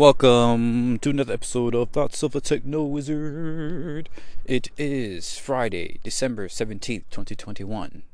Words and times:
Welcome 0.00 0.98
to 1.00 1.10
another 1.10 1.34
episode 1.34 1.74
of 1.74 1.90
Thoughts 1.90 2.22
of 2.22 2.34
a 2.34 2.40
Techno 2.40 2.84
Wizard. 2.84 4.08
It 4.46 4.70
is 4.78 5.36
Friday, 5.36 6.00
December 6.02 6.48
17th, 6.48 7.04
2021. 7.10 8.04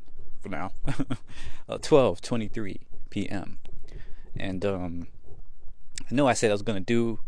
For 0.40 0.48
now, 0.48 0.72
12:23 1.70 2.78
p.m. 3.10 3.58
And 4.34 4.66
um 4.66 5.06
I 6.10 6.12
know 6.12 6.26
I 6.26 6.32
said 6.32 6.50
I 6.50 6.54
was 6.54 6.62
going 6.62 6.84
to 6.84 6.84
do 6.84 7.20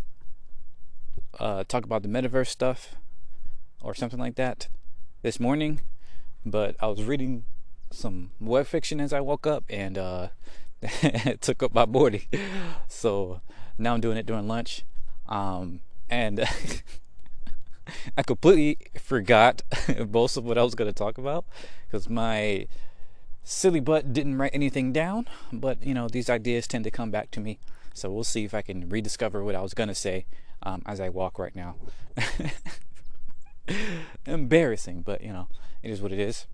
uh 1.39 1.63
talk 1.69 1.85
about 1.85 2.03
the 2.03 2.09
metaverse 2.09 2.49
stuff 2.49 2.97
or 3.81 3.95
something 3.95 4.19
like 4.19 4.35
that 4.35 4.67
this 5.23 5.39
morning, 5.39 5.83
but 6.45 6.75
I 6.81 6.89
was 6.89 7.05
reading 7.05 7.45
some 7.93 8.33
web 8.41 8.67
fiction 8.67 9.01
as 9.01 9.13
I 9.13 9.21
woke 9.21 9.47
up 9.47 9.63
and 9.71 9.97
uh 9.97 10.29
it 10.83 11.41
took 11.43 11.63
up 11.63 11.73
my 11.73 11.87
morning. 11.87 12.23
So 12.89 13.41
now 13.79 13.95
I'm 13.95 14.01
doing 14.01 14.17
it 14.19 14.27
during 14.27 14.49
lunch. 14.49 14.85
Um, 15.29 15.81
and 16.11 16.41
I 18.17 18.23
completely 18.23 18.79
forgot 19.01 19.63
most 20.11 20.37
of 20.37 20.45
what 20.45 20.59
I 20.59 20.63
was 20.63 20.75
going 20.75 20.89
to 20.89 20.95
talk 20.95 21.19
about 21.19 21.45
because 21.87 22.09
my 22.09 22.67
silly 23.45 23.81
butt 23.81 24.13
didn't 24.13 24.37
write 24.37 24.51
anything 24.55 24.93
down. 24.93 25.27
But, 25.53 25.83
you 25.83 25.95
know, 25.95 26.09
these 26.09 26.29
ideas 26.29 26.67
tend 26.67 26.85
to 26.85 26.91
come 26.91 27.11
back 27.11 27.31
to 27.33 27.41
me. 27.41 27.59
So 27.95 28.11
we'll 28.11 28.25
see 28.25 28.45
if 28.45 28.55
I 28.55 28.63
can 28.63 28.89
rediscover 28.89 29.43
what 29.43 29.55
I 29.55 29.63
was 29.63 29.75
going 29.75 29.89
to 29.89 29.95
say 29.95 30.27
um, 30.63 30.83
as 30.87 31.01
I 31.01 31.09
walk 31.09 31.39
right 31.39 31.55
now. 31.55 31.77
Embarrassing, 34.27 35.03
but, 35.03 35.23
you 35.23 35.33
know, 35.33 35.49
it 35.83 35.91
is 35.91 36.01
what 36.01 36.13
it 36.13 36.19
is. 36.19 36.47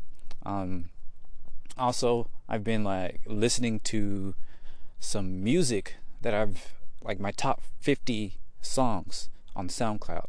Um, 0.45 0.91
also, 1.77 2.29
I've 2.49 2.65
been 2.65 2.85
like 2.85 3.21
listening 3.27 3.81
to 3.81 4.35
some 5.01 5.43
music 5.43 5.97
that 6.23 6.35
I've 6.35 6.75
like 7.05 7.21
my 7.21 7.31
top 7.31 7.63
50 7.81 8.39
songs 8.61 9.29
on 9.55 9.69
SoundCloud 9.69 10.27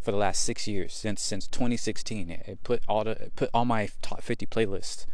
for 0.00 0.12
the 0.12 0.16
last 0.16 0.44
six 0.44 0.66
years 0.66 0.94
since 0.94 1.20
since 1.20 1.46
2016. 1.46 2.30
It, 2.30 2.58
put 2.62 2.82
all 2.88 3.04
the 3.04 3.10
it 3.10 3.36
put 3.36 3.50
all 3.52 3.64
my 3.64 3.88
top 4.02 4.22
50 4.22 4.46
playlists, 4.46 5.06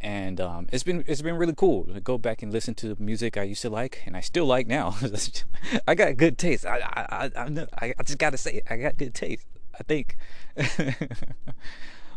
and 0.00 0.40
um, 0.40 0.66
it's 0.72 0.84
been 0.84 1.04
it's 1.06 1.22
been 1.22 1.36
really 1.36 1.54
cool 1.54 1.84
to 1.84 2.00
go 2.00 2.18
back 2.18 2.42
and 2.42 2.52
listen 2.52 2.74
to 2.76 2.94
the 2.94 3.02
music 3.02 3.36
I 3.36 3.42
used 3.42 3.62
to 3.62 3.70
like 3.70 4.02
and 4.06 4.16
I 4.16 4.20
still 4.20 4.46
like 4.46 4.66
now. 4.66 4.96
I 5.88 5.94
got 5.94 6.16
good 6.16 6.38
taste. 6.38 6.64
I 6.66 6.78
I 6.78 7.30
I, 7.34 7.66
I, 7.80 7.94
I 7.98 8.02
just 8.02 8.18
gotta 8.18 8.38
say 8.38 8.54
it. 8.54 8.64
I 8.70 8.76
got 8.76 8.96
good 8.96 9.14
taste. 9.14 9.46
I 9.78 9.82
think. 9.84 10.16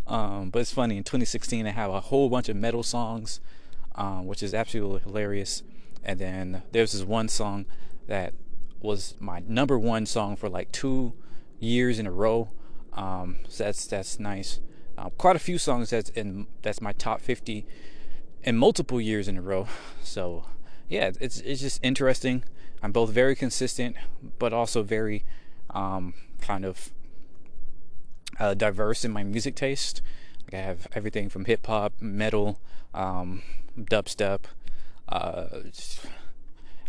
um, 0.08 0.50
but 0.50 0.60
it's 0.60 0.74
funny. 0.74 0.98
In 0.98 1.04
2016, 1.04 1.68
I 1.68 1.72
have 1.72 1.92
a 1.92 2.00
whole 2.00 2.30
bunch 2.30 2.50
of 2.50 2.56
metal 2.56 2.84
songs, 2.84 3.40
um, 3.96 4.26
which 4.26 4.44
is 4.44 4.54
absolutely 4.54 5.02
hilarious. 5.02 5.64
And 6.04 6.20
then 6.20 6.64
there's 6.72 6.94
this 6.94 7.04
one 7.04 7.28
song 7.28 7.68
that 8.12 8.34
was 8.82 9.16
my 9.22 9.42
number 9.48 9.80
one 9.80 10.06
song 10.06 10.36
for 10.36 10.50
like 10.50 10.70
two 10.74 11.14
years 11.62 11.98
in 11.98 12.06
a 12.06 12.12
row. 12.12 12.50
Um, 12.92 13.38
so 13.48 13.64
that's 13.64 13.88
that's 13.88 14.20
nice. 14.20 14.60
Uh, 14.98 15.10
quite 15.12 15.38
a 15.38 15.40
few 15.40 15.58
songs 15.58 15.92
that's 15.92 16.10
in 16.10 16.48
that's 16.62 16.82
my 16.82 16.92
top 16.92 17.22
50 17.22 17.66
in 18.44 18.58
multiple 18.58 19.00
years 19.00 19.30
in 19.30 19.38
a 19.38 19.42
row. 19.42 19.68
So 20.04 20.44
yeah, 20.90 21.12
it's 21.22 21.40
it's 21.40 21.62
just 21.62 21.80
interesting. 21.82 22.44
I'm 22.84 22.92
both 22.92 23.12
very 23.12 23.34
consistent, 23.34 23.96
but 24.40 24.52
also 24.52 24.84
very 24.84 25.24
um, 25.70 26.14
kind 26.42 26.66
of 26.66 26.92
uh, 28.40 28.56
diverse 28.56 29.06
in 29.06 29.12
my 29.14 29.24
music 29.24 29.56
taste. 29.56 30.02
Like 30.44 30.56
I 30.62 30.66
have 30.66 30.88
everything 30.94 31.30
from 31.30 31.46
hip 31.46 31.66
hop, 31.66 31.94
metal, 32.02 32.60
um, 32.94 33.42
dubstep. 33.78 34.42
Uh, 35.08 35.46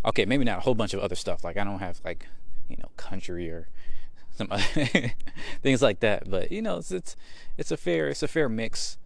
okay, 0.05 0.25
maybe 0.25 0.43
not 0.43 0.59
a 0.59 0.61
whole 0.61 0.75
bunch 0.75 0.93
of 0.93 0.99
other 0.99 1.15
stuff. 1.15 1.43
Like 1.43 1.57
I 1.57 1.63
don't 1.63 1.79
have 1.79 2.01
like 2.03 2.27
you 2.69 2.77
know 2.77 2.89
country 2.97 3.49
or 3.49 3.67
some 4.35 4.47
other 4.51 5.13
things 5.61 5.81
like 5.81 5.99
that. 6.01 6.29
But 6.29 6.51
you 6.51 6.61
know, 6.61 6.77
it's 6.77 6.91
it's 6.91 7.15
it's 7.57 7.71
a 7.71 7.77
fair 7.77 8.09
it's 8.09 8.23
a 8.23 8.27
fair 8.27 8.49
mix 8.49 8.97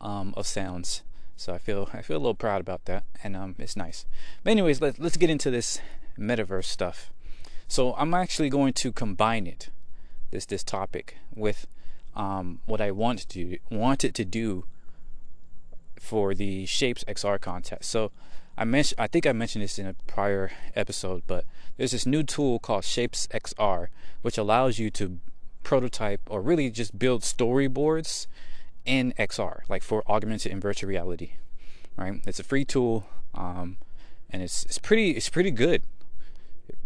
um, 0.00 0.34
of 0.36 0.46
sounds. 0.46 1.02
So 1.36 1.52
I 1.52 1.58
feel 1.58 1.88
I 1.92 2.02
feel 2.02 2.16
a 2.16 2.18
little 2.18 2.34
proud 2.34 2.60
about 2.60 2.86
that, 2.86 3.04
and 3.22 3.36
um, 3.36 3.54
it's 3.58 3.76
nice. 3.76 4.06
But 4.42 4.52
anyways, 4.52 4.80
let 4.80 4.98
let's 4.98 5.16
get 5.16 5.30
into 5.30 5.50
this 5.50 5.80
metaverse 6.18 6.64
stuff. 6.64 7.10
So 7.68 7.94
I'm 7.94 8.14
actually 8.14 8.48
going 8.48 8.72
to 8.74 8.92
combine 8.92 9.46
it, 9.46 9.70
this 10.30 10.46
this 10.46 10.62
topic, 10.62 11.18
with 11.34 11.66
um, 12.14 12.60
what 12.64 12.80
I 12.80 12.90
want 12.90 13.28
to 13.28 13.58
wanted 13.70 14.14
to 14.14 14.24
do 14.24 14.64
for 16.00 16.34
the 16.34 16.64
Shapes 16.66 17.04
XR 17.04 17.40
contest. 17.40 17.90
So 17.90 18.12
I 18.58 18.64
mentioned 18.64 19.00
I 19.00 19.06
think 19.06 19.26
I 19.26 19.32
mentioned 19.32 19.62
this 19.62 19.78
in 19.78 19.86
a 19.86 19.94
prior 20.06 20.50
episode, 20.74 21.22
but 21.26 21.44
there's 21.76 21.92
this 21.92 22.06
new 22.06 22.22
tool 22.22 22.58
called 22.58 22.84
Shapes 22.84 23.26
XR, 23.28 23.88
which 24.22 24.38
allows 24.38 24.78
you 24.78 24.90
to 24.92 25.18
prototype 25.62 26.20
or 26.28 26.40
really 26.40 26.70
just 26.70 26.98
build 26.98 27.22
storyboards 27.22 28.26
in 28.84 29.12
XR, 29.18 29.60
like 29.68 29.82
for 29.82 30.02
augmented 30.08 30.52
and 30.52 30.62
virtual 30.62 30.88
reality. 30.88 31.32
Right? 31.96 32.22
It's 32.26 32.40
a 32.40 32.44
free 32.44 32.64
tool, 32.64 33.06
um, 33.34 33.76
and 34.30 34.42
it's 34.42 34.64
it's 34.64 34.78
pretty 34.78 35.10
it's 35.10 35.28
pretty 35.28 35.50
good. 35.50 35.82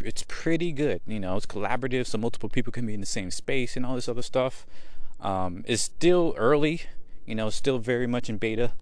It's 0.05 0.25
pretty 0.27 0.73
good. 0.73 1.01
You 1.07 1.21
know, 1.21 1.37
it's 1.37 1.47
collaborative, 1.47 2.07
so 2.07 2.19
multiple 2.19 2.49
people 2.49 2.73
can 2.73 2.87
be 2.87 2.95
in 2.95 3.01
the 3.01 3.07
same 3.07 3.31
space 3.31 3.77
and 3.77 3.87
all 3.87 3.95
this 3.95 4.09
other 4.09 4.23
stuff. 4.23 4.67
Um, 5.21 5.65
it's 5.67 5.83
still 5.83 6.35
early, 6.37 6.83
you 7.27 7.35
know, 7.35 7.51
still 7.51 7.79
very 7.79 8.07
much 8.07 8.29
in 8.29 8.39
beta 8.39 8.73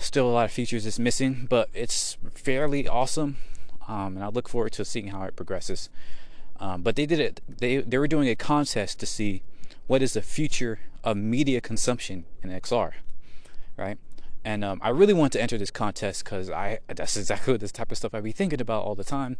still 0.00 0.28
a 0.28 0.32
lot 0.32 0.44
of 0.46 0.52
features 0.52 0.86
is 0.86 0.98
missing, 0.98 1.46
but 1.48 1.68
it's 1.74 2.16
fairly 2.34 2.88
awesome. 2.88 3.36
Um, 3.86 4.16
and 4.16 4.24
I 4.24 4.28
look 4.28 4.48
forward 4.48 4.72
to 4.72 4.84
seeing 4.84 5.08
how 5.08 5.24
it 5.24 5.36
progresses. 5.36 5.88
Um, 6.58 6.82
but 6.82 6.96
they 6.96 7.06
did 7.06 7.20
it. 7.20 7.40
They 7.48 7.78
they 7.78 7.98
were 7.98 8.08
doing 8.08 8.28
a 8.28 8.36
contest 8.36 9.00
to 9.00 9.06
see 9.06 9.42
what 9.86 10.02
is 10.02 10.12
the 10.12 10.22
future 10.22 10.80
of 11.02 11.16
media 11.16 11.60
consumption 11.60 12.24
in 12.42 12.50
XR, 12.50 12.92
right? 13.76 13.98
And 14.44 14.64
um, 14.64 14.80
I 14.82 14.90
really 14.90 15.14
want 15.14 15.32
to 15.34 15.40
enter 15.40 15.58
this 15.58 15.70
contest 15.70 16.24
because 16.24 16.50
I 16.50 16.80
that's 16.86 17.16
exactly 17.16 17.56
this 17.58 17.72
type 17.72 17.90
of 17.90 17.98
stuff 17.98 18.14
I 18.14 18.20
be 18.20 18.32
thinking 18.32 18.60
about 18.60 18.84
all 18.84 18.94
the 18.94 19.04
time. 19.04 19.38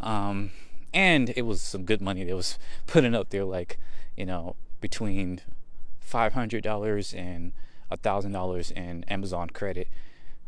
Um, 0.00 0.50
and 0.92 1.32
it 1.36 1.42
was 1.42 1.60
some 1.60 1.84
good 1.84 2.00
money 2.00 2.24
that 2.24 2.36
was 2.36 2.58
putting 2.86 3.14
up 3.14 3.30
there, 3.30 3.44
like 3.44 3.78
you 4.16 4.26
know 4.26 4.56
between 4.80 5.40
five 6.00 6.34
hundred 6.34 6.62
dollars 6.62 7.14
and 7.14 7.52
a 7.90 7.96
thousand 7.96 8.32
dollars 8.32 8.70
in 8.70 9.04
Amazon 9.04 9.50
credit 9.50 9.88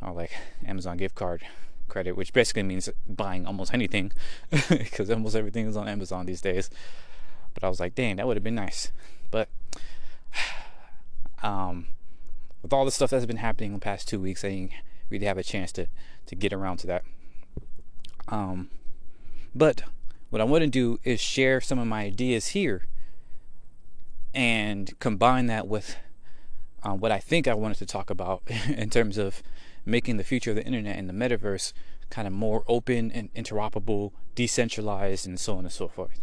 or 0.03 0.13
like 0.13 0.33
Amazon 0.67 0.97
gift 0.97 1.15
card 1.15 1.43
credit, 1.89 2.13
which 2.13 2.33
basically 2.33 2.63
means 2.63 2.89
buying 3.09 3.47
almost 3.47 3.75
anything 3.75 4.13
because 4.69 5.11
almost 5.11 5.37
everything 5.37 5.67
is 5.67 5.77
on 5.77 5.89
Amazon 5.89 6.27
these 6.27 6.41
days. 6.41 6.71
But 7.55 7.65
I 7.65 7.69
was 7.69 7.81
like, 7.81 7.95
dang, 7.95 8.17
that 8.17 8.27
would 8.27 8.37
have 8.37 8.45
been 8.45 8.55
nice. 8.55 8.93
But 9.31 9.49
um, 11.43 11.87
with 12.63 12.73
all 12.73 12.85
the 12.85 12.91
stuff 12.91 13.11
that's 13.11 13.27
been 13.27 13.39
happening 13.39 13.71
in 13.71 13.75
the 13.75 13.81
past 13.81 14.09
two 14.09 14.21
weeks, 14.21 14.45
I 14.45 14.51
didn't 14.51 14.73
really 15.11 15.27
have 15.27 15.39
a 15.39 15.43
chance 15.43 15.73
to 15.73 15.87
to 16.27 16.35
get 16.37 16.53
around 16.53 16.79
to 16.79 16.87
that. 16.87 17.05
Um, 18.29 18.71
but 19.55 19.83
what 20.31 20.41
I 20.41 20.45
want 20.45 20.63
to 20.63 20.69
do 20.69 21.01
is 21.03 21.21
share 21.21 21.61
some 21.61 21.79
of 21.79 21.87
my 21.89 22.03
ideas 22.03 22.49
here 22.49 22.87
and 24.33 24.97
combine 25.01 25.47
that 25.47 25.67
with 25.67 25.97
uh, 26.83 26.93
what 26.93 27.13
I 27.13 27.19
think 27.19 27.47
I 27.47 27.55
wanted 27.55 27.79
to 27.79 27.87
talk 27.87 28.11
about 28.11 28.43
in 28.69 28.91
terms 28.91 29.19
of 29.19 29.43
making 29.85 30.17
the 30.17 30.25
future 30.25 30.51
of 30.51 30.57
the 30.57 30.65
internet 30.65 30.97
and 30.97 31.09
the 31.09 31.13
metaverse 31.13 31.73
kind 32.11 32.27
of 32.27 32.35
more 32.35 32.65
open 32.67 33.11
and 33.13 33.33
interoperable, 33.35 34.13
decentralized, 34.35 35.27
and 35.27 35.39
so 35.39 35.57
on 35.57 35.65
and 35.65 35.73
so 35.73 35.89
forth. 35.89 36.21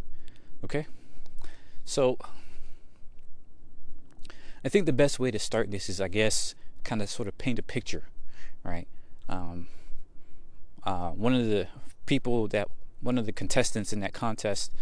Okay? 0.63 0.85
So, 1.85 2.17
I 4.63 4.69
think 4.69 4.85
the 4.85 4.93
best 4.93 5.19
way 5.19 5.31
to 5.31 5.39
start 5.39 5.71
this 5.71 5.89
is, 5.89 6.01
I 6.01 6.09
guess, 6.09 6.55
kind 6.83 7.01
of 7.01 7.09
sort 7.09 7.27
of 7.27 7.37
paint 7.37 7.59
a 7.59 7.63
picture, 7.63 8.09
right? 8.63 8.87
Um, 9.29 9.67
uh, 10.83 11.09
one 11.11 11.33
of 11.33 11.47
the 11.47 11.67
people 12.05 12.47
that, 12.49 12.67
one 13.01 13.17
of 13.17 13.25
the 13.25 13.31
contestants 13.31 13.93
in 13.93 13.99
that 14.01 14.13
contest 14.13 14.73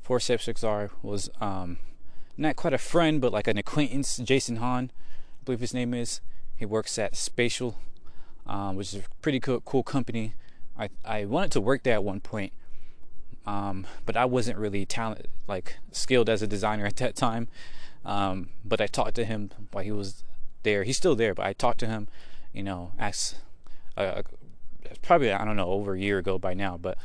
for 0.00 0.18
ShapesXR 0.18 0.90
was 1.02 1.28
um, 1.40 1.78
not 2.40 2.56
quite 2.56 2.72
a 2.72 2.78
friend, 2.78 3.20
but 3.20 3.32
like 3.32 3.46
an 3.46 3.58
acquaintance, 3.58 4.16
Jason 4.16 4.56
Hahn, 4.56 4.90
I 5.40 5.44
believe 5.44 5.60
his 5.60 5.74
name 5.74 5.92
is. 5.94 6.20
He 6.56 6.64
works 6.64 6.98
at 6.98 7.14
Spatial, 7.14 7.78
um, 8.46 8.76
which 8.76 8.94
is 8.94 9.00
a 9.00 9.08
pretty 9.22 9.40
cool, 9.40 9.60
cool 9.60 9.82
company. 9.82 10.34
I, 10.78 10.88
I 11.04 11.24
wanted 11.26 11.52
to 11.52 11.60
work 11.60 11.82
there 11.82 11.94
at 11.94 12.04
one 12.04 12.20
point, 12.20 12.52
um, 13.46 13.86
but 14.06 14.16
I 14.16 14.24
wasn't 14.24 14.58
really 14.58 14.86
talented, 14.86 15.28
like 15.46 15.76
skilled 15.92 16.28
as 16.28 16.40
a 16.42 16.46
designer 16.46 16.86
at 16.86 16.96
that 16.96 17.14
time. 17.14 17.48
Um, 18.04 18.48
but 18.64 18.80
I 18.80 18.86
talked 18.86 19.14
to 19.16 19.24
him 19.24 19.50
while 19.70 19.84
he 19.84 19.92
was 19.92 20.24
there. 20.62 20.84
He's 20.84 20.96
still 20.96 21.14
there, 21.14 21.34
but 21.34 21.44
I 21.44 21.52
talked 21.52 21.80
to 21.80 21.86
him, 21.86 22.08
you 22.52 22.62
know, 22.62 22.92
as 22.98 23.34
uh, 23.96 24.22
probably 25.02 25.30
I 25.30 25.44
don't 25.44 25.56
know 25.56 25.68
over 25.68 25.94
a 25.94 26.00
year 26.00 26.16
ago 26.16 26.38
by 26.38 26.54
now, 26.54 26.78
but 26.78 26.96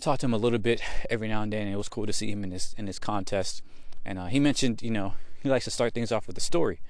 talked 0.00 0.20
to 0.20 0.26
him 0.26 0.34
a 0.34 0.38
little 0.38 0.60
bit 0.60 0.80
every 1.10 1.26
now 1.26 1.42
and 1.42 1.52
then. 1.52 1.62
And 1.62 1.74
it 1.74 1.76
was 1.76 1.88
cool 1.88 2.06
to 2.06 2.12
see 2.12 2.30
him 2.30 2.44
in 2.44 2.50
this 2.50 2.74
in 2.78 2.84
this 2.84 3.00
contest. 3.00 3.62
And 4.08 4.18
uh, 4.18 4.26
he 4.26 4.40
mentioned, 4.40 4.80
you 4.80 4.90
know, 4.90 5.12
he 5.42 5.50
likes 5.50 5.66
to 5.66 5.70
start 5.70 5.92
things 5.92 6.10
off 6.10 6.26
with 6.26 6.38
a 6.38 6.40
story. 6.40 6.80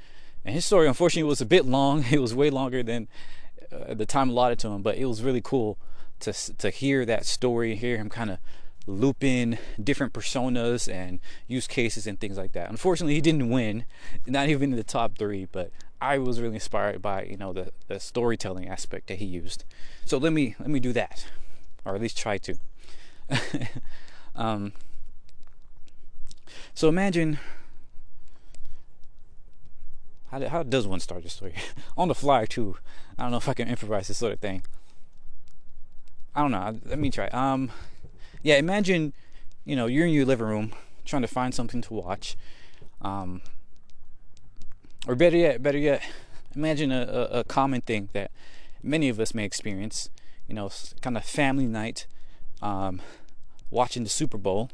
And 0.44 0.54
his 0.54 0.64
story, 0.64 0.86
unfortunately, 0.86 1.28
was 1.28 1.40
a 1.40 1.46
bit 1.46 1.66
long. 1.66 2.04
It 2.12 2.20
was 2.20 2.32
way 2.32 2.48
longer 2.48 2.84
than 2.84 3.08
uh, 3.72 3.94
the 3.94 4.06
time 4.06 4.30
allotted 4.30 4.60
to 4.60 4.68
him, 4.68 4.82
but 4.82 4.96
it 4.96 5.06
was 5.06 5.20
really 5.20 5.40
cool 5.42 5.78
to 6.20 6.32
to 6.32 6.70
hear 6.70 7.04
that 7.04 7.26
story, 7.26 7.74
hear 7.74 7.96
him 7.96 8.08
kind 8.08 8.30
of 8.30 8.38
loop 8.86 9.24
in 9.24 9.58
different 9.82 10.12
personas 10.12 10.90
and 10.90 11.18
use 11.48 11.66
cases 11.66 12.06
and 12.06 12.20
things 12.20 12.38
like 12.38 12.52
that. 12.52 12.70
Unfortunately, 12.70 13.14
he 13.14 13.20
didn't 13.20 13.50
win, 13.50 13.84
not 14.26 14.48
even 14.48 14.70
in 14.70 14.76
the 14.76 14.84
top 14.84 15.18
three, 15.18 15.48
but 15.50 15.72
I 16.00 16.18
was 16.18 16.40
really 16.40 16.54
inspired 16.54 17.02
by 17.02 17.24
you 17.24 17.36
know 17.36 17.52
the, 17.52 17.72
the 17.88 17.98
storytelling 17.98 18.68
aspect 18.68 19.08
that 19.08 19.18
he 19.18 19.24
used. 19.24 19.64
So 20.04 20.18
let 20.18 20.32
me 20.32 20.54
let 20.60 20.70
me 20.70 20.78
do 20.78 20.92
that, 20.92 21.26
or 21.84 21.96
at 21.96 22.00
least 22.00 22.16
try 22.16 22.38
to. 22.38 22.54
um, 24.36 24.72
so 26.78 26.88
imagine 26.88 27.40
how, 30.30 30.48
how 30.48 30.62
does 30.62 30.86
one 30.86 31.00
start 31.00 31.24
a 31.24 31.28
story 31.28 31.54
on 31.98 32.06
the 32.06 32.14
fly 32.14 32.44
too? 32.44 32.76
I 33.18 33.22
don't 33.22 33.32
know 33.32 33.38
if 33.38 33.48
I 33.48 33.54
can 33.54 33.66
improvise 33.66 34.06
this 34.06 34.18
sort 34.18 34.32
of 34.32 34.38
thing. 34.38 34.62
I 36.36 36.42
don't 36.42 36.52
know. 36.52 36.78
Let 36.84 37.00
me 37.00 37.10
try. 37.10 37.26
Um, 37.30 37.72
yeah, 38.44 38.58
imagine, 38.58 39.12
you 39.64 39.74
know, 39.74 39.86
you're 39.86 40.06
in 40.06 40.12
your 40.12 40.24
living 40.24 40.46
room 40.46 40.72
trying 41.04 41.22
to 41.22 41.26
find 41.26 41.52
something 41.52 41.82
to 41.82 41.94
watch. 41.94 42.36
Um, 43.02 43.40
or 45.08 45.16
better 45.16 45.36
yet, 45.36 45.60
better 45.60 45.78
yet, 45.78 46.00
imagine 46.54 46.92
a, 46.92 47.00
a, 47.00 47.40
a 47.40 47.44
common 47.44 47.80
thing 47.80 48.08
that 48.12 48.30
many 48.84 49.08
of 49.08 49.18
us 49.18 49.34
may 49.34 49.44
experience. 49.44 50.10
You 50.46 50.54
know, 50.54 50.70
kind 51.02 51.16
of 51.16 51.24
family 51.24 51.66
night, 51.66 52.06
um, 52.62 53.02
watching 53.68 54.04
the 54.04 54.08
Super 54.08 54.38
Bowl, 54.38 54.70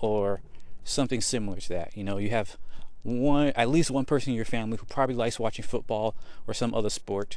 or 0.00 0.40
something 0.86 1.20
similar 1.20 1.58
to 1.58 1.68
that. 1.70 1.96
You 1.96 2.04
know, 2.04 2.16
you 2.16 2.30
have 2.30 2.56
one, 3.02 3.48
at 3.48 3.68
least 3.68 3.90
one 3.90 4.04
person 4.04 4.30
in 4.30 4.36
your 4.36 4.44
family 4.44 4.78
who 4.78 4.86
probably 4.86 5.14
likes 5.14 5.38
watching 5.38 5.64
football 5.64 6.14
or 6.46 6.54
some 6.54 6.74
other 6.74 6.90
sport. 6.90 7.36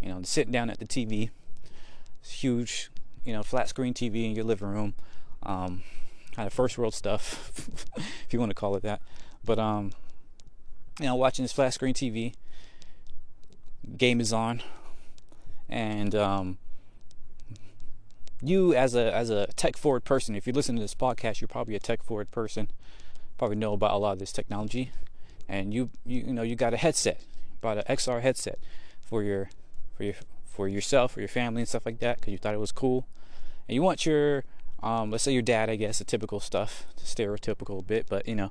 You 0.00 0.08
know, 0.08 0.20
sitting 0.24 0.52
down 0.52 0.68
at 0.68 0.78
the 0.78 0.84
TV, 0.84 1.30
huge, 2.26 2.90
you 3.24 3.32
know, 3.32 3.42
flat 3.42 3.68
screen 3.68 3.94
TV 3.94 4.24
in 4.24 4.34
your 4.34 4.44
living 4.44 4.68
room. 4.68 4.94
Um, 5.44 5.82
kind 6.34 6.46
of 6.46 6.52
first 6.52 6.76
world 6.76 6.94
stuff, 6.94 7.52
if 7.96 8.32
you 8.32 8.38
want 8.38 8.50
to 8.50 8.54
call 8.54 8.76
it 8.76 8.82
that. 8.82 9.00
But 9.44 9.58
um, 9.58 9.92
you 10.98 11.06
know, 11.06 11.14
watching 11.14 11.44
this 11.44 11.52
flat 11.52 11.74
screen 11.74 11.94
TV. 11.94 12.34
Game 13.96 14.20
is 14.20 14.32
on, 14.32 14.62
and 15.68 16.14
um, 16.14 16.58
you 18.42 18.74
as 18.74 18.94
a 18.94 19.14
as 19.14 19.30
a 19.30 19.46
tech 19.54 19.76
forward 19.76 20.04
person, 20.04 20.34
if 20.34 20.46
you 20.46 20.52
listen 20.52 20.76
to 20.76 20.82
this 20.82 20.94
podcast, 20.94 21.40
you're 21.40 21.48
probably 21.48 21.74
a 21.74 21.80
tech 21.80 22.02
forward 22.02 22.30
person. 22.30 22.68
Probably 23.38 23.56
know 23.56 23.72
about 23.72 23.92
a 23.92 23.96
lot 23.96 24.12
of 24.12 24.18
this 24.18 24.32
technology, 24.32 24.90
and 25.48 25.72
you 25.72 25.90
you, 26.04 26.24
you 26.26 26.32
know 26.32 26.42
you 26.42 26.56
got 26.56 26.74
a 26.74 26.76
headset, 26.76 27.22
bought 27.60 27.78
an 27.78 27.84
XR 27.88 28.20
headset 28.20 28.58
for 29.00 29.22
your 29.22 29.50
for 29.96 30.04
your 30.04 30.14
for 30.44 30.68
yourself 30.68 31.16
or 31.16 31.20
your 31.20 31.28
family 31.28 31.62
and 31.62 31.68
stuff 31.68 31.86
like 31.86 31.98
that 32.00 32.18
because 32.18 32.32
you 32.32 32.38
thought 32.38 32.54
it 32.54 32.60
was 32.60 32.72
cool, 32.72 33.06
and 33.68 33.74
you 33.74 33.82
want 33.82 34.04
your 34.04 34.44
um, 34.82 35.10
let's 35.12 35.22
say 35.22 35.32
your 35.32 35.42
dad, 35.42 35.70
I 35.70 35.76
guess, 35.76 35.98
the 35.98 36.04
typical 36.04 36.40
stuff, 36.40 36.86
stereotypical 36.98 37.86
bit, 37.86 38.06
but 38.08 38.26
you 38.26 38.34
know, 38.34 38.50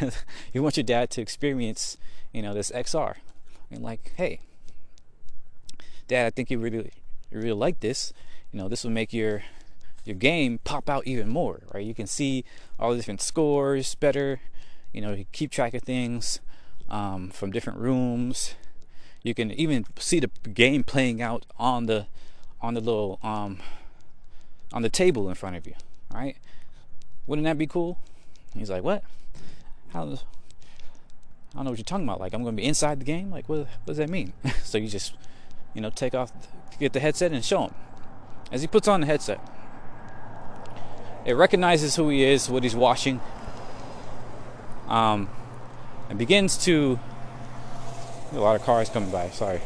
you 0.52 0.62
want 0.62 0.76
your 0.76 0.84
dad 0.84 1.10
to 1.10 1.20
experience, 1.20 1.96
you 2.32 2.42
know, 2.42 2.54
this 2.54 2.70
XR, 2.70 3.16
and 3.70 3.82
like, 3.82 4.12
hey, 4.16 4.38
dad, 6.06 6.26
I 6.26 6.30
think 6.30 6.50
you 6.50 6.58
really, 6.58 6.92
you 7.30 7.38
really 7.38 7.52
like 7.52 7.80
this. 7.80 8.12
You 8.54 8.60
know, 8.60 8.68
this 8.68 8.84
will 8.84 8.92
make 8.92 9.12
your 9.12 9.42
your 10.04 10.14
game 10.14 10.60
pop 10.62 10.88
out 10.88 11.08
even 11.08 11.28
more, 11.28 11.62
right? 11.74 11.84
You 11.84 11.92
can 11.92 12.06
see 12.06 12.44
all 12.78 12.92
the 12.92 12.96
different 12.98 13.20
scores 13.20 13.96
better. 13.96 14.40
You 14.92 15.00
know, 15.00 15.12
you 15.12 15.26
keep 15.32 15.50
track 15.50 15.74
of 15.74 15.82
things 15.82 16.38
um, 16.88 17.30
from 17.30 17.50
different 17.50 17.80
rooms. 17.80 18.54
You 19.24 19.34
can 19.34 19.50
even 19.50 19.86
see 19.98 20.20
the 20.20 20.30
game 20.54 20.84
playing 20.84 21.20
out 21.20 21.46
on 21.58 21.86
the 21.86 22.06
on 22.60 22.74
the 22.74 22.80
little 22.80 23.18
um, 23.24 23.58
on 24.72 24.82
the 24.82 24.88
table 24.88 25.28
in 25.28 25.34
front 25.34 25.56
of 25.56 25.66
you. 25.66 25.74
Right, 26.14 26.36
wouldn't 27.26 27.46
that 27.46 27.58
be 27.58 27.66
cool? 27.66 27.98
He's 28.56 28.70
like, 28.70 28.84
what? 28.84 29.02
How? 29.92 30.02
I 30.04 30.06
don't 31.56 31.64
know 31.64 31.70
what 31.70 31.78
you're 31.80 31.84
talking 31.84 32.06
about. 32.06 32.20
Like, 32.20 32.32
I'm 32.34 32.44
going 32.44 32.54
to 32.54 32.62
be 32.62 32.68
inside 32.68 33.00
the 33.00 33.04
game. 33.04 33.32
Like, 33.32 33.48
what, 33.48 33.58
what 33.58 33.86
does 33.86 33.96
that 33.96 34.10
mean? 34.10 34.32
so 34.62 34.78
you 34.78 34.86
just, 34.86 35.14
you 35.74 35.80
know, 35.80 35.90
take 35.90 36.14
off, 36.14 36.30
get 36.78 36.92
the 36.92 37.00
headset 37.00 37.32
and 37.32 37.44
show 37.44 37.64
him. 37.64 37.74
As 38.54 38.60
he 38.60 38.68
puts 38.68 38.86
on 38.86 39.00
the 39.00 39.06
headset, 39.06 39.40
it 41.24 41.32
recognizes 41.32 41.96
who 41.96 42.08
he 42.08 42.22
is, 42.22 42.48
what 42.48 42.62
he's 42.62 42.76
watching, 42.76 43.20
um, 44.86 45.28
and 46.08 46.16
begins 46.20 46.56
to. 46.58 47.00
A 48.30 48.38
lot 48.38 48.54
of 48.54 48.62
cars 48.62 48.88
coming 48.88 49.10
by. 49.10 49.30
Sorry. 49.30 49.60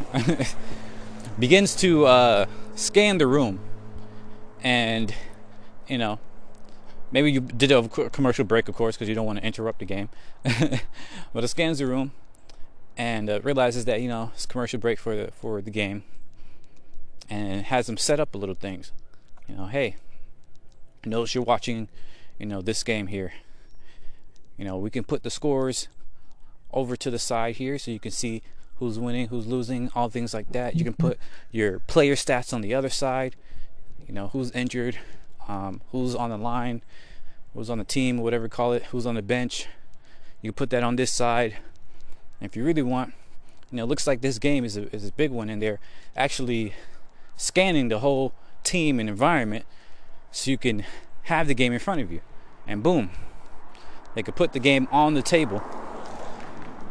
begins 1.38 1.76
to 1.76 2.06
uh, 2.06 2.46
scan 2.76 3.18
the 3.18 3.26
room 3.26 3.60
and 4.62 5.14
you 5.86 5.98
know 5.98 6.18
maybe 7.12 7.30
you 7.30 7.40
did 7.40 7.70
a 7.70 7.86
commercial 7.88 8.44
break 8.44 8.68
of 8.68 8.74
course 8.74 8.96
because 8.96 9.08
you 9.08 9.14
don't 9.14 9.26
want 9.26 9.38
to 9.38 9.44
interrupt 9.44 9.78
the 9.78 9.84
game 9.84 10.08
but 11.32 11.44
it 11.44 11.48
scans 11.48 11.78
the 11.78 11.86
room 11.86 12.10
and 12.96 13.30
uh, 13.30 13.40
realizes 13.42 13.84
that 13.84 14.00
you 14.00 14.08
know 14.08 14.32
it's 14.34 14.46
commercial 14.46 14.80
break 14.80 14.98
for 14.98 15.14
the 15.14 15.30
for 15.30 15.60
the 15.60 15.70
game 15.70 16.02
and 17.28 17.66
has 17.66 17.86
them 17.86 17.96
set 17.96 18.20
up 18.20 18.34
a 18.34 18.38
little 18.38 18.54
things 18.54 18.92
you 19.48 19.54
know 19.54 19.66
hey 19.66 19.96
notice 21.04 21.34
you're 21.34 21.44
watching 21.44 21.88
you 22.38 22.46
know 22.46 22.60
this 22.60 22.82
game 22.82 23.06
here 23.08 23.32
you 24.56 24.64
know 24.64 24.76
we 24.76 24.90
can 24.90 25.04
put 25.04 25.22
the 25.22 25.30
scores 25.30 25.88
over 26.72 26.96
to 26.96 27.10
the 27.10 27.18
side 27.18 27.56
here 27.56 27.78
so 27.78 27.90
you 27.90 28.00
can 28.00 28.10
see 28.10 28.42
who's 28.76 28.98
winning 28.98 29.28
who's 29.28 29.46
losing 29.46 29.90
all 29.94 30.08
things 30.08 30.34
like 30.34 30.50
that 30.52 30.76
you 30.76 30.84
can 30.84 30.94
put 30.94 31.18
your 31.50 31.78
player 31.80 32.14
stats 32.14 32.52
on 32.52 32.60
the 32.60 32.74
other 32.74 32.90
side 32.90 33.34
you 34.08 34.14
know 34.14 34.28
who's 34.28 34.50
injured, 34.52 34.98
um, 35.46 35.82
who's 35.92 36.14
on 36.14 36.30
the 36.30 36.38
line, 36.38 36.82
who's 37.54 37.68
on 37.68 37.78
the 37.78 37.84
team, 37.84 38.18
whatever 38.18 38.46
you 38.46 38.50
call 38.50 38.72
it, 38.72 38.84
who's 38.84 39.06
on 39.06 39.14
the 39.14 39.22
bench. 39.22 39.68
You 40.40 40.50
can 40.50 40.56
put 40.56 40.70
that 40.70 40.82
on 40.82 40.96
this 40.96 41.12
side. 41.12 41.58
And 42.40 42.48
if 42.48 42.56
you 42.56 42.64
really 42.64 42.82
want, 42.82 43.12
you 43.70 43.76
know, 43.76 43.84
it 43.84 43.86
looks 43.86 44.06
like 44.06 44.22
this 44.22 44.38
game 44.38 44.64
is 44.64 44.76
a, 44.76 44.92
is 44.94 45.06
a 45.06 45.12
big 45.12 45.30
one, 45.30 45.50
and 45.50 45.60
they're 45.60 45.78
actually 46.16 46.72
scanning 47.38 47.88
the 47.88 48.00
whole 48.00 48.34
team 48.64 49.00
and 49.00 49.08
environment 49.08 49.64
so 50.30 50.50
you 50.50 50.58
can 50.58 50.84
have 51.22 51.48
the 51.48 51.54
game 51.54 51.72
in 51.72 51.78
front 51.78 52.02
of 52.02 52.12
you. 52.12 52.20
And 52.66 52.82
boom, 52.82 53.10
they 54.14 54.22
could 54.22 54.36
put 54.36 54.52
the 54.52 54.58
game 54.58 54.86
on 54.92 55.14
the 55.14 55.22
table 55.22 55.62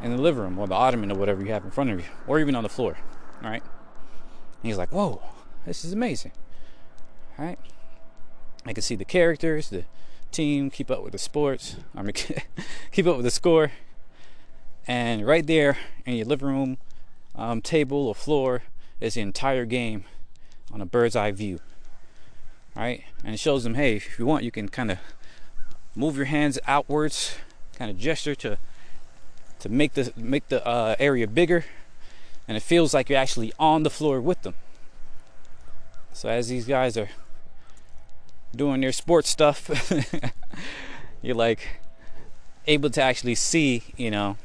in 0.02 0.12
the 0.12 0.18
living 0.18 0.42
room 0.42 0.58
or 0.58 0.68
the 0.68 0.74
ottoman 0.74 1.12
or 1.12 1.16
whatever 1.16 1.44
you 1.44 1.52
have 1.52 1.64
in 1.64 1.72
front 1.72 1.92
of 1.92 2.00
you, 2.00 2.06
or 2.26 2.40
even 2.40 2.56
on 2.56 2.64
the 2.64 2.70
floor. 2.70 2.98
All 3.44 3.50
right. 3.50 3.62
And 3.62 4.64
he's 4.64 4.78
like, 4.78 4.92
whoa, 4.92 5.22
this 5.66 5.86
is 5.86 5.94
amazing. 5.94 6.32
All 7.38 7.46
right. 7.46 7.60
I 8.66 8.74
can 8.74 8.82
see 8.82 8.96
the 8.96 9.06
characters, 9.06 9.70
the 9.70 9.86
team, 10.32 10.70
keep 10.70 10.90
up 10.90 11.04
with 11.04 11.14
the 11.14 11.20
sports, 11.20 11.78
I 11.96 12.02
mean, 12.02 12.14
keep 12.92 13.06
up 13.08 13.18
with 13.18 13.26
the 13.26 13.32
score. 13.32 13.72
And 14.88 15.26
right 15.26 15.46
there 15.46 15.78
in 16.06 16.16
your 16.16 16.26
living 16.26 16.48
room 16.48 16.78
um, 17.36 17.62
table 17.62 18.08
or 18.08 18.16
floor 18.16 18.64
is 19.00 19.16
the 19.16 19.22
entire 19.22 19.66
game 19.66 20.06
on 20.72 20.82
a 20.82 20.86
bird's 20.86 21.16
eye 21.16 21.32
view. 21.32 21.60
Right? 22.76 23.04
And 23.24 23.34
it 23.34 23.40
shows 23.40 23.64
them, 23.64 23.76
hey, 23.76 23.96
if 23.96 24.20
you 24.20 24.26
want, 24.26 24.44
you 24.44 24.52
can 24.52 24.70
kind 24.70 24.92
of 24.92 25.00
move 25.96 26.16
your 26.16 26.26
hands 26.26 26.60
outwards, 26.68 27.36
kind 27.76 27.90
of 27.90 27.98
gesture 27.98 28.36
to 28.36 28.58
to 29.60 29.70
make 29.70 29.94
the 29.94 30.14
make 30.16 30.48
the 30.50 30.66
uh, 30.66 30.96
area 31.00 31.28
bigger, 31.28 31.66
and 32.48 32.56
it 32.56 32.62
feels 32.62 32.94
like 32.94 33.10
you're 33.10 33.18
actually 33.18 33.52
on 33.60 33.82
the 33.84 33.90
floor 33.90 34.22
with 34.22 34.44
them. 34.44 34.54
So 36.14 36.30
as 36.30 36.48
these 36.48 36.66
guys 36.66 36.98
are 36.98 37.10
doing 38.56 38.82
their 38.82 38.92
sports 38.92 39.30
stuff, 39.30 39.70
you're 41.22 41.36
like 41.36 41.82
able 42.68 42.90
to 42.92 43.02
actually 43.02 43.36
see, 43.36 43.84
you 43.96 44.12
know, 44.12 44.38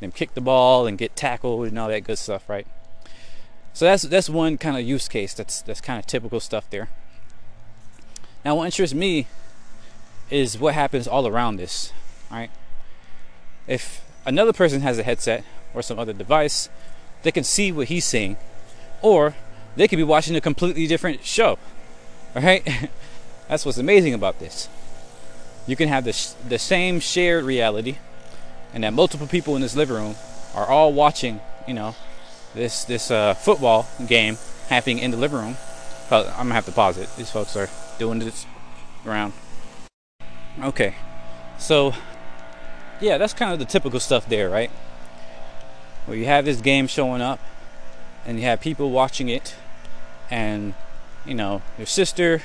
them 0.00 0.12
kick 0.12 0.34
the 0.34 0.40
ball 0.40 0.86
and 0.86 0.96
get 0.96 1.16
tackled 1.16 1.66
and 1.66 1.78
all 1.78 1.88
that 1.88 2.04
good 2.04 2.18
stuff, 2.18 2.48
right? 2.48 2.66
So 3.74 3.84
that's 3.84 4.04
that's 4.04 4.30
one 4.30 4.56
kind 4.56 4.76
of 4.76 4.84
use 4.84 5.08
case. 5.08 5.34
That's 5.34 5.60
that's 5.60 5.80
kind 5.80 5.98
of 5.98 6.06
typical 6.06 6.38
stuff 6.38 6.70
there. 6.70 6.88
Now, 8.44 8.54
what 8.54 8.66
interests 8.66 8.94
me 8.94 9.26
is 10.30 10.58
what 10.58 10.74
happens 10.74 11.08
all 11.08 11.26
around 11.26 11.56
this, 11.56 11.92
right? 12.30 12.50
If 13.66 14.04
another 14.24 14.52
person 14.52 14.82
has 14.82 14.98
a 14.98 15.02
headset 15.02 15.44
or 15.74 15.82
some 15.82 15.98
other 15.98 16.12
device, 16.12 16.68
they 17.22 17.32
can 17.32 17.42
see 17.42 17.72
what 17.72 17.88
he's 17.88 18.04
seeing, 18.04 18.36
or 19.02 19.34
they 19.76 19.88
could 19.88 19.96
be 19.96 20.04
watching 20.04 20.36
a 20.36 20.40
completely 20.40 20.86
different 20.86 21.24
show, 21.24 21.58
right? 22.34 22.90
That's 23.48 23.66
what's 23.66 23.78
amazing 23.78 24.14
about 24.14 24.38
this. 24.38 24.68
You 25.66 25.74
can 25.74 25.88
have 25.88 26.04
the, 26.04 26.34
the 26.48 26.58
same 26.58 27.00
shared 27.00 27.44
reality, 27.44 27.96
and 28.72 28.84
that 28.84 28.92
multiple 28.92 29.26
people 29.26 29.56
in 29.56 29.62
this 29.62 29.74
living 29.74 29.96
room 29.96 30.16
are 30.54 30.66
all 30.66 30.92
watching, 30.92 31.40
you 31.66 31.74
know, 31.74 31.94
this 32.54 32.84
this 32.84 33.10
uh, 33.10 33.34
football 33.34 33.86
game 34.06 34.38
happening 34.68 34.98
in 34.98 35.10
the 35.10 35.16
living 35.16 35.38
room. 35.38 35.56
I'm 36.10 36.24
gonna 36.24 36.54
have 36.54 36.66
to 36.66 36.72
pause 36.72 36.98
it. 36.98 37.08
These 37.16 37.30
folks 37.30 37.56
are 37.56 37.68
doing 37.98 38.18
this 38.18 38.46
around. 39.04 39.32
Okay, 40.62 40.94
so 41.58 41.94
yeah, 43.00 43.18
that's 43.18 43.32
kind 43.32 43.52
of 43.52 43.58
the 43.58 43.64
typical 43.64 44.00
stuff 44.00 44.28
there, 44.28 44.48
right? 44.48 44.70
Where 46.06 46.16
you 46.16 46.26
have 46.26 46.44
this 46.44 46.60
game 46.60 46.86
showing 46.86 47.20
up, 47.20 47.40
and 48.24 48.38
you 48.38 48.44
have 48.44 48.60
people 48.60 48.90
watching 48.90 49.28
it, 49.28 49.54
and 50.30 50.74
you 51.24 51.34
know, 51.34 51.62
your 51.78 51.86
sister 51.86 52.42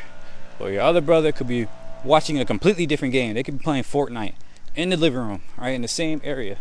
or 0.59 0.71
your 0.71 0.81
other 0.81 1.01
brother 1.01 1.31
could 1.31 1.47
be 1.47 1.67
watching 2.03 2.39
a 2.39 2.45
completely 2.45 2.85
different 2.85 3.11
game. 3.11 3.35
They 3.35 3.43
could 3.43 3.59
be 3.59 3.63
playing 3.63 3.83
Fortnite 3.83 4.33
in 4.75 4.89
the 4.89 4.97
living 4.97 5.19
room, 5.19 5.41
right, 5.57 5.69
in 5.69 5.81
the 5.81 5.87
same 5.87 6.21
area, 6.23 6.57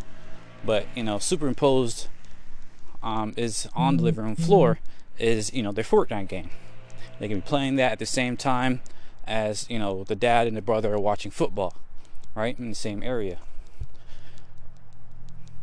but 0.64 0.86
you 0.94 1.02
know, 1.02 1.18
superimposed 1.18 2.08
um, 3.02 3.34
is 3.36 3.68
on 3.74 3.96
the 3.96 4.02
living 4.02 4.24
room 4.24 4.36
floor 4.36 4.78
is 5.18 5.52
you 5.52 5.62
know 5.62 5.72
their 5.72 5.84
Fortnite 5.84 6.28
game. 6.28 6.50
They 7.18 7.28
can 7.28 7.38
be 7.38 7.46
playing 7.46 7.76
that 7.76 7.92
at 7.92 7.98
the 7.98 8.06
same 8.06 8.36
time 8.36 8.80
as 9.26 9.66
you 9.68 9.78
know 9.78 10.04
the 10.04 10.16
dad 10.16 10.46
and 10.46 10.56
the 10.56 10.62
brother 10.62 10.94
are 10.94 11.00
watching 11.00 11.30
football, 11.30 11.74
right, 12.34 12.58
in 12.58 12.68
the 12.68 12.74
same 12.74 13.02
area. 13.02 13.38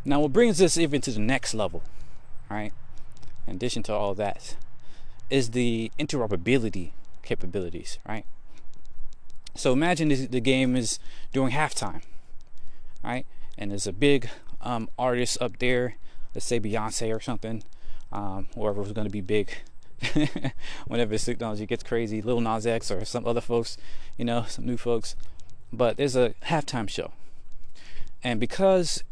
Now, 0.04 0.20
what 0.20 0.32
brings 0.32 0.58
this 0.58 0.78
even 0.78 1.00
to 1.02 1.10
the 1.10 1.20
next 1.20 1.52
level, 1.52 1.82
right? 2.48 2.72
In 3.46 3.56
addition 3.56 3.82
to 3.84 3.92
all 3.92 4.14
that, 4.14 4.56
is 5.30 5.50
the 5.50 5.90
interoperability 5.98 6.92
capabilities, 7.22 7.98
right? 8.08 8.24
So 9.56 9.72
imagine 9.72 10.08
the 10.08 10.40
game 10.40 10.76
is 10.76 10.98
doing 11.32 11.52
halftime, 11.52 12.02
right? 13.02 13.26
And 13.58 13.70
there's 13.70 13.86
a 13.86 13.92
big 13.92 14.28
um, 14.60 14.88
artist 14.98 15.38
up 15.40 15.58
there, 15.58 15.96
let's 16.36 16.44
say 16.44 16.60
Beyonce 16.60 17.16
or 17.16 17.18
something, 17.18 17.62
um, 18.12 18.46
whoever 18.54 18.82
was 18.82 18.92
going 18.92 19.06
to 19.06 19.10
be 19.10 19.22
big 19.22 19.56
whenever 20.86 21.12
this 21.12 21.24
technology 21.24 21.64
gets 21.64 21.82
crazy, 21.82 22.20
Lil 22.20 22.42
Nas 22.42 22.66
X 22.66 22.90
or 22.90 23.06
some 23.06 23.26
other 23.26 23.40
folks, 23.40 23.78
you 24.18 24.24
know, 24.26 24.44
some 24.46 24.66
new 24.66 24.76
folks. 24.76 25.16
But 25.72 25.96
there's 25.96 26.14
a 26.14 26.34
halftime 26.44 26.90
show, 26.90 27.12
and 28.22 28.38
because 28.38 29.02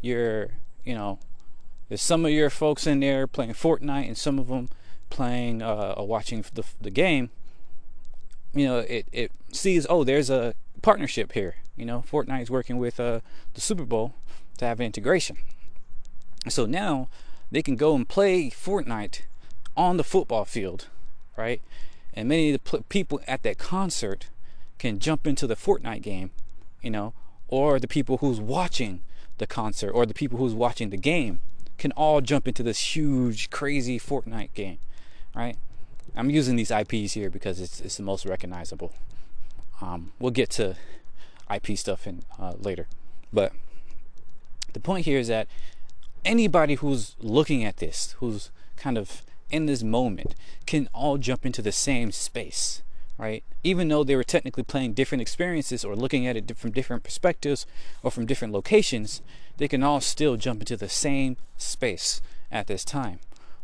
you're, 0.00 0.48
you 0.82 0.94
know, 0.94 1.18
there's 1.90 2.00
some 2.00 2.24
of 2.24 2.30
your 2.30 2.48
folks 2.48 2.86
in 2.86 3.00
there 3.00 3.26
playing 3.26 3.52
Fortnite, 3.52 4.06
and 4.06 4.16
some 4.16 4.38
of 4.38 4.48
them 4.48 4.70
playing 5.10 5.60
uh, 5.60 5.94
or 5.98 6.06
watching 6.06 6.42
the 6.54 6.64
the 6.80 6.90
game. 6.90 7.28
You 8.54 8.66
know, 8.66 8.78
it 8.78 9.06
it 9.12 9.32
sees 9.52 9.86
oh, 9.90 10.02
there's 10.02 10.30
a 10.30 10.54
partnership 10.80 11.32
here. 11.32 11.56
You 11.76 11.84
know, 11.84 12.02
Fortnite 12.10 12.40
is 12.40 12.50
working 12.50 12.78
with 12.78 12.98
uh, 12.98 13.20
the 13.52 13.60
Super 13.60 13.84
Bowl 13.84 14.14
to 14.56 14.64
have 14.64 14.80
integration. 14.80 15.36
So 16.48 16.66
now 16.66 17.08
they 17.50 17.62
can 17.62 17.76
go 17.76 17.94
and 17.94 18.08
play 18.08 18.50
Fortnite 18.50 19.22
on 19.76 19.96
the 19.96 20.04
football 20.04 20.44
field, 20.44 20.88
right? 21.36 21.60
And 22.14 22.28
many 22.28 22.50
of 22.50 22.52
the 22.54 22.70
pl- 22.70 22.84
people 22.88 23.20
at 23.26 23.42
that 23.42 23.58
concert 23.58 24.28
can 24.78 24.98
jump 24.98 25.26
into 25.26 25.46
the 25.46 25.56
Fortnite 25.56 26.02
game, 26.02 26.30
you 26.82 26.90
know, 26.90 27.12
or 27.48 27.78
the 27.78 27.88
people 27.88 28.18
who's 28.18 28.40
watching 28.40 29.00
the 29.38 29.46
concert 29.46 29.90
or 29.90 30.06
the 30.06 30.14
people 30.14 30.38
who's 30.38 30.54
watching 30.54 30.90
the 30.90 30.96
game 30.96 31.40
can 31.78 31.92
all 31.92 32.20
jump 32.20 32.46
into 32.46 32.62
this 32.62 32.94
huge, 32.94 33.50
crazy 33.50 33.98
Fortnite 33.98 34.52
game, 34.54 34.78
right? 35.34 35.56
I'm 36.14 36.30
using 36.30 36.56
these 36.56 36.70
IPs 36.70 37.12
here 37.12 37.30
because 37.30 37.60
it's, 37.60 37.80
it's 37.80 37.96
the 37.96 38.02
most 38.02 38.26
recognizable. 38.26 38.92
Um, 39.80 40.12
we'll 40.18 40.30
get 40.30 40.50
to 40.50 40.76
IP 41.52 41.76
stuff 41.78 42.06
in 42.06 42.22
uh, 42.38 42.52
later, 42.58 42.86
but 43.32 43.52
the 44.72 44.80
point 44.80 45.06
here 45.06 45.18
is 45.18 45.28
that 45.28 45.48
anybody 46.24 46.74
who's 46.74 47.16
looking 47.20 47.64
at 47.64 47.78
this, 47.78 48.14
who's 48.18 48.50
kind 48.76 48.98
of 48.98 49.22
in 49.50 49.66
this 49.66 49.82
moment 49.82 50.34
can 50.66 50.88
all 50.94 51.18
jump 51.18 51.44
into 51.44 51.62
the 51.62 51.72
same 51.72 52.12
space, 52.12 52.82
right? 53.18 53.42
Even 53.62 53.88
though 53.88 54.04
they 54.04 54.16
were 54.16 54.24
technically 54.24 54.62
playing 54.62 54.94
different 54.94 55.22
experiences 55.22 55.84
or 55.84 55.96
looking 55.96 56.26
at 56.26 56.36
it 56.36 56.56
from 56.56 56.70
different 56.70 57.02
perspectives 57.02 57.66
or 58.02 58.10
from 58.10 58.26
different 58.26 58.54
locations, 58.54 59.22
they 59.58 59.68
can 59.68 59.82
all 59.82 60.00
still 60.00 60.36
jump 60.36 60.60
into 60.60 60.76
the 60.76 60.88
same 60.88 61.36
space 61.58 62.20
at 62.50 62.66
this 62.66 62.84
time. 62.84 63.18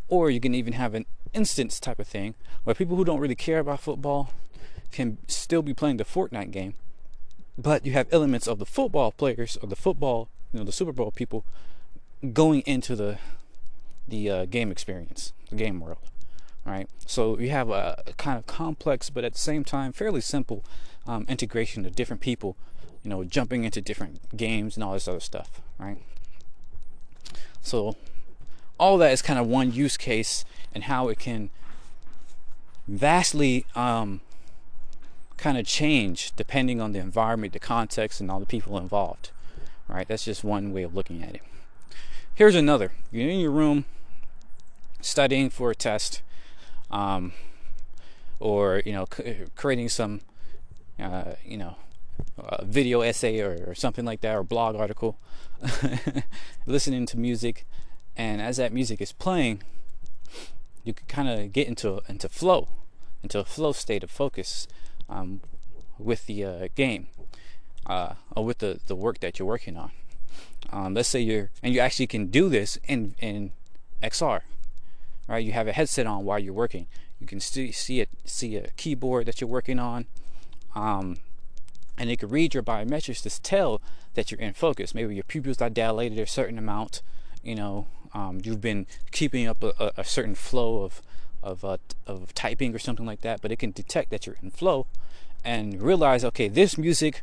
Or 0.09 0.31
you 0.31 0.41
can 0.41 0.55
even 0.55 0.75
have 0.75 0.95
an 0.95 1.07
instance 1.33 1.81
type 1.81 1.99
of 1.99 2.07
thing 2.07 2.35
where 2.65 2.75
people 2.75 2.97
who 2.97 3.05
don't 3.05 3.21
really 3.21 3.35
care 3.35 3.59
about 3.59 3.81
football 3.81 4.31
can 4.93 5.19
still 5.29 5.63
be 5.63 5.75
playing 5.75 5.97
the 5.97 6.05
Fortnite 6.05 6.51
game, 6.51 6.75
but 7.59 7.85
you 7.85 7.93
have 7.93 8.07
elements 8.13 8.47
of 8.47 8.59
the 8.59 8.67
football 8.67 9.13
players 9.13 9.57
or 9.63 9.69
the 9.69 9.77
football, 9.77 10.29
you 10.53 10.59
know, 10.59 10.65
the 10.65 10.73
Super 10.73 10.93
Bowl 10.93 11.11
people 11.11 11.45
going 12.33 12.61
into 12.67 12.97
the 12.97 13.19
the 14.09 14.31
uh, 14.31 14.45
game 14.45 14.71
experience, 14.71 15.33
the 15.51 15.57
game 15.57 15.81
world, 15.81 15.99
right? 16.65 16.89
So 17.07 17.39
you 17.39 17.51
have 17.51 17.71
a, 17.71 18.03
a, 18.07 18.13
kind 18.13 18.39
of 18.39 18.47
complex, 18.47 19.11
but 19.11 19.25
at 19.25 19.33
the 19.33 19.39
same 19.39 19.65
time 19.65 19.93
fairly 19.93 20.21
simple 20.21 20.65
um, 21.09 21.27
integration 21.29 21.85
of 21.85 21.97
different 21.97 22.23
people, 22.23 22.57
you 23.03 23.11
know, 23.11 23.25
jumping 23.25 23.65
into 23.65 23.81
different 23.81 24.37
games 24.37 24.77
and 24.77 24.85
all 24.85 24.93
this 24.93 25.09
other 25.09 25.19
stuff, 25.19 25.61
right? 25.79 25.99
So 27.63 27.97
all 28.79 28.97
that 28.99 29.11
is 29.13 29.23
kind 29.23 29.39
of 29.39 29.47
one 29.47 29.73
use 29.73 29.97
case 29.97 30.45
and 30.73 30.85
how 30.85 31.09
it 31.09 31.19
can 31.19 31.51
vastly 32.87 33.67
um, 33.75 34.21
kind 35.37 35.59
of 35.59 35.67
change 35.67 36.33
depending 36.37 36.81
on 36.81 36.93
the 36.93 36.99
environment, 36.99 37.53
the 37.53 37.59
context, 37.59 38.21
and 38.21 38.31
all 38.31 38.41
the 38.41 38.47
people 38.47 38.79
involved. 38.79 39.31
Right? 39.89 40.07
That's 40.07 40.25
just 40.25 40.43
one 40.43 40.73
way 40.73 40.83
of 40.83 40.95
looking 40.95 41.23
at 41.23 41.35
it. 41.37 41.43
Here's 42.37 42.55
another. 42.55 42.93
You're 43.11 43.31
in 43.31 43.41
your 43.41 43.51
room 43.51 43.87
studying 45.01 45.49
for 45.49 45.71
a 45.71 45.75
test, 45.75 46.21
um, 46.91 47.33
or 48.39 48.83
you 48.85 48.93
know, 48.93 49.07
c- 49.11 49.45
creating 49.57 49.89
some, 49.89 50.21
uh, 51.01 51.37
you 51.43 51.57
know, 51.57 51.77
video 52.63 53.01
essay 53.01 53.41
or, 53.41 53.65
or, 53.69 53.75
something 53.75 54.05
like 54.05 54.21
that, 54.21 54.37
or 54.37 54.43
blog 54.43 54.77
article, 54.77 55.17
listening 56.67 57.07
to 57.07 57.17
music, 57.17 57.67
and 58.19 58.43
as 58.43 58.59
that 58.59 58.71
music 58.71 59.01
is 59.01 59.13
playing, 59.13 59.63
you 60.85 60.93
can 60.93 61.07
kind 61.07 61.31
of 61.31 61.55
get 61.55 61.67
into 61.67 62.03
into 62.07 62.29
flow, 62.29 62.69
into 63.23 63.39
a 63.39 63.45
flow 63.47 63.73
state 63.73 64.05
of 64.05 64.11
focus 64.11 64.69
um, 65.09 65.41
with 65.99 66.27
the 66.27 66.45
uh, 66.45 66.69
game, 66.75 67.07
uh, 67.87 68.13
or 68.37 68.45
with 68.45 68.59
the 68.59 68.79
the 68.89 68.95
work 68.95 69.21
that 69.21 69.39
you're 69.39 69.49
working 69.49 69.79
on. 69.79 69.91
Um, 70.71 70.95
let's 70.95 71.09
say 71.09 71.21
you're, 71.21 71.51
and 71.63 71.75
you 71.75 71.81
actually 71.81 72.07
can 72.07 72.27
do 72.27 72.49
this 72.49 72.79
in 72.87 73.15
in 73.21 73.53
XR, 74.03 74.41
right? 75.29 75.45
You 75.45 75.53
have 75.53 75.69
a 75.69 75.73
headset 75.73 76.07
on 76.07 76.25
while 76.25 76.39
you're 76.39 76.53
working. 76.53 76.87
You 77.21 77.27
can 77.27 77.41
see 77.41 77.73
see 77.73 78.01
it, 78.01 78.09
see 78.25 78.57
a 78.57 78.69
keyboard 78.77 79.27
that 79.27 79.41
you're 79.41 79.49
working 79.49 79.79
on, 79.79 80.07
um, 80.75 81.19
and 81.97 82.11
it 82.11 82.19
can 82.19 82.29
read 82.29 82.55
your 82.55 82.63
biometrics 82.63 83.23
to 83.23 83.43
tell 83.43 83.81
that 84.15 84.31
you're 84.31 84.41
in 84.41 84.55
focus. 84.55 84.95
Maybe 84.95 85.15
your 85.15 85.25
pupils 85.25 85.61
are 85.63 85.71
dilated 85.71 86.19
a 86.19 86.27
certain 86.27 86.59
amount. 86.59 87.03
You 87.43 87.55
know, 87.55 87.87
um, 88.13 88.41
you've 88.43 88.61
been 88.61 88.87
keeping 89.13 89.47
up 89.47 89.63
a, 89.63 89.93
a 89.97 90.05
certain 90.05 90.35
flow 90.35 90.83
of 90.83 91.01
of 91.43 91.65
uh, 91.65 91.79
of 92.07 92.35
typing 92.35 92.75
or 92.75 92.79
something 92.79 93.07
like 93.07 93.21
that. 93.21 93.41
But 93.41 93.53
it 93.53 93.59
can 93.59 93.71
detect 93.71 94.11
that 94.11 94.27
you're 94.27 94.37
in 94.43 94.51
flow, 94.51 94.87
and 95.45 95.81
realize, 95.81 96.25
okay, 96.25 96.49
this 96.49 96.77
music, 96.77 97.23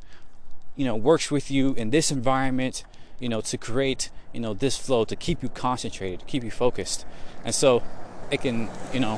you 0.75 0.86
know, 0.86 0.96
works 0.96 1.29
with 1.29 1.51
you 1.51 1.74
in 1.74 1.89
this 1.89 2.10
environment 2.10 2.84
you 3.24 3.30
know, 3.30 3.39
to 3.39 3.58
create, 3.58 4.12
you 4.34 4.42
know, 4.42 4.53
this 4.53 4.77
flow 4.77 5.06
to 5.06 5.15
keep 5.15 5.42
you 5.42 5.48
concentrated, 5.48 6.20
to 6.20 6.25
keep 6.25 6.44
you 6.44 6.51
focused. 6.51 7.06
And 7.46 7.56
so 7.56 7.82
it 8.30 8.42
can, 8.42 8.70
you 8.94 9.00
know, 9.00 9.18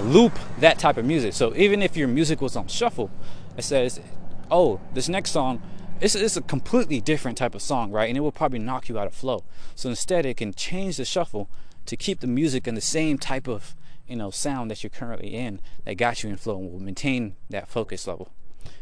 loop 0.00 0.38
that 0.60 0.78
type 0.78 0.96
of 0.96 1.04
music. 1.04 1.32
So 1.32 1.52
even 1.56 1.82
if 1.82 1.96
your 1.96 2.06
music 2.06 2.40
was 2.40 2.54
on 2.54 2.68
shuffle, 2.68 3.10
it 3.56 3.64
says, 3.64 4.00
oh, 4.48 4.80
this 4.94 5.08
next 5.08 5.32
song, 5.32 5.60
it's, 6.00 6.14
it's 6.14 6.36
a 6.36 6.40
completely 6.42 7.00
different 7.00 7.36
type 7.36 7.56
of 7.56 7.62
song, 7.62 7.90
right? 7.90 8.08
And 8.08 8.16
it 8.16 8.20
will 8.20 8.30
probably 8.30 8.60
knock 8.60 8.88
you 8.88 8.96
out 8.96 9.08
of 9.08 9.14
flow. 9.14 9.42
So 9.74 9.90
instead, 9.90 10.24
it 10.24 10.36
can 10.36 10.54
change 10.54 10.96
the 10.98 11.04
shuffle 11.04 11.50
to 11.86 11.96
keep 11.96 12.20
the 12.20 12.28
music 12.28 12.68
in 12.68 12.76
the 12.76 12.80
same 12.80 13.18
type 13.18 13.48
of, 13.48 13.74
you 14.06 14.14
know, 14.14 14.30
sound 14.30 14.70
that 14.70 14.84
you're 14.84 14.90
currently 14.90 15.34
in 15.34 15.60
that 15.84 15.96
got 15.96 16.22
you 16.22 16.30
in 16.30 16.36
flow 16.36 16.58
and 16.60 16.70
will 16.70 16.78
maintain 16.78 17.34
that 17.50 17.66
focus 17.66 18.06
level. 18.06 18.30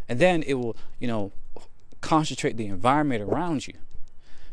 And 0.07 0.19
then 0.19 0.43
it 0.43 0.55
will, 0.55 0.77
you 0.99 1.09
know, 1.09 1.33
concentrate 2.03 2.59
the 2.59 2.67
environment 2.67 3.23
around 3.23 3.67
you 3.67 3.75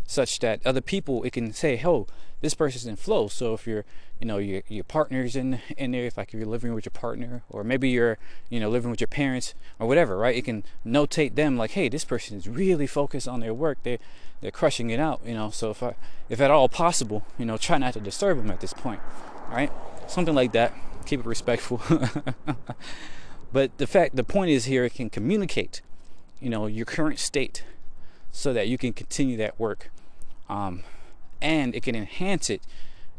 such 0.05 0.39
that 0.39 0.65
other 0.65 0.81
people 0.81 1.23
it 1.23 1.31
can 1.31 1.53
say, 1.53 1.81
"Oh, 1.83 2.07
this 2.41 2.53
person's 2.53 2.85
in 2.85 2.95
flow." 2.95 3.27
So 3.27 3.53
if 3.53 3.65
you're, 3.65 3.85
you 4.19 4.27
know, 4.27 4.37
your 4.37 4.61
your 4.67 4.83
partner's 4.83 5.35
in 5.35 5.61
in 5.77 5.91
there, 5.91 6.05
if 6.05 6.17
like 6.17 6.33
if 6.33 6.35
you're 6.35 6.45
living 6.45 6.73
with 6.73 6.85
your 6.85 6.91
partner, 6.91 7.43
or 7.49 7.63
maybe 7.63 7.89
you're, 7.89 8.17
you 8.49 8.59
know, 8.59 8.69
living 8.69 8.91
with 8.91 9.01
your 9.01 9.07
parents 9.07 9.53
or 9.79 9.87
whatever, 9.87 10.17
right? 10.17 10.35
It 10.35 10.45
can 10.45 10.63
notate 10.85 11.35
them 11.35 11.57
like, 11.57 11.71
"Hey, 11.71 11.89
this 11.89 12.05
person 12.05 12.37
is 12.37 12.47
really 12.47 12.87
focused 12.87 13.27
on 13.27 13.39
their 13.39 13.53
work. 13.53 13.77
They 13.83 13.99
they're 14.41 14.51
crushing 14.51 14.89
it 14.89 14.99
out." 14.99 15.21
You 15.25 15.33
know, 15.33 15.49
so 15.49 15.71
if 15.71 15.81
I, 15.81 15.95
if 16.29 16.41
at 16.41 16.51
all 16.51 16.69
possible, 16.69 17.23
you 17.37 17.45
know, 17.45 17.57
try 17.57 17.77
not 17.77 17.93
to 17.93 17.99
disturb 17.99 18.37
them 18.37 18.51
at 18.51 18.59
this 18.59 18.73
point, 18.73 19.01
right? 19.49 19.71
Something 20.07 20.35
like 20.35 20.51
that. 20.53 20.73
Keep 21.05 21.21
it 21.21 21.25
respectful. 21.25 21.81
but 23.53 23.77
the 23.77 23.87
fact, 23.87 24.15
the 24.15 24.23
point 24.23 24.51
is 24.51 24.65
here, 24.65 24.85
it 24.85 24.93
can 24.93 25.09
communicate, 25.09 25.81
you 26.39 26.49
know, 26.49 26.67
your 26.67 26.85
current 26.85 27.17
state 27.17 27.63
so 28.31 28.53
that 28.53 28.67
you 28.67 28.77
can 28.77 28.93
continue 28.93 29.37
that 29.37 29.59
work 29.59 29.91
um, 30.49 30.83
and 31.41 31.75
it 31.75 31.83
can 31.83 31.95
enhance 31.95 32.49
it 32.49 32.61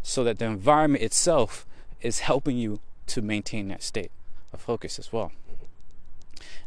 so 0.02 0.24
that 0.24 0.38
the 0.38 0.44
environment 0.44 1.02
itself 1.02 1.66
is 2.00 2.20
helping 2.20 2.56
you 2.56 2.80
to 3.06 3.22
maintain 3.22 3.68
that 3.68 3.82
state 3.82 4.10
of 4.52 4.60
focus 4.60 4.98
as 4.98 5.12
well. 5.12 5.32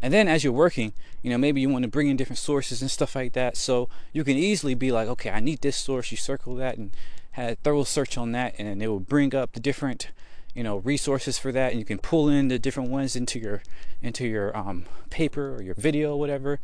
And 0.02 0.14
then 0.14 0.28
as 0.28 0.44
you're 0.44 0.54
working, 0.54 0.94
you 1.22 1.30
know, 1.30 1.38
maybe 1.38 1.62
you 1.62 1.70
want 1.70 1.84
to 1.84 1.90
bring 1.90 2.08
in 2.08 2.18
different 2.18 2.38
sources 2.38 2.82
and 2.82 2.92
stuff 2.92 3.16
like 3.16 3.34
that. 3.34 3.58
So 3.58 3.90
you 4.14 4.24
can 4.24 4.38
easily 4.38 4.76
be 4.76 4.92
like, 4.92 5.08
okay, 5.08 5.30
I 5.30 5.40
need 5.40 5.62
this 5.62 5.76
source. 5.76 6.12
You 6.12 6.18
circle 6.18 6.56
that 6.56 6.78
and 6.78 6.92
have 7.32 7.52
a 7.52 7.56
thorough 7.56 7.84
search 7.84 8.18
on 8.18 8.32
that, 8.34 8.56
and 8.58 8.82
it 8.82 8.88
will 8.88 9.00
bring 9.00 9.36
up 9.36 9.54
the 9.54 9.60
different, 9.60 10.10
you 10.56 10.64
know 10.64 10.78
resources 10.78 11.38
for 11.38 11.52
that 11.52 11.72
and 11.72 11.80
you 11.80 11.86
can 11.86 12.00
pull 12.00 12.30
in 12.30 12.48
the 12.48 12.58
different 12.58 12.90
ones 12.90 13.16
into 13.16 13.38
your 13.38 13.62
into 14.02 14.26
your 14.26 14.56
um, 14.58 14.86
paper 15.12 15.54
or 15.54 15.62
your 15.62 15.76
video 15.76 16.14
or 16.14 16.20
whatever 16.20 16.60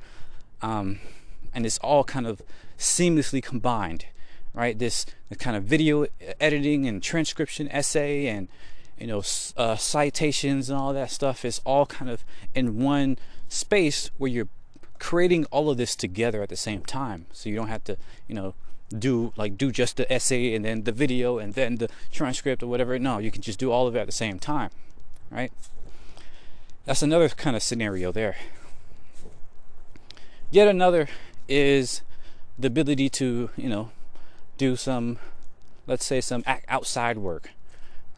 um, 0.62 1.00
and 1.54 1.66
it's 1.66 1.78
all 1.80 2.04
kind 2.04 2.28
of 2.28 2.42
seamlessly 2.78 3.42
combined 3.44 4.06
right? 4.54 4.78
This 4.78 5.06
kind 5.40 5.56
of 5.56 5.64
video 5.64 6.06
editing 6.40 6.86
and 6.86 7.02
transcription 7.02 7.70
essay 7.72 8.28
and 8.28 8.48
you 8.98 9.08
know 9.08 9.24
uh, 9.58 9.76
citations 9.76 10.70
and 10.70 10.80
all 10.80 10.94
that 10.94 11.12
stuff 11.12 11.46
is 11.46 11.62
all 11.66 11.86
kind 11.86 12.12
of 12.12 12.24
in 12.54 12.80
one 12.80 13.18
space 13.50 14.12
where 14.18 14.30
you're 14.30 14.50
creating 15.00 15.46
all 15.46 15.70
of 15.70 15.78
this 15.78 15.96
together 15.96 16.44
at 16.44 16.50
the 16.50 16.56
same 16.56 16.82
time. 16.82 17.26
So 17.32 17.50
you 17.50 17.56
don't 17.56 17.70
have 17.70 17.84
to 17.86 17.98
you 18.28 18.36
know 18.36 18.54
do 18.98 19.32
like 19.38 19.58
do 19.58 19.72
just 19.72 19.98
the 19.98 20.12
essay 20.12 20.54
and 20.54 20.66
then 20.66 20.84
the 20.84 20.92
video 20.92 21.38
and 21.38 21.54
then 21.54 21.78
the 21.78 21.90
transcript 22.12 22.62
or 22.62 22.68
whatever. 22.68 23.00
No 23.00 23.20
you 23.20 23.32
can 23.32 23.42
just 23.42 23.60
do 23.60 23.72
all 23.72 23.88
of 23.88 23.96
it 23.96 24.00
at 24.00 24.06
the 24.06 24.12
same 24.12 24.38
time 24.38 24.70
right? 25.32 25.52
That's 26.84 27.02
another 27.02 27.30
kind 27.30 27.56
of 27.56 27.64
scenario 27.64 28.12
there. 28.12 28.36
Yet 30.50 30.68
another 30.68 31.08
is 31.52 32.02
the 32.58 32.68
ability 32.68 33.10
to 33.10 33.50
you 33.58 33.70
know 33.70 33.92
do 34.58 34.76
some 34.76 35.18
let's 35.88 36.06
say 36.06 36.22
some 36.22 36.44
outside 36.68 37.18
work 37.18 37.50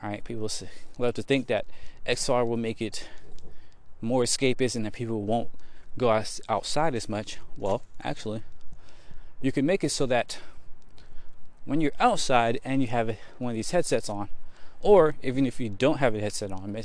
all 0.02 0.10
right 0.10 0.24
people 0.24 0.50
love 0.98 1.14
to 1.14 1.24
think 1.24 1.48
that 1.48 1.66
xr 2.06 2.46
will 2.46 2.58
make 2.58 2.82
it 2.82 3.08
more 4.04 4.24
escapist 4.24 4.76
and 4.76 4.86
that 4.86 4.94
people 4.94 5.22
won't 5.22 5.50
go 5.98 6.24
outside 6.50 6.96
as 6.96 7.10
much. 7.10 7.38
Well, 7.58 7.82
actually, 8.04 8.44
you 9.42 9.52
can 9.52 9.66
make 9.66 9.84
it 9.84 9.90
so 9.90 10.06
that 10.08 10.40
when 11.66 11.82
you're 11.82 11.94
outside 12.00 12.60
and 12.64 12.82
you 12.82 12.88
have 12.88 13.16
one 13.38 13.52
of 13.52 13.56
these 13.56 13.72
headsets 13.72 14.10
on, 14.10 14.30
or 14.82 15.16
even 15.24 15.46
if 15.46 15.60
you 15.60 15.70
don't 15.70 16.00
have 16.00 16.14
a 16.14 16.20
headset 16.20 16.52
on, 16.52 16.76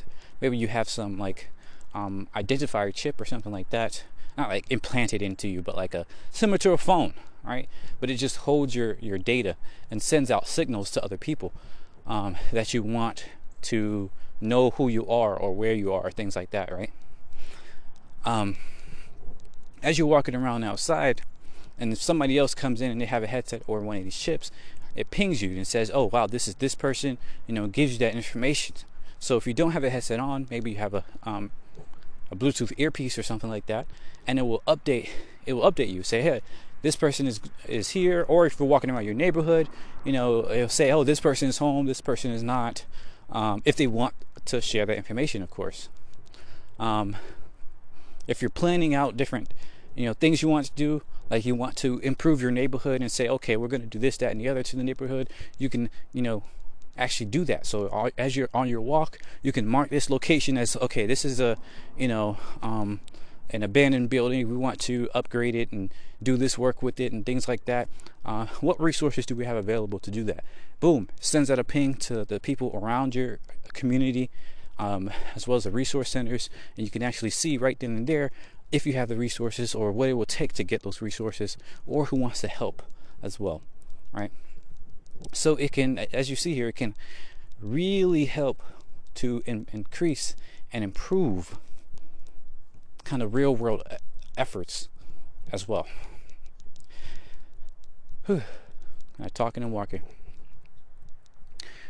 maybe 0.40 0.56
you 0.56 0.68
have 0.68 0.88
some 0.88 1.18
like 1.18 1.48
um, 1.94 2.28
identifier 2.36 2.94
chip 2.94 3.20
or 3.20 3.24
something 3.24 3.52
like 3.52 3.70
that, 3.70 4.04
not 4.38 4.48
like 4.48 4.64
implanted 4.70 5.20
into 5.20 5.48
you, 5.48 5.60
but 5.60 5.76
like 5.76 5.94
a 5.94 6.06
similar 6.30 6.58
to 6.58 6.70
a 6.70 6.78
phone, 6.78 7.12
right? 7.44 7.68
But 8.00 8.08
it 8.08 8.16
just 8.16 8.38
holds 8.38 8.74
your 8.74 8.96
your 9.00 9.18
data 9.18 9.56
and 9.90 10.00
sends 10.00 10.30
out 10.30 10.46
signals 10.46 10.90
to 10.92 11.04
other 11.04 11.18
people 11.18 11.52
um, 12.06 12.36
that 12.52 12.72
you 12.72 12.82
want 12.82 13.26
to 13.62 14.10
know 14.40 14.70
who 14.70 14.88
you 14.88 15.06
are 15.08 15.36
or 15.36 15.52
where 15.52 15.74
you 15.74 15.92
are, 15.92 16.10
things 16.10 16.36
like 16.36 16.50
that, 16.50 16.72
right? 16.72 16.92
Um, 18.24 18.56
as 19.82 19.98
you're 19.98 20.06
walking 20.06 20.36
around 20.36 20.62
outside, 20.62 21.22
and 21.78 21.92
if 21.92 22.00
somebody 22.00 22.38
else 22.38 22.54
comes 22.54 22.80
in 22.80 22.90
and 22.90 23.00
they 23.00 23.06
have 23.06 23.24
a 23.24 23.26
headset 23.26 23.62
or 23.66 23.80
one 23.80 23.96
of 23.96 24.04
these 24.04 24.16
chips, 24.16 24.50
it 24.94 25.10
pings 25.10 25.42
you 25.42 25.50
and 25.50 25.66
says, 25.66 25.90
"Oh 25.92 26.04
wow, 26.04 26.26
this 26.26 26.46
is 26.46 26.54
this 26.56 26.74
person." 26.74 27.18
You 27.46 27.54
know, 27.54 27.66
gives 27.66 27.92
you 27.92 27.98
that 27.98 28.14
information. 28.14 28.76
So 29.18 29.36
if 29.36 29.48
you 29.48 29.54
don't 29.54 29.72
have 29.72 29.82
a 29.82 29.90
headset 29.90 30.20
on, 30.20 30.46
maybe 30.48 30.70
you 30.70 30.76
have 30.76 30.94
a 30.94 31.04
um, 31.24 31.50
a 32.30 32.36
Bluetooth 32.36 32.72
earpiece 32.76 33.18
or 33.18 33.22
something 33.22 33.50
like 33.50 33.66
that, 33.66 33.86
and 34.26 34.38
it 34.38 34.42
will 34.42 34.62
update. 34.66 35.08
It 35.46 35.54
will 35.54 35.70
update 35.70 35.92
you. 35.92 36.02
Say, 36.02 36.22
"Hey, 36.22 36.40
this 36.82 36.96
person 36.96 37.26
is 37.26 37.40
is 37.66 37.90
here." 37.90 38.24
Or 38.28 38.46
if 38.46 38.58
you're 38.58 38.68
walking 38.68 38.90
around 38.90 39.04
your 39.04 39.14
neighborhood, 39.14 39.68
you 40.04 40.12
know, 40.12 40.50
it'll 40.50 40.68
say, 40.68 40.90
"Oh, 40.90 41.04
this 41.04 41.20
person 41.20 41.48
is 41.48 41.58
home. 41.58 41.86
This 41.86 42.00
person 42.00 42.30
is 42.30 42.42
not." 42.42 42.84
Um, 43.30 43.62
if 43.64 43.76
they 43.76 43.86
want 43.86 44.14
to 44.46 44.60
share 44.60 44.86
that 44.86 44.96
information, 44.96 45.42
of 45.42 45.50
course. 45.50 45.88
Um, 46.78 47.16
if 48.26 48.40
you're 48.40 48.50
planning 48.50 48.94
out 48.94 49.16
different 49.16 49.52
you 49.98 50.06
know 50.06 50.12
things 50.12 50.42
you 50.42 50.48
want 50.48 50.66
to 50.66 50.72
do 50.76 51.02
like 51.28 51.44
you 51.44 51.54
want 51.54 51.76
to 51.76 51.98
improve 51.98 52.40
your 52.40 52.52
neighborhood 52.52 53.00
and 53.00 53.10
say 53.10 53.28
okay 53.28 53.56
we're 53.56 53.68
going 53.68 53.80
to 53.80 53.86
do 53.86 53.98
this 53.98 54.16
that 54.18 54.30
and 54.30 54.40
the 54.40 54.48
other 54.48 54.62
to 54.62 54.76
the 54.76 54.84
neighborhood 54.84 55.28
you 55.58 55.68
can 55.68 55.90
you 56.12 56.22
know 56.22 56.44
actually 56.98 57.26
do 57.26 57.44
that. 57.44 57.66
So 57.66 58.10
as 58.18 58.36
you're 58.36 58.50
on 58.52 58.68
your 58.68 58.80
walk 58.80 59.18
you 59.42 59.52
can 59.52 59.66
mark 59.66 59.90
this 59.90 60.10
location 60.10 60.58
as 60.58 60.76
okay 60.76 61.06
this 61.06 61.24
is 61.24 61.40
a 61.40 61.56
you 61.96 62.08
know 62.08 62.38
um, 62.62 63.00
an 63.50 63.62
abandoned 63.62 64.10
building. 64.10 64.48
We 64.48 64.56
want 64.56 64.78
to 64.80 65.08
upgrade 65.14 65.54
it 65.54 65.72
and 65.72 65.92
do 66.22 66.36
this 66.36 66.58
work 66.58 66.82
with 66.82 67.00
it 67.00 67.12
and 67.12 67.24
things 67.24 67.48
like 67.48 67.64
that. 67.64 67.88
Uh, 68.24 68.46
what 68.60 68.78
resources 68.80 69.24
do 69.24 69.34
we 69.34 69.44
have 69.46 69.56
available 69.56 69.98
to 70.00 70.10
do 70.10 70.24
that? 70.24 70.44
Boom 70.80 71.08
sends 71.20 71.50
out 71.50 71.58
a 71.58 71.64
ping 71.64 71.94
to 71.94 72.24
the 72.24 72.40
people 72.40 72.70
around 72.74 73.14
your 73.14 73.38
community 73.72 74.30
um, 74.78 75.10
as 75.34 75.48
well 75.48 75.56
as 75.56 75.64
the 75.64 75.70
resource 75.70 76.10
centers, 76.10 76.48
and 76.76 76.86
you 76.86 76.90
can 76.90 77.02
actually 77.02 77.30
see 77.30 77.56
right 77.56 77.78
then 77.78 77.96
and 77.96 78.06
there 78.06 78.30
if 78.70 78.86
you 78.86 78.92
have 78.92 79.08
the 79.08 79.16
resources 79.16 79.74
or 79.74 79.90
what 79.90 80.08
it 80.08 80.12
will 80.12 80.26
take 80.26 80.52
to 80.52 80.62
get 80.62 80.82
those 80.82 81.00
resources 81.00 81.56
or 81.86 82.06
who 82.06 82.16
wants 82.16 82.40
to 82.42 82.48
help 82.48 82.82
as 83.22 83.40
well, 83.40 83.62
right? 84.12 84.30
So 85.32 85.56
it 85.56 85.72
can, 85.72 85.98
as 86.12 86.30
you 86.30 86.36
see 86.36 86.54
here, 86.54 86.68
it 86.68 86.76
can 86.76 86.94
really 87.60 88.26
help 88.26 88.62
to 89.16 89.42
in- 89.46 89.66
increase 89.72 90.36
and 90.72 90.84
improve 90.84 91.58
kind 93.04 93.22
of 93.22 93.34
real 93.34 93.54
world 93.54 93.82
efforts 94.36 94.88
as 95.52 95.66
well. 95.66 95.86
Whew. 98.26 98.42
Talking 99.34 99.62
and 99.62 99.72
walking. 99.72 100.02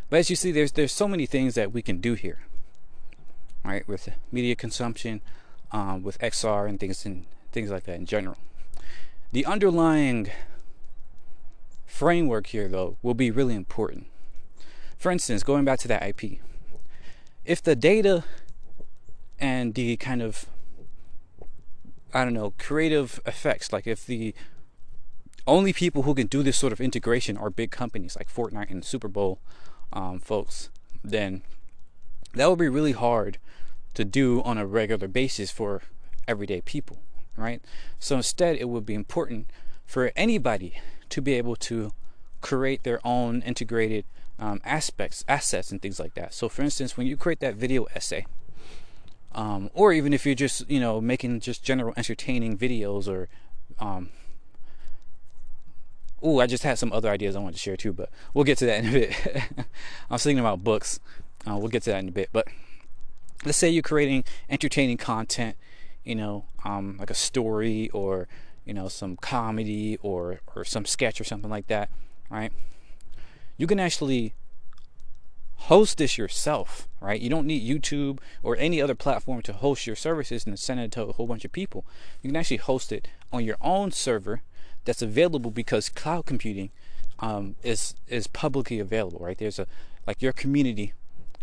But 0.08 0.20
as 0.20 0.30
you 0.30 0.36
see, 0.36 0.50
there's 0.50 0.72
there's 0.72 0.92
so 0.92 1.06
many 1.06 1.26
things 1.26 1.54
that 1.54 1.72
we 1.72 1.82
can 1.82 2.00
do 2.00 2.14
here 2.14 2.40
right? 3.68 3.86
With 3.86 4.08
media 4.32 4.56
consumption, 4.56 5.20
um, 5.72 6.02
with 6.02 6.18
XR 6.20 6.68
and 6.68 6.80
things 6.80 7.04
and 7.04 7.26
things 7.52 7.70
like 7.70 7.84
that 7.84 7.96
in 7.96 8.06
general. 8.06 8.36
The 9.32 9.44
underlying 9.44 10.30
framework 11.88 12.48
here, 12.48 12.68
though, 12.68 12.98
will 13.02 13.14
be 13.14 13.30
really 13.30 13.54
important. 13.54 14.06
For 14.98 15.10
instance, 15.10 15.42
going 15.42 15.64
back 15.64 15.80
to 15.80 15.88
that 15.88 16.06
IP, 16.06 16.38
if 17.44 17.62
the 17.62 17.74
data 17.74 18.24
and 19.40 19.74
the 19.74 19.96
kind 19.96 20.22
of 20.22 20.46
I 22.12 22.24
don't 22.24 22.34
know 22.34 22.54
creative 22.58 23.20
effects, 23.26 23.72
like 23.72 23.86
if 23.86 24.06
the 24.06 24.34
only 25.46 25.72
people 25.72 26.02
who 26.02 26.14
can 26.14 26.26
do 26.26 26.42
this 26.42 26.56
sort 26.56 26.72
of 26.72 26.80
integration 26.80 27.36
are 27.36 27.50
big 27.50 27.70
companies 27.70 28.16
like 28.16 28.32
Fortnite 28.32 28.70
and 28.70 28.84
Super 28.84 29.08
Bowl 29.08 29.40
um, 29.92 30.18
folks, 30.18 30.70
then 31.02 31.42
that 32.34 32.48
would 32.48 32.58
be 32.58 32.68
really 32.68 32.92
hard 32.92 33.38
to 33.94 34.04
do 34.04 34.42
on 34.42 34.58
a 34.58 34.66
regular 34.66 35.08
basis 35.08 35.50
for 35.50 35.82
everyday 36.26 36.60
people, 36.60 36.98
right? 37.36 37.62
So 37.98 38.16
instead, 38.16 38.56
it 38.56 38.68
would 38.68 38.84
be 38.84 38.94
important 38.94 39.50
for 39.86 40.12
anybody 40.16 40.74
to 41.10 41.22
be 41.22 41.34
able 41.34 41.56
to 41.56 41.92
create 42.40 42.84
their 42.84 43.00
own 43.04 43.42
integrated 43.42 44.04
um, 44.38 44.60
aspects, 44.64 45.24
assets, 45.28 45.72
and 45.72 45.82
things 45.82 45.98
like 45.98 46.14
that. 46.14 46.32
So, 46.32 46.48
for 46.48 46.62
instance, 46.62 46.96
when 46.96 47.06
you 47.06 47.16
create 47.16 47.40
that 47.40 47.54
video 47.54 47.86
essay, 47.94 48.26
um, 49.34 49.70
or 49.74 49.92
even 49.92 50.12
if 50.12 50.24
you're 50.24 50.34
just 50.34 50.68
you 50.70 50.80
know 50.80 51.00
making 51.00 51.40
just 51.40 51.62
general 51.62 51.92
entertaining 51.96 52.56
videos, 52.56 53.08
or 53.08 53.28
um, 53.80 54.10
oh, 56.22 56.40
I 56.40 56.46
just 56.46 56.62
had 56.62 56.78
some 56.78 56.92
other 56.92 57.10
ideas 57.10 57.36
I 57.36 57.40
wanted 57.40 57.54
to 57.54 57.58
share 57.58 57.76
too, 57.76 57.92
but 57.92 58.10
we'll 58.32 58.44
get 58.44 58.58
to 58.58 58.66
that 58.66 58.84
in 58.84 58.90
a 58.90 58.92
bit. 58.92 59.14
I 60.10 60.14
was 60.14 60.22
thinking 60.22 60.40
about 60.40 60.64
books. 60.64 61.00
Uh, 61.48 61.56
we'll 61.56 61.68
get 61.68 61.82
to 61.84 61.90
that 61.90 62.00
in 62.00 62.08
a 62.08 62.12
bit, 62.12 62.30
but 62.32 62.48
let's 63.44 63.58
say 63.58 63.68
you're 63.68 63.82
creating 63.82 64.24
entertaining 64.50 64.96
content, 64.96 65.56
you 66.04 66.14
know, 66.14 66.44
um, 66.64 66.96
like 66.98 67.10
a 67.10 67.14
story 67.14 67.88
or 67.90 68.28
you 68.68 68.74
know 68.74 68.86
some 68.86 69.16
comedy 69.16 69.98
or 70.02 70.40
or 70.54 70.64
some 70.64 70.84
sketch 70.84 71.20
or 71.20 71.24
something 71.24 71.50
like 71.50 71.66
that, 71.68 71.90
right? 72.30 72.52
You 73.56 73.66
can 73.66 73.80
actually 73.80 74.34
host 75.62 75.96
this 75.96 76.18
yourself, 76.18 76.86
right? 77.00 77.20
You 77.20 77.30
don't 77.30 77.46
need 77.46 77.66
YouTube 77.66 78.20
or 78.42 78.56
any 78.56 78.80
other 78.80 78.94
platform 78.94 79.40
to 79.42 79.54
host 79.54 79.86
your 79.86 79.96
services 79.96 80.46
and 80.46 80.56
send 80.58 80.80
it 80.80 80.92
to 80.92 81.02
a 81.02 81.12
whole 81.12 81.26
bunch 81.26 81.46
of 81.46 81.50
people. 81.50 81.86
You 82.22 82.28
can 82.28 82.36
actually 82.36 82.58
host 82.58 82.92
it 82.92 83.08
on 83.32 83.42
your 83.42 83.56
own 83.62 83.90
server 83.90 84.42
that's 84.84 85.02
available 85.02 85.50
because 85.50 85.88
cloud 85.88 86.26
computing 86.26 86.70
um, 87.20 87.56
is 87.62 87.94
is 88.06 88.26
publicly 88.26 88.78
available, 88.78 89.20
right? 89.20 89.38
There's 89.38 89.58
a 89.58 89.66
like 90.06 90.20
your 90.20 90.34
community 90.34 90.92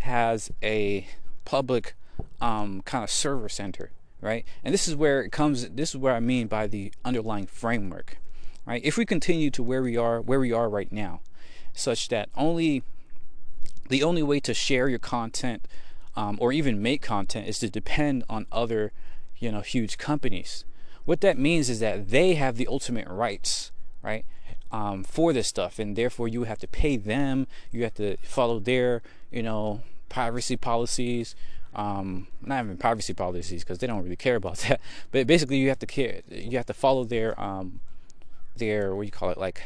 has 0.01 0.51
a 0.61 1.07
public 1.43 1.95
um, 2.39 2.83
kind 2.83 3.03
of 3.03 3.09
server 3.09 3.49
center, 3.49 3.91
right? 4.21 4.45
And 4.63 4.73
this 4.73 4.87
is 4.87 4.95
where 4.95 5.21
it 5.21 5.31
comes. 5.31 5.69
This 5.69 5.91
is 5.91 5.97
where 5.97 6.13
I 6.13 6.19
mean 6.19 6.47
by 6.47 6.67
the 6.67 6.91
underlying 7.03 7.47
framework, 7.47 8.17
right? 8.65 8.81
If 8.83 8.97
we 8.97 9.05
continue 9.05 9.49
to 9.51 9.63
where 9.63 9.81
we 9.81 9.97
are, 9.97 10.21
where 10.21 10.39
we 10.39 10.51
are 10.51 10.69
right 10.69 10.91
now, 10.91 11.21
such 11.73 12.07
that 12.09 12.29
only 12.35 12.83
the 13.89 14.03
only 14.03 14.23
way 14.23 14.39
to 14.39 14.53
share 14.53 14.89
your 14.89 14.99
content 14.99 15.67
um, 16.15 16.37
or 16.39 16.51
even 16.51 16.81
make 16.81 17.01
content 17.01 17.47
is 17.47 17.59
to 17.59 17.69
depend 17.69 18.23
on 18.29 18.47
other, 18.51 18.91
you 19.37 19.51
know, 19.51 19.61
huge 19.61 19.97
companies. 19.97 20.65
What 21.03 21.21
that 21.21 21.37
means 21.37 21.69
is 21.69 21.79
that 21.81 22.09
they 22.09 22.35
have 22.35 22.55
the 22.55 22.67
ultimate 22.67 23.07
rights, 23.07 23.71
right? 24.01 24.25
Um, 24.71 25.03
for 25.03 25.33
this 25.33 25.47
stuff, 25.47 25.77
and 25.77 25.95
therefore 25.95 26.27
you 26.27 26.43
have 26.43 26.57
to 26.59 26.67
pay 26.67 26.97
them. 26.97 27.47
You 27.71 27.83
have 27.83 27.93
to 27.95 28.17
follow 28.23 28.59
their, 28.59 29.01
you 29.31 29.43
know, 29.43 29.81
privacy 30.09 30.57
policies. 30.57 31.35
Um, 31.75 32.27
not 32.41 32.63
even 32.63 32.77
privacy 32.77 33.13
policies 33.13 33.63
because 33.63 33.79
they 33.79 33.87
don't 33.87 34.01
really 34.01 34.15
care 34.15 34.37
about 34.37 34.57
that. 34.67 34.79
But 35.11 35.27
basically, 35.27 35.57
you 35.57 35.69
have 35.69 35.79
to 35.79 35.85
care. 35.85 36.21
You 36.29 36.57
have 36.57 36.65
to 36.67 36.73
follow 36.73 37.03
their 37.03 37.39
um, 37.41 37.81
their 38.55 38.95
what 38.95 39.03
do 39.03 39.05
you 39.07 39.11
call 39.11 39.29
it 39.29 39.37
like 39.37 39.61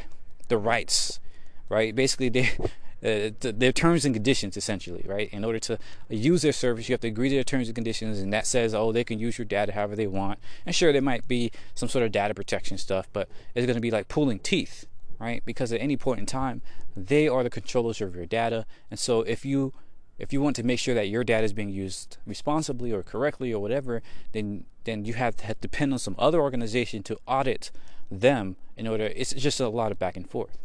the 0.48 0.58
rights, 0.58 1.20
right? 1.68 1.94
Basically, 1.94 2.28
they 2.28 2.50
uh, 3.02 3.30
their 3.40 3.72
terms 3.72 4.04
and 4.04 4.14
conditions 4.14 4.56
essentially, 4.56 5.04
right? 5.06 5.32
In 5.32 5.44
order 5.44 5.58
to 5.60 5.78
use 6.08 6.42
their 6.42 6.52
service, 6.52 6.88
you 6.88 6.92
have 6.92 7.00
to 7.00 7.08
agree 7.08 7.30
to 7.30 7.34
their 7.34 7.44
terms 7.44 7.68
and 7.68 7.74
conditions, 7.74 8.18
and 8.18 8.32
that 8.32 8.46
says, 8.46 8.74
oh, 8.74 8.92
they 8.92 9.04
can 9.04 9.18
use 9.18 9.38
your 9.38 9.46
data 9.46 9.72
however 9.72 9.96
they 9.96 10.06
want. 10.06 10.38
And 10.66 10.74
sure, 10.74 10.92
there 10.92 11.00
might 11.00 11.26
be 11.26 11.50
some 11.74 11.88
sort 11.88 12.04
of 12.04 12.12
data 12.12 12.34
protection 12.34 12.76
stuff, 12.76 13.08
but 13.12 13.28
it's 13.54 13.66
going 13.66 13.76
to 13.76 13.80
be 13.80 13.90
like 13.90 14.08
pulling 14.08 14.38
teeth, 14.38 14.86
right? 15.18 15.42
Because 15.46 15.72
at 15.72 15.80
any 15.80 15.96
point 15.96 16.20
in 16.20 16.26
time, 16.26 16.60
they 16.94 17.26
are 17.26 17.42
the 17.42 17.50
controllers 17.50 18.00
of 18.00 18.14
your 18.14 18.26
data, 18.26 18.66
and 18.90 18.98
so 18.98 19.22
if 19.22 19.44
you 19.44 19.72
if 20.20 20.32
you 20.32 20.40
want 20.42 20.54
to 20.56 20.62
make 20.62 20.78
sure 20.78 20.94
that 20.94 21.08
your 21.08 21.24
data 21.24 21.44
is 21.44 21.54
being 21.54 21.70
used 21.70 22.18
responsibly 22.26 22.92
or 22.92 23.02
correctly 23.02 23.52
or 23.52 23.60
whatever, 23.60 24.02
then 24.32 24.64
then 24.84 25.04
you 25.04 25.14
have 25.14 25.36
to 25.36 25.54
depend 25.60 25.92
on 25.92 25.98
some 25.98 26.14
other 26.18 26.40
organization 26.40 27.02
to 27.02 27.18
audit 27.26 27.70
them 28.10 28.56
in 28.76 28.86
order. 28.86 29.10
It's 29.16 29.32
just 29.32 29.60
a 29.60 29.68
lot 29.68 29.92
of 29.92 29.98
back 29.98 30.16
and 30.16 30.28
forth. 30.28 30.58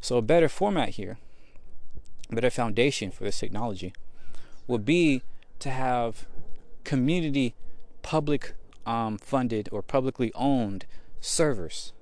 So 0.00 0.16
a 0.16 0.22
better 0.22 0.48
format 0.48 0.90
here, 0.90 1.18
a 2.30 2.34
better 2.34 2.50
foundation 2.50 3.10
for 3.10 3.24
this 3.24 3.38
technology, 3.38 3.92
would 4.66 4.84
be 4.84 5.22
to 5.60 5.70
have 5.70 6.26
community, 6.84 7.54
public 8.02 8.54
um, 8.84 9.18
funded 9.18 9.68
or 9.72 9.82
publicly 9.82 10.32
owned 10.34 10.86
servers, 11.20 11.92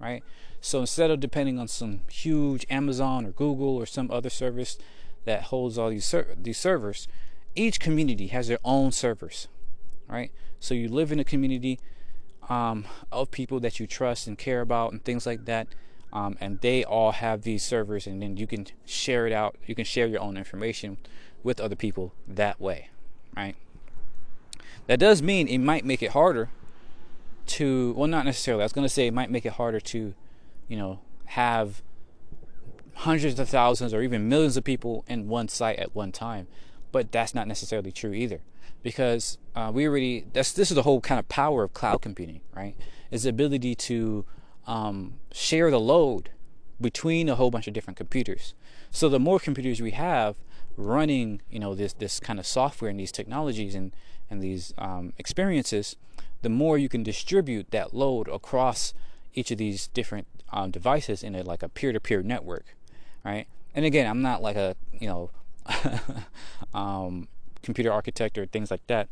right? 0.00 0.22
So 0.60 0.80
instead 0.80 1.10
of 1.10 1.18
depending 1.18 1.58
on 1.58 1.66
some 1.66 2.02
huge 2.08 2.64
Amazon 2.70 3.26
or 3.26 3.30
Google 3.30 3.76
or 3.76 3.86
some 3.86 4.10
other 4.10 4.30
service 4.30 4.78
that 5.24 5.44
holds 5.44 5.78
all 5.78 5.90
these 5.90 6.04
ser- 6.04 6.34
these 6.36 6.58
servers, 6.58 7.08
each 7.54 7.80
community 7.80 8.28
has 8.28 8.48
their 8.48 8.58
own 8.64 8.92
servers, 8.92 9.48
right? 10.08 10.30
So 10.60 10.74
you 10.74 10.88
live 10.88 11.12
in 11.12 11.20
a 11.20 11.24
community 11.24 11.78
um, 12.48 12.84
of 13.10 13.30
people 13.30 13.60
that 13.60 13.78
you 13.80 13.86
trust 13.86 14.26
and 14.26 14.36
care 14.36 14.60
about 14.60 14.92
and 14.92 15.04
things 15.04 15.26
like 15.26 15.44
that, 15.44 15.68
um, 16.12 16.36
and 16.40 16.60
they 16.60 16.84
all 16.84 17.12
have 17.12 17.42
these 17.42 17.62
servers, 17.62 18.06
and 18.06 18.22
then 18.22 18.36
you 18.36 18.46
can 18.46 18.66
share 18.84 19.26
it 19.26 19.32
out. 19.32 19.56
You 19.66 19.74
can 19.74 19.84
share 19.84 20.06
your 20.06 20.20
own 20.20 20.36
information 20.36 20.98
with 21.42 21.60
other 21.60 21.76
people 21.76 22.12
that 22.26 22.60
way, 22.60 22.90
right? 23.36 23.56
That 24.86 24.98
does 24.98 25.22
mean 25.22 25.48
it 25.48 25.58
might 25.58 25.84
make 25.84 26.02
it 26.02 26.10
harder 26.10 26.50
to, 27.46 27.92
well, 27.96 28.08
not 28.08 28.24
necessarily. 28.24 28.62
I 28.62 28.64
was 28.64 28.72
going 28.72 28.84
to 28.84 28.92
say 28.92 29.06
it 29.06 29.14
might 29.14 29.30
make 29.30 29.46
it 29.46 29.52
harder 29.52 29.80
to, 29.80 30.14
you 30.68 30.76
know, 30.76 31.00
have 31.26 31.82
hundreds 32.94 33.38
of 33.38 33.48
thousands 33.48 33.92
or 33.94 34.02
even 34.02 34.28
millions 34.28 34.56
of 34.56 34.64
people 34.64 35.04
in 35.08 35.28
one 35.28 35.48
site 35.48 35.78
at 35.78 35.94
one 35.94 36.12
time. 36.12 36.46
But 36.92 37.10
that's 37.10 37.34
not 37.34 37.48
necessarily 37.48 37.90
true 37.90 38.12
either, 38.12 38.40
because 38.82 39.38
uh, 39.54 39.70
we 39.72 39.86
already 39.86 40.26
that's 40.32 40.52
this 40.52 40.70
is 40.70 40.74
the 40.74 40.82
whole 40.82 41.00
kind 41.00 41.18
of 41.18 41.28
power 41.28 41.64
of 41.64 41.72
cloud 41.72 42.02
computing, 42.02 42.42
right? 42.54 42.76
Is 43.10 43.22
the 43.22 43.30
ability 43.30 43.74
to 43.74 44.24
um, 44.66 45.14
share 45.32 45.70
the 45.70 45.80
load 45.80 46.30
between 46.80 47.28
a 47.28 47.36
whole 47.36 47.50
bunch 47.50 47.66
of 47.66 47.72
different 47.72 47.96
computers. 47.96 48.54
So 48.90 49.08
the 49.08 49.18
more 49.18 49.38
computers 49.38 49.80
we 49.80 49.92
have 49.92 50.36
running, 50.76 51.40
you 51.50 51.58
know, 51.58 51.74
this 51.74 51.94
this 51.94 52.20
kind 52.20 52.38
of 52.38 52.46
software 52.46 52.90
and 52.90 53.00
these 53.00 53.12
technologies 53.12 53.74
and 53.74 53.92
and 54.28 54.42
these 54.42 54.74
um, 54.76 55.14
experiences, 55.16 55.96
the 56.42 56.48
more 56.48 56.76
you 56.76 56.88
can 56.88 57.02
distribute 57.02 57.70
that 57.70 57.94
load 57.94 58.28
across 58.28 58.92
each 59.34 59.50
of 59.50 59.58
these 59.58 59.88
different 59.88 60.26
um, 60.52 60.70
devices 60.70 61.22
in 61.22 61.34
a 61.34 61.42
like 61.42 61.62
a 61.62 61.68
peer-to-peer 61.68 62.22
network 62.22 62.76
right? 63.24 63.46
And 63.74 63.84
again, 63.84 64.06
I'm 64.06 64.22
not 64.22 64.42
like 64.42 64.56
a 64.56 64.76
you 64.98 65.08
know 65.08 65.30
um, 66.74 67.28
computer 67.62 67.92
architect 67.92 68.38
or 68.38 68.46
things 68.46 68.70
like 68.70 68.86
that. 68.86 69.08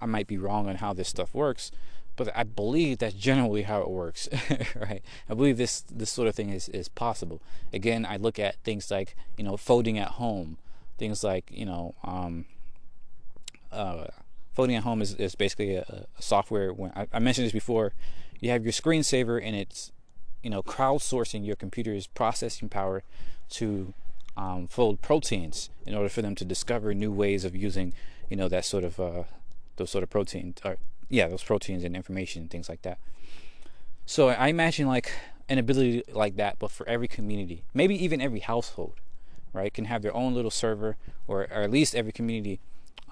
I 0.00 0.06
might 0.06 0.26
be 0.26 0.38
wrong 0.38 0.68
on 0.68 0.76
how 0.76 0.92
this 0.92 1.08
stuff 1.08 1.34
works, 1.34 1.70
but 2.16 2.34
I 2.34 2.44
believe 2.44 2.98
that's 2.98 3.14
generally 3.14 3.62
how 3.62 3.82
it 3.82 3.90
works, 3.90 4.28
right? 4.74 5.02
I 5.28 5.34
believe 5.34 5.58
this 5.58 5.82
this 5.82 6.10
sort 6.10 6.28
of 6.28 6.34
thing 6.34 6.50
is 6.50 6.68
is 6.70 6.88
possible. 6.88 7.40
Again, 7.72 8.06
I 8.06 8.16
look 8.16 8.38
at 8.38 8.56
things 8.64 8.90
like 8.90 9.16
you 9.36 9.44
know 9.44 9.56
folding 9.56 9.98
at 9.98 10.12
home, 10.12 10.58
things 10.98 11.22
like 11.24 11.50
you 11.50 11.66
know. 11.66 11.94
Um, 12.04 12.46
uh, 13.72 14.06
folding 14.52 14.74
at 14.74 14.82
home 14.82 15.00
is, 15.00 15.14
is 15.14 15.34
basically 15.34 15.76
a, 15.76 16.06
a 16.18 16.22
software. 16.22 16.72
When 16.72 16.90
I, 16.96 17.06
I 17.12 17.18
mentioned 17.18 17.46
this 17.46 17.52
before, 17.52 17.92
you 18.40 18.50
have 18.50 18.64
your 18.64 18.72
screensaver 18.72 19.40
and 19.42 19.54
it's 19.54 19.92
you 20.42 20.50
know 20.50 20.62
crowdsourcing 20.62 21.46
your 21.46 21.56
computer's 21.56 22.06
processing 22.06 22.68
power 22.68 23.02
to 23.50 23.94
um, 24.36 24.68
fold 24.68 25.02
proteins 25.02 25.70
in 25.86 25.94
order 25.94 26.08
for 26.08 26.22
them 26.22 26.34
to 26.36 26.44
discover 26.44 26.94
new 26.94 27.12
ways 27.12 27.44
of 27.44 27.54
using, 27.54 27.92
you 28.28 28.36
know, 28.36 28.48
that 28.48 28.64
sort 28.64 28.84
of 28.84 28.98
uh, 28.98 29.24
those 29.76 29.90
sort 29.90 30.02
of 30.02 30.10
proteins, 30.10 30.58
or 30.64 30.76
yeah, 31.08 31.28
those 31.28 31.42
proteins 31.42 31.84
and 31.84 31.96
information 31.96 32.42
and 32.42 32.50
things 32.50 32.68
like 32.68 32.82
that. 32.82 32.98
So 34.06 34.28
I 34.28 34.48
imagine 34.48 34.86
like 34.86 35.12
an 35.48 35.58
ability 35.58 36.04
like 36.12 36.36
that, 36.36 36.58
but 36.58 36.70
for 36.70 36.88
every 36.88 37.08
community, 37.08 37.64
maybe 37.74 38.02
even 38.02 38.20
every 38.20 38.40
household, 38.40 38.94
right, 39.52 39.72
can 39.74 39.86
have 39.86 40.02
their 40.02 40.14
own 40.14 40.34
little 40.34 40.50
server, 40.50 40.96
or, 41.26 41.42
or 41.42 41.62
at 41.62 41.70
least 41.70 41.94
every 41.94 42.12
community. 42.12 42.60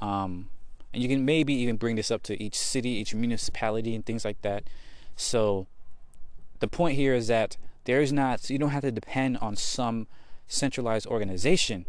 Um, 0.00 0.48
and 0.92 1.02
you 1.02 1.08
can 1.08 1.24
maybe 1.24 1.52
even 1.54 1.76
bring 1.76 1.96
this 1.96 2.10
up 2.10 2.22
to 2.24 2.42
each 2.42 2.56
city, 2.56 2.90
each 2.90 3.14
municipality, 3.14 3.94
and 3.94 4.06
things 4.06 4.24
like 4.24 4.40
that. 4.42 4.64
So 5.16 5.66
the 6.60 6.68
point 6.68 6.96
here 6.96 7.14
is 7.14 7.26
that 7.26 7.56
there 7.84 8.00
is 8.00 8.12
not, 8.12 8.48
you 8.48 8.58
don't 8.58 8.70
have 8.70 8.82
to 8.82 8.92
depend 8.92 9.38
on 9.38 9.56
some 9.56 10.06
centralized 10.48 11.06
organization 11.06 11.84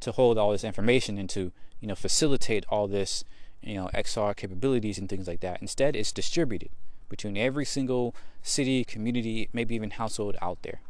to 0.00 0.12
hold 0.12 0.38
all 0.38 0.52
this 0.52 0.64
information 0.64 1.18
and 1.18 1.28
to 1.30 1.52
you 1.80 1.88
know 1.88 1.94
facilitate 1.94 2.64
all 2.68 2.86
this 2.86 3.24
you 3.62 3.74
know 3.74 3.88
XR 3.94 4.36
capabilities 4.36 4.98
and 4.98 5.08
things 5.08 5.26
like 5.26 5.40
that. 5.40 5.60
Instead, 5.60 5.96
it's 5.96 6.12
distributed 6.12 6.70
between 7.08 7.36
every 7.36 7.64
single 7.64 8.14
city, 8.42 8.84
community, 8.84 9.48
maybe 9.52 9.74
even 9.74 9.90
household 9.90 10.36
out 10.40 10.62
there. 10.62 10.80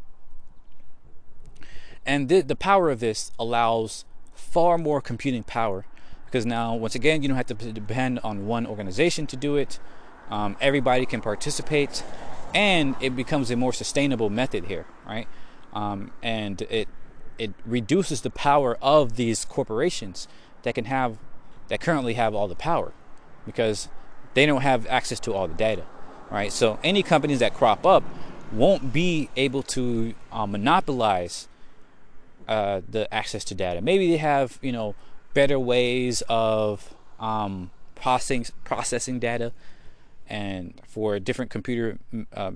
And 2.07 2.29
the, 2.29 2.41
the 2.43 2.57
power 2.57 2.91
of 2.91 3.01
this 3.01 3.33
allows 3.39 4.05
far 4.35 4.79
more 4.79 5.01
computing 5.01 5.43
power 5.43 5.85
because 6.27 6.47
now, 6.47 6.75
once 6.75 6.95
again, 6.95 7.23
you 7.23 7.29
don't 7.29 7.37
have 7.37 7.47
to 7.47 7.55
depend 7.55 8.19
on 8.21 8.47
one 8.47 8.67
organization 8.67 9.27
to 9.27 9.37
do 9.37 9.57
it. 9.57 9.79
Um, 10.31 10.57
everybody 10.61 11.05
can 11.05 11.21
participate, 11.21 12.03
and 12.55 12.97
it 13.01 13.15
becomes 13.15 13.51
a 13.51 13.57
more 13.57 13.73
sustainable 13.73 14.31
method 14.31 14.65
here, 14.65 14.87
right? 15.07 15.29
Um, 15.73 16.11
and 16.23 16.63
it 16.63 16.89
it 17.39 17.53
reduces 17.65 18.21
the 18.21 18.31
power 18.31 18.77
of 18.83 19.17
these 19.17 19.45
corporations 19.45 20.29
that 20.63 20.75
can 20.75 20.85
have 20.85 21.19
that 21.69 21.81
currently 21.81 22.15
have 22.15 22.35
all 22.35 22.49
the 22.49 22.55
power 22.55 22.93
because 23.47 23.89
they 24.35 24.47
don't 24.47 24.63
have 24.63 24.87
access 24.87 25.19
to 25.21 25.33
all 25.33 25.49
the 25.49 25.55
data 25.55 25.85
right? 26.33 26.51
So 26.51 26.79
any 26.83 27.03
companies 27.03 27.39
that 27.41 27.55
crop 27.55 27.87
up 27.87 28.03
won't 28.51 28.93
be 28.93 29.29
able 29.37 29.63
to 29.63 30.15
uh, 30.33 30.47
monopolize 30.47 31.47
uh, 32.49 32.81
the 32.89 33.13
access 33.15 33.45
to 33.45 33.55
data. 33.55 33.81
Maybe 33.81 34.11
they 34.11 34.17
have 34.17 34.59
you 34.63 34.73
know 34.73 34.95
better 35.35 35.61
ways 35.61 36.23
of 36.29 36.95
um, 37.21 37.71
processing 37.95 38.47
processing 38.65 39.21
data 39.21 39.53
and 40.29 40.81
for 40.87 41.19
different 41.21 41.51
computer 41.51 41.99
uh, 42.35 42.53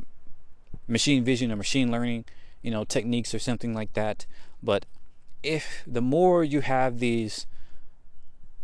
machine 0.89 1.23
vision 1.23 1.53
or 1.53 1.57
machine 1.57 1.91
learning 1.93 2.25
you 2.67 2.73
know 2.73 2.83
techniques 2.83 3.33
or 3.33 3.39
something 3.39 3.73
like 3.73 3.93
that. 3.93 4.27
But 4.61 4.85
if 5.43 5.85
the 5.87 6.03
more 6.03 6.43
you 6.43 6.63
have 6.63 6.99
these 6.99 7.47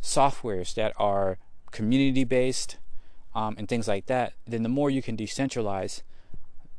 softwares 0.02 0.74
that 0.74 0.92
are 0.98 1.38
community 1.70 2.24
based 2.24 2.78
um, 3.36 3.54
and 3.56 3.68
things 3.68 3.86
like 3.86 4.06
that 4.06 4.32
then 4.44 4.64
the 4.64 4.68
more 4.68 4.90
you 4.90 5.00
can 5.00 5.16
decentralize 5.16 6.02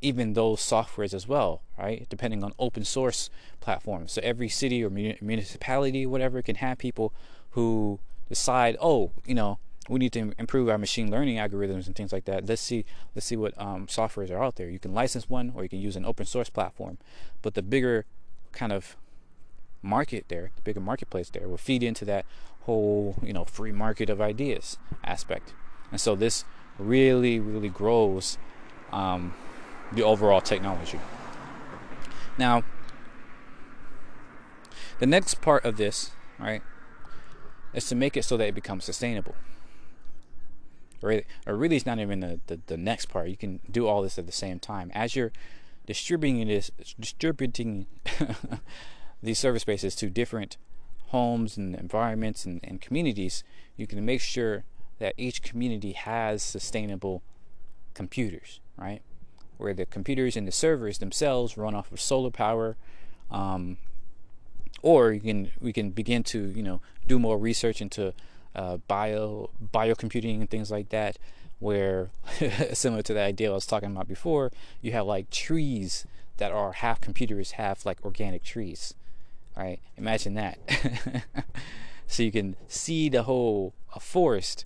even 0.01 0.33
those 0.33 0.59
softwares 0.59 1.13
as 1.13 1.25
well 1.25 1.61
right? 1.79 2.05
Depending 2.09 2.43
on 2.43 2.51
open 2.59 2.83
source 2.83 3.29
platforms. 3.61 4.11
So 4.11 4.21
every 4.21 4.49
city 4.49 4.83
or 4.83 4.89
municipality 4.89 6.05
whatever 6.05 6.41
can 6.41 6.55
have 6.55 6.77
people 6.77 7.13
who 7.51 7.99
decide 8.27 8.75
oh 8.81 9.11
you 9.25 9.35
know 9.35 9.59
we 9.89 9.99
need 9.99 10.13
to 10.13 10.33
improve 10.37 10.69
our 10.69 10.77
machine 10.77 11.11
learning 11.11 11.37
algorithms 11.37 11.87
and 11.87 11.95
things 11.95 12.13
like 12.13 12.25
that. 12.25 12.45
Let's 12.45 12.61
see, 12.61 12.85
let's 13.15 13.25
see 13.25 13.35
what 13.35 13.59
um, 13.59 13.87
softwares 13.87 14.31
are 14.31 14.41
out 14.41 14.55
there. 14.55 14.69
You 14.69 14.79
can 14.79 14.93
license 14.93 15.29
one, 15.29 15.51
or 15.55 15.63
you 15.63 15.69
can 15.69 15.79
use 15.79 15.95
an 15.95 16.05
open 16.05 16.25
source 16.25 16.49
platform. 16.49 16.97
But 17.41 17.53
the 17.53 17.61
bigger 17.61 18.05
kind 18.51 18.71
of 18.71 18.95
market 19.81 20.25
there, 20.29 20.51
the 20.55 20.61
bigger 20.61 20.79
marketplace 20.79 21.29
there, 21.29 21.47
will 21.49 21.57
feed 21.57 21.83
into 21.83 22.05
that 22.05 22.25
whole 22.61 23.15
you 23.21 23.33
know 23.33 23.43
free 23.43 23.73
market 23.73 24.09
of 24.09 24.21
ideas 24.21 24.77
aspect. 25.03 25.53
And 25.91 25.99
so 25.99 26.15
this 26.15 26.45
really, 26.79 27.39
really 27.39 27.69
grows 27.69 28.37
um, 28.91 29.33
the 29.91 30.03
overall 30.03 30.41
technology. 30.41 30.99
Now, 32.37 32.63
the 34.99 35.05
next 35.05 35.41
part 35.41 35.65
of 35.65 35.77
this, 35.77 36.11
right, 36.39 36.63
is 37.73 37.87
to 37.89 37.95
make 37.95 38.15
it 38.15 38.23
so 38.23 38.37
that 38.37 38.47
it 38.47 38.55
becomes 38.55 38.85
sustainable 38.85 39.35
or, 41.03 41.21
or 41.45 41.55
really 41.55 41.75
it's 41.75 41.85
not 41.85 41.99
even 41.99 42.21
the, 42.21 42.39
the, 42.47 42.59
the 42.67 42.77
next 42.77 43.07
part. 43.07 43.27
You 43.27 43.37
can 43.37 43.59
do 43.69 43.87
all 43.87 44.01
this 44.01 44.17
at 44.17 44.25
the 44.25 44.31
same 44.31 44.59
time. 44.59 44.91
As 44.93 45.15
you're 45.15 45.31
distributing 45.85 46.47
this 46.47 46.71
distributing 46.99 47.87
these 49.23 49.39
service 49.39 49.63
spaces 49.63 49.95
to 49.95 50.09
different 50.09 50.57
homes 51.07 51.57
and 51.57 51.75
environments 51.75 52.45
and, 52.45 52.59
and 52.63 52.81
communities 52.81 53.43
you 53.75 53.85
can 53.85 54.03
make 54.05 54.21
sure 54.21 54.63
that 54.99 55.13
each 55.17 55.41
community 55.41 55.91
has 55.91 56.41
sustainable 56.41 57.21
computers 57.93 58.59
right? 58.77 59.01
Where 59.57 59.73
the 59.73 59.85
computers 59.85 60.35
and 60.35 60.47
the 60.47 60.51
servers 60.51 60.97
themselves 60.97 61.57
run 61.57 61.75
off 61.75 61.91
of 61.91 62.01
solar 62.01 62.31
power 62.31 62.75
um, 63.29 63.77
or 64.81 65.11
you 65.11 65.19
can 65.19 65.51
we 65.59 65.73
can 65.73 65.91
begin 65.91 66.23
to 66.23 66.51
you 66.55 66.63
know 66.63 66.81
do 67.07 67.19
more 67.19 67.37
research 67.37 67.81
into 67.81 68.13
uh, 68.55 68.77
bio 68.87 69.49
biocomputing 69.73 70.41
and 70.41 70.49
things 70.49 70.71
like 70.71 70.89
that 70.89 71.17
where 71.59 72.09
similar 72.73 73.01
to 73.01 73.13
the 73.13 73.21
idea 73.21 73.49
I 73.49 73.53
was 73.53 73.65
talking 73.65 73.91
about 73.91 74.07
before 74.07 74.51
you 74.81 74.91
have 74.91 75.05
like 75.05 75.29
trees 75.29 76.05
that 76.37 76.51
are 76.51 76.73
half 76.73 76.99
computers 76.99 77.51
half 77.51 77.85
like 77.85 78.03
organic 78.03 78.43
trees 78.43 78.93
right? 79.55 79.79
Imagine 79.97 80.33
that. 80.33 80.57
So 82.13 82.21
you 82.21 82.31
can 82.31 82.55
see 82.67 83.09
the 83.09 83.23
whole 83.23 83.73
forest 83.99 84.65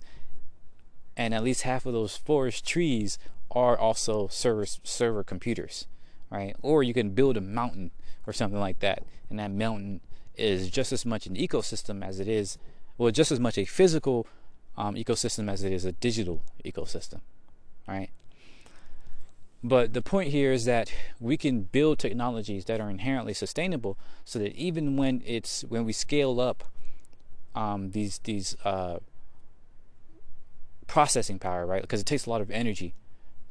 and 1.16 1.32
at 1.32 1.42
least 1.42 1.62
half 1.62 1.86
of 1.86 1.94
those 1.94 2.14
forest 2.14 2.66
trees 2.66 3.18
are 3.50 3.74
also 3.74 4.28
server 4.28 4.66
server 4.66 5.24
computers 5.24 5.86
right? 6.30 6.54
Or 6.60 6.82
you 6.82 6.92
can 6.92 7.10
build 7.10 7.38
a 7.38 7.40
mountain 7.40 7.90
or 8.26 8.34
something 8.34 8.60
like 8.60 8.80
that 8.80 9.02
and 9.30 9.38
that 9.38 9.50
mountain 9.50 10.00
is 10.36 10.68
just 10.68 10.92
as 10.92 11.06
much 11.06 11.26
an 11.26 11.36
ecosystem 11.36 12.06
as 12.06 12.20
it 12.20 12.28
is, 12.28 12.58
well, 12.98 13.12
just 13.12 13.30
as 13.30 13.38
much 13.38 13.56
a 13.56 13.64
physical 13.64 14.26
um, 14.76 14.96
ecosystem 14.96 15.50
as 15.50 15.62
it 15.62 15.72
is 15.72 15.84
a 15.84 15.92
digital 15.92 16.42
ecosystem, 16.64 17.20
right? 17.86 18.10
But 19.62 19.92
the 19.92 20.02
point 20.02 20.30
here 20.30 20.52
is 20.52 20.66
that 20.66 20.92
we 21.18 21.36
can 21.36 21.62
build 21.62 21.98
technologies 21.98 22.64
that 22.66 22.80
are 22.80 22.90
inherently 22.90 23.34
sustainable, 23.34 23.96
so 24.24 24.38
that 24.40 24.54
even 24.54 24.96
when 24.96 25.22
it's 25.24 25.62
when 25.62 25.84
we 25.84 25.92
scale 25.92 26.40
up 26.40 26.64
um, 27.54 27.90
these 27.90 28.18
these 28.18 28.56
uh, 28.64 28.98
processing 30.86 31.38
power, 31.38 31.66
right? 31.66 31.82
Because 31.82 32.00
it 32.00 32.06
takes 32.06 32.26
a 32.26 32.30
lot 32.30 32.40
of 32.40 32.50
energy 32.50 32.94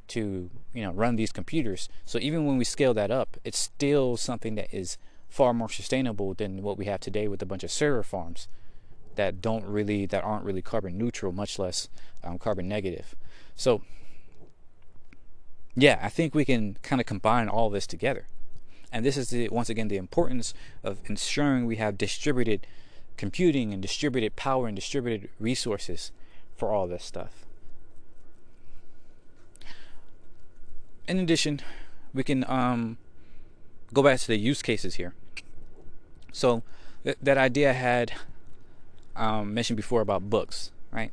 to 0.10 0.50
you 0.74 0.84
know 0.84 0.92
run 0.92 1.18
these 1.18 1.34
computers. 1.34 1.90
So 2.06 2.20
even 2.20 2.46
when 2.46 2.58
we 2.58 2.64
scale 2.64 2.94
that 2.94 3.12
up, 3.12 3.36
it's 3.44 3.60
still 3.60 4.16
something 4.16 4.56
that 4.56 4.74
is 4.74 4.98
far 5.28 5.54
more 5.54 5.70
sustainable 5.70 6.34
than 6.34 6.62
what 6.62 6.78
we 6.78 6.86
have 6.86 7.02
today 7.02 7.28
with 7.28 7.42
a 7.42 7.46
bunch 7.46 7.66
of 7.66 7.72
server 7.72 8.04
farms 8.04 8.48
that 9.18 9.42
don't 9.42 9.66
really 9.66 10.06
that 10.06 10.24
aren't 10.24 10.46
really 10.46 10.62
carbon 10.62 10.98
neutral 10.98 11.32
much 11.32 11.60
less 11.60 11.90
um, 12.24 12.40
carbon 12.40 12.68
negative. 12.68 13.14
So 13.56 13.82
yeah 15.80 16.00
i 16.02 16.10
think 16.10 16.34
we 16.34 16.44
can 16.44 16.76
kind 16.82 17.00
of 17.00 17.06
combine 17.06 17.48
all 17.48 17.70
this 17.70 17.88
together. 17.88 18.26
And 18.92 19.06
this 19.06 19.18
is 19.18 19.30
the, 19.30 19.50
once 19.50 19.70
again 19.70 19.90
the 19.90 19.98
importance 19.98 20.54
of 20.84 21.00
ensuring 21.06 21.66
we 21.66 21.76
have 21.76 21.98
distributed 21.98 22.66
computing 23.16 23.74
and 23.74 23.82
distributed 23.82 24.36
power 24.36 24.68
and 24.68 24.76
distributed 24.76 25.30
resources 25.40 26.12
for 26.56 26.72
all 26.72 26.88
this 26.88 27.04
stuff. 27.04 27.46
In 31.08 31.20
addition 31.20 31.62
we 32.14 32.24
can 32.24 32.44
um, 32.48 32.98
go 33.94 34.02
back 34.02 34.20
to 34.20 34.28
the 34.28 34.38
use 34.38 34.62
cases 34.62 34.96
here. 34.96 35.14
So 36.32 36.64
th- 37.04 37.18
that 37.22 37.38
idea 37.38 37.70
I 37.70 37.74
had 37.74 38.14
um, 39.18 39.54
mentioned 39.54 39.78
before 39.78 40.02
about 40.02 40.30
books, 40.30 40.72
right? 40.92 41.12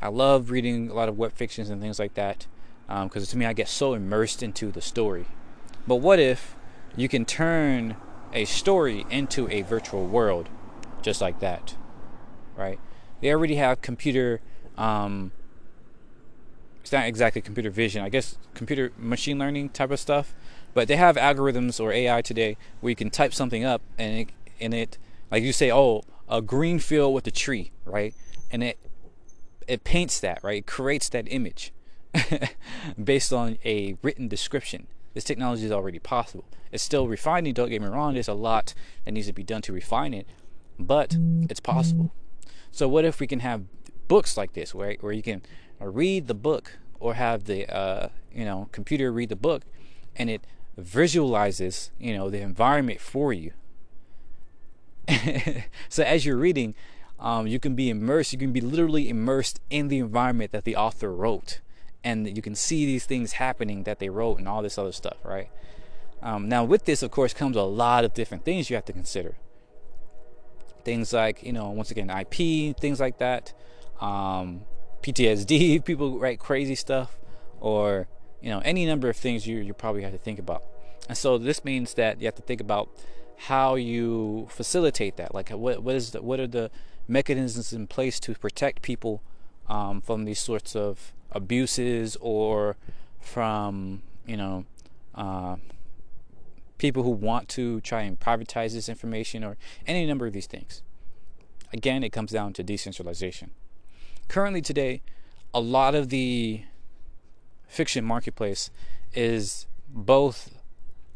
I 0.00 0.08
love 0.08 0.50
reading 0.50 0.90
a 0.90 0.94
lot 0.94 1.08
of 1.08 1.18
web 1.18 1.32
fictions 1.32 1.70
and 1.70 1.80
things 1.80 1.98
like 1.98 2.14
that 2.14 2.46
because 2.86 3.22
um, 3.22 3.26
to 3.26 3.36
me 3.36 3.44
I 3.44 3.52
get 3.52 3.68
so 3.68 3.94
immersed 3.94 4.42
into 4.42 4.70
the 4.70 4.80
story. 4.80 5.26
But 5.86 5.96
what 5.96 6.18
if 6.18 6.54
you 6.96 7.08
can 7.08 7.24
turn 7.24 7.96
a 8.32 8.44
story 8.44 9.04
into 9.10 9.48
a 9.48 9.62
virtual 9.62 10.06
world 10.06 10.48
just 11.02 11.20
like 11.20 11.40
that, 11.40 11.74
right? 12.56 12.78
They 13.20 13.32
already 13.32 13.56
have 13.56 13.82
computer. 13.82 14.40
Um, 14.76 15.32
it's 16.80 16.92
not 16.92 17.06
exactly 17.06 17.42
computer 17.42 17.70
vision. 17.70 18.02
I 18.02 18.08
guess 18.08 18.38
computer 18.54 18.92
machine 18.96 19.38
learning 19.38 19.70
type 19.70 19.90
of 19.90 19.98
stuff 19.98 20.34
but 20.74 20.88
they 20.88 20.96
have 20.96 21.16
algorithms 21.16 21.80
or 21.80 21.92
AI 21.92 22.22
today 22.22 22.56
where 22.80 22.90
you 22.90 22.96
can 22.96 23.10
type 23.10 23.34
something 23.34 23.64
up 23.64 23.82
and 23.98 24.20
it, 24.20 24.28
and 24.60 24.74
it 24.74 24.98
like 25.30 25.42
you 25.42 25.52
say, 25.52 25.72
oh, 25.72 26.02
a 26.28 26.42
green 26.42 26.78
field 26.78 27.14
with 27.14 27.26
a 27.26 27.30
tree, 27.30 27.72
right? 27.84 28.14
And 28.50 28.62
it 28.62 28.78
it 29.66 29.84
paints 29.84 30.18
that, 30.20 30.42
right? 30.42 30.58
It 30.58 30.66
creates 30.66 31.08
that 31.10 31.30
image 31.30 31.72
based 33.02 33.32
on 33.32 33.58
a 33.64 33.96
written 34.02 34.28
description. 34.28 34.86
This 35.14 35.24
technology 35.24 35.64
is 35.64 35.72
already 35.72 35.98
possible. 35.98 36.44
It's 36.72 36.82
still 36.82 37.06
refining, 37.08 37.54
don't 37.54 37.68
get 37.68 37.82
me 37.82 37.88
wrong, 37.88 38.14
there's 38.14 38.28
a 38.28 38.34
lot 38.34 38.74
that 39.04 39.12
needs 39.12 39.26
to 39.26 39.32
be 39.32 39.42
done 39.42 39.62
to 39.62 39.72
refine 39.72 40.14
it, 40.14 40.26
but 40.78 41.16
it's 41.48 41.60
possible. 41.60 42.12
So 42.70 42.88
what 42.88 43.04
if 43.04 43.20
we 43.20 43.26
can 43.26 43.40
have 43.40 43.64
books 44.06 44.36
like 44.36 44.54
this, 44.54 44.74
where 44.74 44.96
where 45.00 45.12
you 45.12 45.22
can 45.22 45.42
read 45.80 46.26
the 46.26 46.34
book 46.34 46.78
or 47.00 47.14
have 47.14 47.44
the 47.44 47.66
uh, 47.74 48.08
you 48.32 48.44
know 48.44 48.68
computer 48.72 49.12
read 49.12 49.28
the 49.28 49.36
book, 49.36 49.62
and 50.16 50.30
it 50.30 50.46
visualizes, 50.76 51.90
you 51.98 52.16
know, 52.16 52.30
the 52.30 52.40
environment 52.40 53.00
for 53.00 53.32
you. 53.32 53.52
so 55.88 56.02
as 56.02 56.24
you're 56.24 56.36
reading, 56.36 56.74
um, 57.18 57.46
you 57.46 57.58
can 57.58 57.74
be 57.74 57.90
immersed. 57.90 58.32
You 58.32 58.38
can 58.38 58.52
be 58.52 58.60
literally 58.60 59.08
immersed 59.08 59.60
in 59.70 59.88
the 59.88 59.98
environment 59.98 60.52
that 60.52 60.64
the 60.64 60.76
author 60.76 61.12
wrote, 61.12 61.60
and 62.04 62.36
you 62.36 62.42
can 62.42 62.54
see 62.54 62.86
these 62.86 63.06
things 63.06 63.32
happening 63.32 63.84
that 63.84 63.98
they 63.98 64.08
wrote 64.08 64.38
and 64.38 64.48
all 64.48 64.62
this 64.62 64.78
other 64.78 64.92
stuff, 64.92 65.16
right? 65.24 65.50
Um, 66.22 66.48
now, 66.48 66.64
with 66.64 66.84
this, 66.84 67.02
of 67.02 67.10
course, 67.10 67.32
comes 67.32 67.56
a 67.56 67.62
lot 67.62 68.04
of 68.04 68.14
different 68.14 68.44
things 68.44 68.70
you 68.70 68.76
have 68.76 68.84
to 68.86 68.92
consider. 68.92 69.36
Things 70.84 71.12
like, 71.12 71.42
you 71.42 71.52
know, 71.52 71.70
once 71.70 71.90
again, 71.90 72.10
IP, 72.10 72.76
things 72.76 73.00
like 73.00 73.18
that, 73.18 73.52
um, 74.00 74.62
PTSD, 75.02 75.84
people 75.84 76.18
write 76.18 76.38
crazy 76.38 76.74
stuff, 76.74 77.18
or 77.60 78.08
you 78.40 78.50
know 78.50 78.60
any 78.64 78.86
number 78.86 79.08
of 79.08 79.16
things 79.16 79.46
you 79.46 79.58
you 79.58 79.74
probably 79.74 80.02
have 80.02 80.12
to 80.12 80.18
think 80.18 80.38
about 80.38 80.62
and 81.08 81.16
so 81.16 81.38
this 81.38 81.64
means 81.64 81.94
that 81.94 82.20
you 82.20 82.26
have 82.26 82.34
to 82.34 82.42
think 82.42 82.60
about 82.60 82.88
how 83.42 83.76
you 83.76 84.48
facilitate 84.50 85.16
that? 85.16 85.34
Like 85.34 85.50
what 85.50 85.82
what 85.82 85.94
is 85.94 86.10
the, 86.10 86.22
what 86.22 86.40
are 86.40 86.46
the 86.46 86.70
mechanisms 87.06 87.72
in 87.72 87.86
place 87.86 88.18
to 88.20 88.34
protect 88.34 88.82
people 88.82 89.22
um, 89.68 90.00
from 90.00 90.24
these 90.24 90.40
sorts 90.40 90.74
of 90.74 91.12
abuses 91.30 92.16
or 92.20 92.76
from 93.20 94.02
you 94.26 94.36
know 94.36 94.64
uh, 95.14 95.56
people 96.78 97.04
who 97.04 97.10
want 97.10 97.48
to 97.50 97.80
try 97.82 98.02
and 98.02 98.18
privatize 98.18 98.72
this 98.72 98.88
information 98.88 99.44
or 99.44 99.56
any 99.86 100.04
number 100.04 100.26
of 100.26 100.32
these 100.32 100.46
things? 100.46 100.82
Again 101.72 102.02
it 102.02 102.10
comes 102.10 102.32
down 102.32 102.52
to 102.54 102.62
decentralization. 102.64 103.52
Currently 104.26 104.62
today 104.62 105.00
a 105.54 105.60
lot 105.60 105.94
of 105.94 106.08
the 106.08 106.62
fiction 107.68 108.04
marketplace 108.04 108.70
is 109.14 109.66
both 109.88 110.57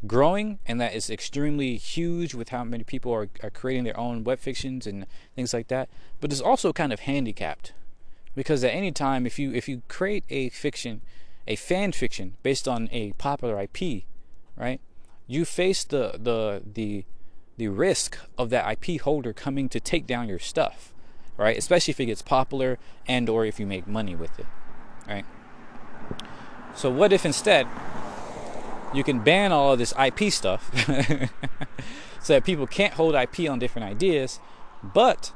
growing 0.05 0.59
and 0.65 0.79
that 0.81 0.93
is 0.93 1.09
extremely 1.09 1.77
huge 1.77 2.33
with 2.33 2.49
how 2.49 2.63
many 2.63 2.83
people 2.83 3.13
are, 3.13 3.29
are 3.41 3.49
creating 3.49 3.83
their 3.83 3.99
own 3.99 4.23
web 4.23 4.39
fictions 4.39 4.85
and 4.85 5.05
things 5.35 5.53
like 5.53 5.67
that. 5.67 5.89
But 6.19 6.31
it's 6.31 6.41
also 6.41 6.73
kind 6.73 6.91
of 6.91 7.01
handicapped 7.01 7.73
because 8.35 8.63
at 8.63 8.71
any 8.71 8.91
time 8.91 9.25
if 9.25 9.37
you 9.37 9.53
if 9.53 9.67
you 9.69 9.81
create 9.87 10.23
a 10.29 10.49
fiction 10.49 11.01
a 11.47 11.55
fan 11.55 11.91
fiction 11.91 12.35
based 12.41 12.67
on 12.67 12.89
a 12.91 13.11
popular 13.13 13.61
IP 13.61 14.03
right 14.55 14.79
you 15.27 15.45
face 15.45 15.83
the 15.83 16.17
the 16.17 16.63
the 16.65 17.05
the 17.57 17.67
risk 17.67 18.17
of 18.37 18.49
that 18.49 18.65
IP 18.71 19.01
holder 19.01 19.33
coming 19.33 19.69
to 19.69 19.79
take 19.79 20.07
down 20.07 20.27
your 20.27 20.39
stuff 20.39 20.93
right 21.37 21.57
especially 21.57 21.91
if 21.91 21.99
it 21.99 22.05
gets 22.05 22.21
popular 22.21 22.79
and 23.07 23.29
or 23.29 23.45
if 23.45 23.59
you 23.59 23.67
make 23.67 23.85
money 23.85 24.15
with 24.15 24.39
it 24.39 24.47
right? 25.07 25.25
So 26.75 26.89
what 26.89 27.13
if 27.13 27.25
instead 27.25 27.67
you 28.93 29.03
can 29.03 29.19
ban 29.19 29.51
all 29.51 29.73
of 29.73 29.79
this 29.79 29.93
IP 29.99 30.31
stuff 30.31 30.71
so 32.21 32.33
that 32.33 32.43
people 32.43 32.67
can't 32.67 32.93
hold 32.93 33.15
IP 33.15 33.49
on 33.49 33.59
different 33.59 33.87
ideas, 33.87 34.39
but 34.83 35.33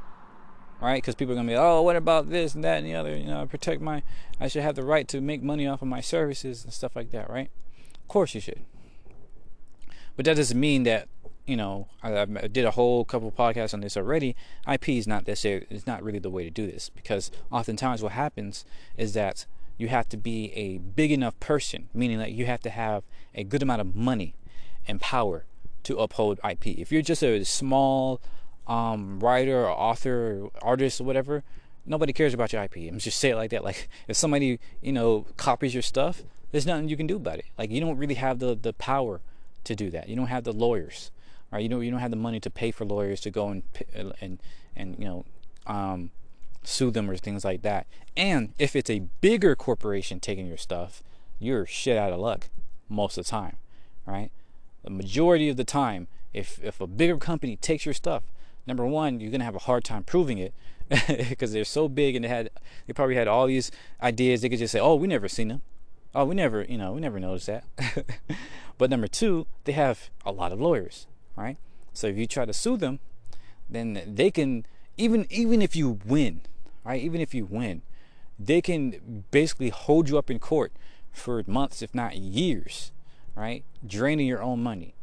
right 0.80 1.02
because 1.02 1.16
people 1.16 1.34
are 1.34 1.36
gonna 1.36 1.48
be 1.48 1.56
oh 1.56 1.82
what 1.82 1.96
about 1.96 2.30
this 2.30 2.54
and 2.54 2.64
that 2.64 2.78
and 2.78 2.86
the 2.86 2.94
other? 2.94 3.16
You 3.16 3.26
know 3.26 3.46
protect 3.46 3.82
my 3.82 4.04
I 4.40 4.48
should 4.48 4.64
have 4.64 4.76
the 4.76 4.84
right 4.84 5.08
to 5.08 5.22
make 5.22 5.42
money 5.42 5.68
off 5.68 5.82
of 5.82 5.88
my 5.88 6.02
services 6.02 6.64
and 6.64 6.74
stuff 6.74 6.96
like 6.96 7.12
that 7.12 7.30
right? 7.30 7.50
Of 7.96 8.08
course 8.08 8.36
you 8.36 8.42
should. 8.42 8.64
But 10.16 10.26
that 10.26 10.36
doesn't 10.36 10.60
mean 10.60 10.84
that 10.84 11.08
you 11.46 11.56
know 11.56 11.88
I, 12.04 12.22
I 12.22 12.26
did 12.26 12.66
a 12.66 12.72
whole 12.72 13.06
couple 13.06 13.32
podcasts 13.32 13.74
on 13.74 13.82
this 13.82 13.98
already. 13.98 14.36
IP 14.72 14.90
is 14.90 15.08
not 15.08 15.28
necessarily 15.28 15.66
it's 15.70 15.88
not 15.88 16.04
really 16.04 16.20
the 16.20 16.30
way 16.30 16.44
to 16.44 16.52
do 16.52 16.68
this 16.68 16.90
because 16.90 17.32
oftentimes 17.52 18.04
what 18.04 18.12
happens 18.12 18.66
is 18.98 19.14
that 19.14 19.46
you 19.78 19.88
have 19.88 20.10
to 20.10 20.18
be 20.18 20.52
a 20.54 20.78
big 20.78 21.12
enough 21.12 21.40
person, 21.40 21.90
meaning 21.94 22.18
that 22.20 22.32
you 22.32 22.46
have 22.46 22.62
to 22.62 22.70
have 22.70 23.04
a 23.36 23.44
good 23.44 23.62
amount 23.62 23.82
of 23.82 23.96
money 23.96 24.36
and 24.88 25.00
power 25.00 25.46
to 25.84 25.98
uphold 25.98 26.40
IP. 26.48 26.68
If 26.68 26.92
you're 26.92 27.02
just 27.02 27.24
a 27.24 27.44
small 27.44 28.20
um, 28.66 29.20
writer 29.20 29.66
or 29.66 29.70
author 29.70 30.42
or 30.44 30.52
artist 30.62 31.00
or 31.00 31.04
whatever, 31.06 31.44
nobody 31.86 32.14
cares 32.14 32.34
about 32.34 32.54
your 32.54 32.64
IP. 32.64 32.78
I'm 32.78 33.00
just 33.00 33.20
say 33.20 33.30
it 33.30 33.36
like 33.36 33.52
that. 33.52 33.64
Like 33.64 33.88
if 34.08 34.18
somebody 34.18 34.60
you 34.82 34.92
know 34.92 35.26
copies 35.38 35.74
your 35.74 35.84
stuff, 35.84 36.24
there's 36.52 36.66
nothing 36.66 36.90
you 36.90 36.98
can 36.98 37.08
do 37.08 37.16
about 37.16 37.40
it. 37.40 37.46
Like 37.58 37.72
you 37.72 37.80
don't 37.80 37.98
really 37.98 38.16
have 38.16 38.40
the 38.40 38.56
the 38.56 38.74
power 38.74 39.22
to 39.64 39.76
do 39.76 39.90
that. 39.92 40.10
You 40.10 40.16
don't 40.16 40.28
have 40.28 40.44
the 40.44 40.54
lawyers, 40.54 41.12
right? 41.52 41.62
You 41.62 41.70
don't 41.70 41.84
you 41.84 41.92
don't 41.92 42.00
have 42.00 42.12
the 42.12 42.18
money 42.18 42.40
to 42.40 42.50
pay 42.50 42.72
for 42.72 42.86
lawyers 42.86 43.22
to 43.22 43.32
go 43.32 43.50
and 43.50 43.64
and 44.20 44.40
and 44.76 44.96
you 45.00 45.06
know 45.06 45.26
um, 45.66 46.12
sue 46.64 46.92
them 46.92 47.10
or 47.10 47.18
things 47.18 47.46
like 47.46 47.62
that. 47.62 47.88
And 48.16 48.54
if 48.58 48.76
it's 48.76 48.90
a 48.90 49.04
bigger 49.22 49.56
corporation 49.56 50.20
taking 50.20 50.48
your 50.48 50.58
stuff, 50.58 51.04
you're 51.40 51.66
shit 51.66 51.98
out 51.98 52.12
of 52.12 52.20
luck 52.20 52.50
most 52.90 53.18
of 53.18 53.26
the 53.26 53.30
time, 53.30 53.58
right? 54.06 54.32
The 54.84 54.90
majority 54.90 55.50
of 55.50 55.58
the 55.58 55.64
time, 55.64 56.08
if 56.34 56.64
if 56.64 56.82
a 56.82 56.88
bigger 56.88 57.18
company 57.18 57.56
takes 57.56 57.86
your 57.86 57.94
stuff, 57.94 58.24
number 58.66 58.86
one, 58.86 59.20
you're 59.20 59.32
gonna 59.32 59.44
have 59.44 59.56
a 59.56 59.60
hard 59.60 59.84
time 59.84 60.04
proving 60.04 60.38
it 60.38 60.54
because 61.30 61.52
they're 61.52 61.66
so 61.66 61.88
big 61.88 62.16
and 62.16 62.24
they 62.24 62.30
had 62.30 62.50
they 62.86 62.94
probably 62.94 63.16
had 63.16 63.28
all 63.28 63.48
these 63.48 63.72
ideas. 64.02 64.42
They 64.42 64.50
could 64.50 64.60
just 64.60 64.72
say, 64.72 64.80
"Oh, 64.80 64.96
we 64.96 65.08
never 65.08 65.28
seen 65.28 65.50
them. 65.50 65.62
Oh, 66.16 66.26
we 66.26 66.36
never, 66.36 66.64
you 66.64 66.78
know, 66.78 66.94
we 66.94 67.02
never 67.02 67.20
noticed 67.20 67.48
that." 67.48 67.64
but 68.78 68.90
number 68.90 69.08
two, 69.08 69.46
they 69.66 69.74
have 69.74 70.10
a 70.26 70.32
lot 70.32 70.52
of 70.52 70.60
lawyers, 70.62 71.08
right? 71.36 71.58
So 71.94 72.08
if 72.08 72.18
you 72.18 72.28
try 72.28 72.46
to 72.46 72.54
sue 72.54 72.78
them, 72.78 73.00
then 73.70 74.02
they 74.06 74.32
can 74.32 74.66
even 74.98 75.28
even 75.30 75.62
if 75.62 75.76
you 75.76 76.00
win, 76.06 76.42
right? 76.84 77.02
Even 77.02 77.22
if 77.22 77.34
you 77.34 77.46
win, 77.46 77.82
they 78.40 78.62
can 78.62 79.24
basically 79.32 79.70
hold 79.70 80.10
you 80.10 80.18
up 80.18 80.30
in 80.30 80.40
court 80.40 80.72
for 81.12 81.44
months, 81.48 81.82
if 81.82 81.94
not 81.94 82.18
years, 82.18 82.92
right? 83.36 83.64
Draining 83.86 84.28
your 84.28 84.42
own 84.42 84.62
money 84.62 84.94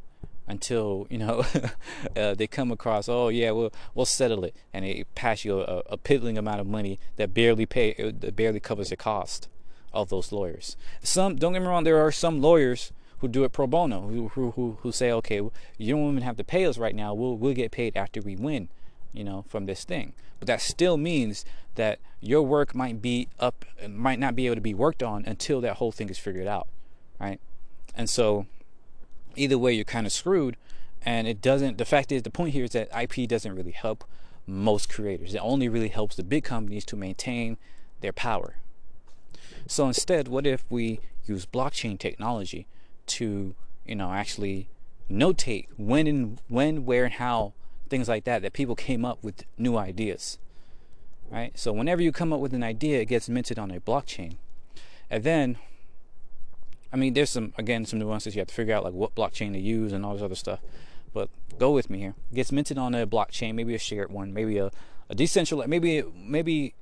until 0.47 1.07
you 1.11 1.19
know 1.19 1.45
uh, 2.17 2.35
they 2.35 2.47
come 2.47 2.71
across 2.71 3.09
oh 3.09 3.29
yeah 3.29 3.51
we'll 3.51 3.73
we'll 3.95 4.05
settle 4.05 4.45
it 4.45 4.55
and 4.73 4.85
they 4.85 5.05
pass 5.15 5.45
you 5.45 5.61
a, 5.61 5.83
a 5.87 5.97
piddling 5.97 6.37
amount 6.37 6.61
of 6.61 6.67
money 6.67 6.99
that 7.17 7.33
barely 7.33 7.65
pay 7.65 7.95
uh, 7.95 8.13
that 8.21 8.37
barely 8.37 8.61
covers 8.61 8.91
the 8.91 8.97
cost 8.97 9.49
of 9.93 10.11
those 10.11 10.33
lawyers 10.33 10.77
some 11.03 11.37
don't 11.37 11.55
get 11.55 11.63
me 11.63 11.69
wrong 11.69 11.85
there 11.85 12.05
are 12.05 12.13
some 12.13 12.43
lawyers 12.43 12.93
who 13.19 13.29
do 13.29 13.45
it 13.45 13.53
pro 13.53 13.67
bono 13.67 14.03
who 14.03 14.29
who 14.29 14.51
who, 14.51 14.77
who 14.83 14.93
say 14.93 15.11
okay 15.11 15.41
you 15.79 15.95
don't 15.95 16.11
even 16.11 16.23
have 16.23 16.37
to 16.37 16.45
pay 16.45 16.67
us 16.67 16.77
right 16.77 16.95
now 16.95 17.15
we'll 17.15 17.37
we'll 17.37 17.55
get 17.55 17.71
paid 17.71 17.97
after 17.97 18.21
we 18.21 18.37
win 18.37 18.69
you 19.15 19.25
know 19.25 19.45
from 19.49 19.67
this 19.67 19.85
thing. 19.85 20.13
But 20.39 20.49
that 20.49 20.61
still 20.61 20.99
means 20.99 21.45
that 21.77 21.99
your 22.21 22.43
work 22.43 22.75
might 22.75 23.01
be 23.01 23.29
up 23.41 23.65
might 23.89 24.19
not 24.19 24.37
be 24.37 24.47
able 24.47 24.57
to 24.57 24.61
be 24.61 24.75
worked 24.75 25.03
on 25.03 25.25
until 25.25 25.61
that 25.63 25.77
whole 25.77 25.93
thing 25.93 26.11
is 26.11 26.19
figured 26.19 26.47
out 26.47 26.69
right? 27.19 27.41
And 27.95 28.09
so 28.09 28.47
either 29.37 29.59
way 29.59 29.73
you're 29.73 29.85
kind 29.85 30.07
of 30.07 30.13
screwed. 30.13 30.57
And 31.03 31.29
it 31.29 31.41
doesn't 31.41 31.79
the 31.79 31.85
fact 31.85 32.13
is 32.13 32.23
the 32.23 32.31
point 32.31 32.53
here 32.53 32.65
is 32.65 32.71
that 32.71 32.89
ip 32.99 33.29
doesn't 33.29 33.55
really 33.55 33.73
help 33.73 34.05
most 34.47 34.89
creators. 34.89 35.35
It 35.35 35.39
only 35.39 35.69
really 35.69 35.89
helps 35.89 36.17
the 36.17 36.23
big 36.23 36.45
companies 36.45 36.85
to 36.87 36.97
maintain 36.97 37.57
their 38.01 38.13
power. 38.13 38.57
So 39.67 39.87
instead 39.87 40.29
what 40.29 40.47
if 40.47 40.65
we 40.71 41.01
use 41.27 41.47
blockchain 41.47 41.99
technology 41.99 42.67
to 43.07 43.55
you 43.87 43.95
know 43.95 44.13
actually 44.13 44.69
notate 45.11 45.67
when 45.77 46.07
and 46.07 46.41
when 46.49 46.87
where 46.87 47.05
and 47.05 47.15
how 47.15 47.53
things 47.89 48.09
like 48.09 48.25
that 48.25 48.43
that 48.43 48.53
people 48.53 48.75
came 48.75 49.05
up 49.05 49.19
with 49.23 49.45
new 49.59 49.77
ideas 49.77 50.39
right 51.31 51.59
so 51.59 51.73
whenever 51.73 52.03
you 52.03 52.13
come 52.13 52.33
up 52.33 52.41
with 52.41 52.55
an 52.55 52.63
idea 52.63 53.01
it 53.01 53.07
gets 53.07 53.29
minted 53.29 53.59
on 53.59 53.71
a 53.71 53.81
blockchain 53.81 54.37
and 55.11 55.25
then 55.25 55.59
I 56.95 56.97
mean, 56.97 57.15
there's 57.15 57.31
some 57.31 57.53
again 57.59 57.85
some 57.87 57.99
nuances 57.99 58.37
you 58.37 58.41
have 58.41 58.47
to 58.47 58.55
figure 58.55 58.73
out 58.73 58.85
like 58.85 58.95
what 58.95 59.17
blockchain 59.17 59.53
to 59.53 59.59
use 59.59 59.93
and 59.93 60.07
all 60.07 60.13
this 60.13 60.23
other 60.23 60.37
stuff. 60.37 60.61
But 61.13 61.29
go 61.59 61.73
with 61.73 61.91
me 61.91 61.99
here. 61.99 62.15
It 62.31 62.37
gets 62.37 62.53
minted 62.53 62.79
on 62.79 62.95
a 62.95 63.05
blockchain, 63.05 63.57
maybe 63.57 63.75
a 63.75 63.79
shared 63.79 64.13
one, 64.13 64.33
maybe 64.33 64.59
a, 64.59 64.71
a 65.11 65.15
decentralized, 65.17 65.69
maybe 65.69 66.05
maybe 66.15 66.75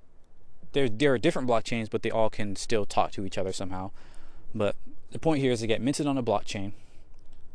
there 0.73 0.91
there 0.91 1.15
are 1.15 1.19
different 1.19 1.49
blockchains, 1.49 1.89
but 1.89 2.03
they 2.03 2.11
all 2.11 2.29
can 2.29 2.57
still 2.57 2.85
talk 2.85 3.13
to 3.13 3.25
each 3.25 3.39
other 3.39 3.55
somehow. 3.55 3.91
But 4.55 4.77
the 5.13 5.19
point 5.19 5.41
here 5.41 5.53
is 5.53 5.61
to 5.61 5.67
get 5.67 5.81
minted 5.81 6.07
on 6.07 6.19
a 6.19 6.23
blockchain, 6.23 6.73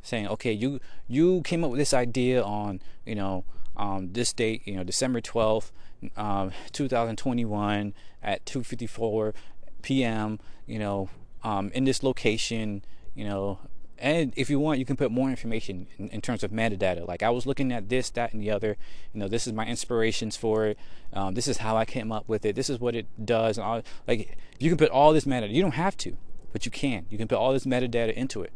saying, 0.02 0.28
okay, 0.28 0.52
you 0.52 0.80
you 1.08 1.42
came 1.42 1.64
up 1.64 1.72
with 1.72 1.80
this 1.80 1.94
idea 1.94 2.44
on 2.44 2.82
you 3.06 3.16
know 3.16 3.44
um, 3.76 4.14
this 4.14 4.34
date, 4.34 4.62
you 4.66 4.76
know 4.76 4.84
December 4.84 5.22
twelfth, 5.22 5.72
um, 6.16 6.52
2021 6.72 7.94
at 8.24 8.46
2:54 8.46 9.34
p.m. 9.82 10.40
You 10.66 10.80
know 10.80 11.10
um, 11.44 11.72
in 11.74 11.86
this 11.86 12.04
location, 12.04 12.84
you 13.16 13.26
know, 13.26 13.60
and 13.98 14.34
if 14.36 14.50
you 14.50 14.60
want, 14.60 14.80
you 14.80 14.86
can 14.86 14.96
put 14.96 15.12
more 15.12 15.30
information 15.30 15.88
in, 15.98 16.10
in, 16.10 16.22
terms 16.22 16.44
of 16.44 16.52
metadata. 16.52 17.08
Like 17.08 17.24
I 17.24 17.30
was 17.30 17.46
looking 17.46 17.72
at 17.72 17.90
this, 17.90 18.10
that, 18.12 18.34
and 18.34 18.42
the 18.42 18.52
other. 18.52 18.78
You 19.14 19.20
know, 19.20 19.28
this 19.28 19.48
is 19.48 19.54
my 19.54 19.66
inspirations 19.66 20.38
for 20.38 20.68
it. 20.68 20.78
Um, 21.14 21.34
this 21.34 21.48
is 21.48 21.60
how 21.60 21.78
I 21.78 21.86
came 21.86 22.12
up 22.12 22.28
with 22.28 22.46
it. 22.46 22.56
This 22.56 22.70
is 22.70 22.80
what 22.80 22.96
it 22.96 23.08
does. 23.24 23.58
And 23.58 23.66
all, 23.66 23.82
like 24.08 24.38
you 24.60 24.70
can 24.70 24.78
put 24.78 24.90
all 24.90 25.14
this 25.14 25.26
metadata. 25.26 25.52
You 25.52 25.62
don't 25.62 25.72
have 25.72 25.98
to, 25.98 26.18
but 26.52 26.66
you 26.66 26.72
can. 26.72 27.06
You 27.10 27.18
can 27.18 27.28
put 27.28 27.38
all 27.38 27.54
this 27.54 27.66
metadata 27.66 28.14
into 28.14 28.42
it, 28.42 28.52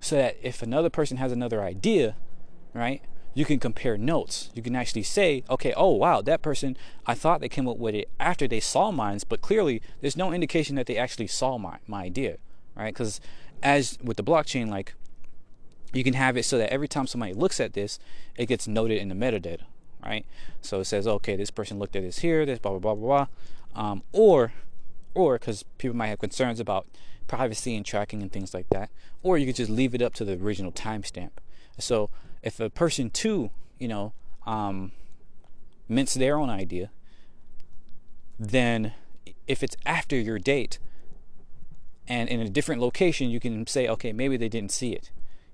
so 0.00 0.16
that 0.16 0.36
if 0.42 0.62
another 0.62 0.90
person 0.90 1.16
has 1.16 1.32
another 1.32 1.62
idea, 1.62 2.16
right, 2.72 3.02
you 3.34 3.44
can 3.44 3.60
compare 3.60 3.96
notes. 3.96 4.50
You 4.54 4.62
can 4.62 4.74
actually 4.74 5.02
say, 5.02 5.44
okay, 5.48 5.72
oh 5.76 5.90
wow, 5.90 6.20
that 6.22 6.42
person, 6.42 6.76
I 7.06 7.14
thought 7.14 7.40
they 7.40 7.48
came 7.48 7.68
up 7.68 7.76
with 7.76 7.94
it 7.94 8.08
after 8.18 8.48
they 8.48 8.60
saw 8.60 8.90
mine, 8.90 9.20
but 9.28 9.40
clearly 9.40 9.80
there's 10.00 10.16
no 10.16 10.32
indication 10.32 10.76
that 10.76 10.86
they 10.86 10.96
actually 10.96 11.28
saw 11.28 11.58
my, 11.58 11.78
my 11.86 12.02
idea, 12.04 12.38
right? 12.74 12.92
Because 12.92 13.20
as 13.62 13.98
with 14.02 14.16
the 14.16 14.24
blockchain, 14.24 14.68
like 14.68 14.94
you 15.92 16.04
can 16.04 16.14
have 16.14 16.36
it 16.36 16.44
so 16.44 16.58
that 16.58 16.72
every 16.72 16.88
time 16.88 17.06
somebody 17.06 17.32
looks 17.32 17.60
at 17.60 17.72
this, 17.72 17.98
it 18.36 18.46
gets 18.46 18.68
noted 18.68 18.98
in 18.98 19.08
the 19.08 19.14
metadata, 19.14 19.62
right? 20.04 20.26
So 20.60 20.80
it 20.80 20.84
says, 20.84 21.06
okay, 21.06 21.36
this 21.36 21.50
person 21.50 21.78
looked 21.78 21.96
at 21.96 22.02
this 22.02 22.18
here, 22.18 22.44
this 22.44 22.58
blah 22.58 22.72
blah 22.72 22.78
blah 22.80 22.94
blah, 22.94 23.26
blah. 23.74 23.90
Um, 23.90 24.02
or, 24.12 24.52
or 25.14 25.38
because 25.38 25.62
people 25.78 25.96
might 25.96 26.08
have 26.08 26.18
concerns 26.18 26.60
about 26.60 26.86
privacy 27.26 27.76
and 27.76 27.84
tracking 27.84 28.22
and 28.22 28.32
things 28.32 28.54
like 28.54 28.68
that, 28.70 28.90
or 29.22 29.38
you 29.38 29.46
could 29.46 29.56
just 29.56 29.70
leave 29.70 29.94
it 29.94 30.02
up 30.02 30.14
to 30.14 30.24
the 30.24 30.34
original 30.34 30.72
timestamp. 30.72 31.30
So 31.78 32.10
if 32.42 32.60
a 32.60 32.70
person 32.70 33.10
too, 33.10 33.50
you 33.78 33.88
know, 33.88 34.12
um, 34.46 34.92
mints 35.88 36.14
their 36.14 36.36
own 36.36 36.50
idea, 36.50 36.90
then 38.38 38.94
if 39.46 39.62
it's 39.62 39.76
after 39.84 40.16
your 40.16 40.38
date 40.38 40.78
and 42.06 42.28
in 42.28 42.40
a 42.40 42.48
different 42.48 42.80
location, 42.80 43.30
you 43.30 43.40
can 43.40 43.66
say, 43.66 43.88
okay, 43.88 44.12
maybe 44.12 44.36
they 44.36 44.48
didn't 44.48 44.72
see 44.72 44.92
it, 44.92 45.10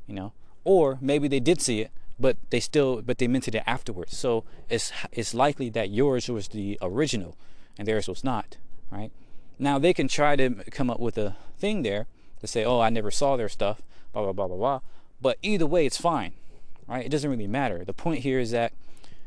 you 0.07 0.15
know, 0.15 0.33
or 0.63 0.99
maybe 1.01 1.29
they 1.29 1.41
did 1.41 1.61
see 1.61 1.81
it, 1.81 1.91
but 2.19 2.37
they 2.51 2.61
still, 2.61 3.03
but 3.03 3.19
they 3.19 3.27
minted 3.27 3.55
it 3.55 3.65
afterwards. 3.67 4.17
So 4.17 4.45
it's 4.69 4.93
it's 5.11 5.35
likely 5.35 5.69
that 5.71 5.91
yours 5.91 6.29
was 6.29 6.49
the 6.49 6.79
original 6.81 7.37
and 7.77 7.89
theirs 7.89 8.09
was 8.09 8.23
not, 8.23 8.57
right? 8.91 9.11
Now 9.59 9.79
they 9.79 9.95
can 9.95 10.09
try 10.09 10.37
to 10.37 10.51
come 10.71 10.91
up 10.91 11.01
with 11.01 11.17
a 11.19 11.37
thing 11.59 11.83
there 11.83 12.07
to 12.41 12.47
say, 12.47 12.65
oh, 12.65 12.81
I 12.81 12.91
never 12.91 13.11
saw 13.11 13.37
their 13.37 13.49
stuff, 13.49 13.83
blah 14.13 14.23
blah 14.23 14.33
blah 14.33 14.49
blah 14.49 14.57
blah. 14.57 14.81
But 15.21 15.39
either 15.43 15.67
way, 15.67 15.87
it's 15.87 16.01
fine 16.01 16.33
right? 16.87 17.05
It 17.05 17.09
doesn't 17.09 17.31
really 17.31 17.47
matter. 17.47 17.85
The 17.85 17.93
point 17.93 18.21
here 18.21 18.39
is 18.39 18.51
that 18.51 18.73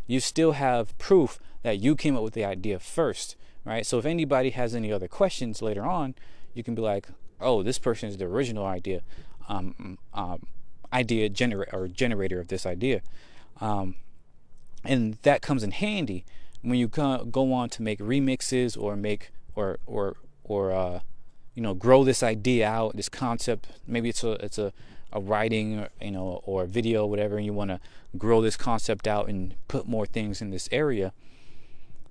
you 0.05 0.19
still 0.19 0.53
have 0.53 0.97
proof 0.97 1.39
that 1.63 1.79
you 1.79 1.95
came 1.95 2.15
up 2.15 2.23
with 2.23 2.33
the 2.33 2.45
idea 2.45 2.79
first, 2.79 3.35
right? 3.65 3.85
So 3.85 3.97
if 3.97 4.05
anybody 4.05 4.51
has 4.51 4.75
any 4.75 4.91
other 4.91 5.07
questions 5.07 5.61
later 5.61 5.83
on, 5.83 6.15
you 6.53 6.63
can 6.63 6.75
be 6.75 6.81
like, 6.81 7.07
"Oh, 7.41 7.63
this 7.63 7.79
person 7.79 8.09
is 8.09 8.17
the 8.17 8.25
original 8.25 8.65
idea, 8.65 9.01
um, 9.49 9.97
um, 10.13 10.47
idea 10.93 11.29
generator 11.29 11.75
or 11.75 11.87
generator 11.87 12.39
of 12.39 12.47
this 12.47 12.65
idea," 12.65 13.01
um, 13.59 13.95
and 14.83 15.15
that 15.23 15.41
comes 15.41 15.63
in 15.63 15.71
handy 15.71 16.23
when 16.61 16.79
you 16.79 16.87
go 16.87 17.53
on 17.53 17.69
to 17.69 17.81
make 17.81 17.99
remixes 17.99 18.79
or 18.79 18.95
make 18.95 19.31
or 19.57 19.79
or 19.85 20.15
or 20.43 20.71
uh, 20.71 20.99
you 21.55 21.61
know 21.61 21.73
grow 21.73 22.03
this 22.03 22.23
idea 22.23 22.67
out, 22.67 22.95
this 22.95 23.09
concept. 23.09 23.67
Maybe 23.85 24.09
it's 24.09 24.23
a 24.23 24.31
it's 24.33 24.57
a 24.57 24.71
a 25.11 25.21
writing, 25.21 25.87
you 26.01 26.11
know, 26.11 26.41
or 26.43 26.63
a 26.63 26.67
video, 26.67 27.05
whatever, 27.05 27.37
and 27.37 27.45
you 27.45 27.53
want 27.53 27.71
to 27.71 27.79
grow 28.17 28.41
this 28.41 28.57
concept 28.57 29.07
out 29.07 29.29
and 29.29 29.55
put 29.67 29.87
more 29.87 30.05
things 30.05 30.41
in 30.41 30.49
this 30.49 30.67
area, 30.71 31.13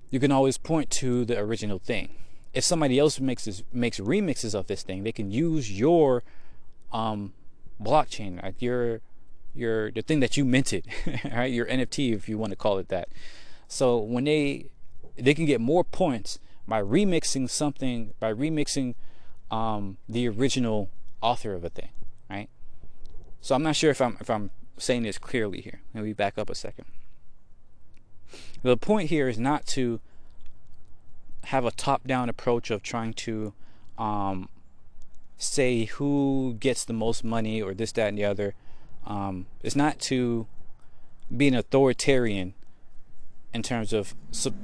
you 0.09 0.19
can 0.19 0.31
always 0.31 0.57
point 0.57 0.89
to 0.89 1.23
the 1.23 1.37
original 1.37 1.77
thing. 1.79 2.09
If 2.53 2.63
somebody 2.63 2.97
else 2.97 3.19
makes 3.19 3.45
this, 3.45 3.63
makes 3.71 3.99
remixes 3.99 4.55
of 4.55 4.67
this 4.67 4.81
thing, 4.81 5.03
they 5.03 5.11
can 5.11 5.29
use 5.29 5.71
your 5.71 6.23
um, 6.91 7.33
blockchain, 7.81 8.41
like 8.41 8.61
your 8.61 9.01
your 9.53 9.91
the 9.91 10.01
thing 10.01 10.19
that 10.21 10.37
you 10.37 10.45
minted, 10.45 10.87
right? 11.31 11.51
Your 11.51 11.65
NFT, 11.65 12.13
if 12.13 12.27
you 12.27 12.37
want 12.37 12.51
to 12.51 12.55
call 12.55 12.77
it 12.77 12.89
that. 12.89 13.09
So 13.67 13.97
when 13.99 14.23
they 14.23 14.71
they 15.15 15.33
can 15.33 15.45
get 15.45 15.61
more 15.61 15.83
points 15.83 16.39
by 16.67 16.81
remixing 16.81 17.49
something, 17.49 18.13
by 18.19 18.33
remixing 18.33 18.95
um, 19.49 19.97
the 20.07 20.27
original 20.27 20.89
author 21.21 21.53
of 21.53 21.63
a 21.63 21.69
thing, 21.69 21.89
right? 22.29 22.49
So 23.41 23.55
I'm 23.55 23.63
not 23.63 23.75
sure 23.75 23.91
if 23.91 24.01
I'm 24.01 24.17
if 24.19 24.29
I'm 24.29 24.51
saying 24.77 25.03
this 25.03 25.17
clearly 25.17 25.61
here. 25.61 25.81
Let 25.93 26.03
me 26.03 26.13
back 26.13 26.37
up 26.37 26.49
a 26.49 26.55
second. 26.55 26.85
The 28.61 28.77
point 28.77 29.09
here 29.09 29.29
is 29.29 29.39
not 29.39 29.65
to 29.67 30.01
have 31.45 31.63
a 31.63 31.71
top-down 31.71 32.27
approach 32.27 32.69
of 32.69 32.83
trying 32.83 33.13
to 33.13 33.53
um, 33.97 34.49
say 35.37 35.85
who 35.85 36.57
gets 36.59 36.83
the 36.83 36.93
most 36.93 37.23
money 37.23 37.61
or 37.61 37.73
this, 37.73 37.93
that, 37.93 38.09
and 38.09 38.17
the 38.17 38.25
other. 38.25 38.53
Um, 39.05 39.45
it's 39.63 39.75
not 39.75 39.99
to 39.99 40.47
be 41.35 41.47
an 41.47 41.55
authoritarian 41.55 42.53
in 43.53 43.63
terms 43.63 43.93
of 43.93 44.13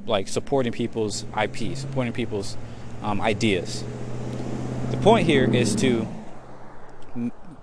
like 0.05 0.27
supporting 0.27 0.71
people's 0.71 1.25
IP, 1.41 1.75
supporting 1.75 2.13
people's 2.13 2.57
um, 3.01 3.21
ideas. 3.21 3.83
The 4.91 4.97
point 4.97 5.25
here 5.25 5.51
is 5.51 5.75
to 5.77 6.07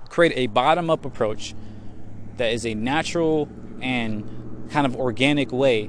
create 0.08 0.32
a 0.36 0.46
bottom 0.48 0.90
up 0.90 1.04
approach 1.04 1.54
that 2.36 2.52
is 2.52 2.66
a 2.66 2.74
natural 2.74 3.48
and 3.80 4.68
kind 4.70 4.86
of 4.86 4.96
organic 4.96 5.52
way 5.52 5.88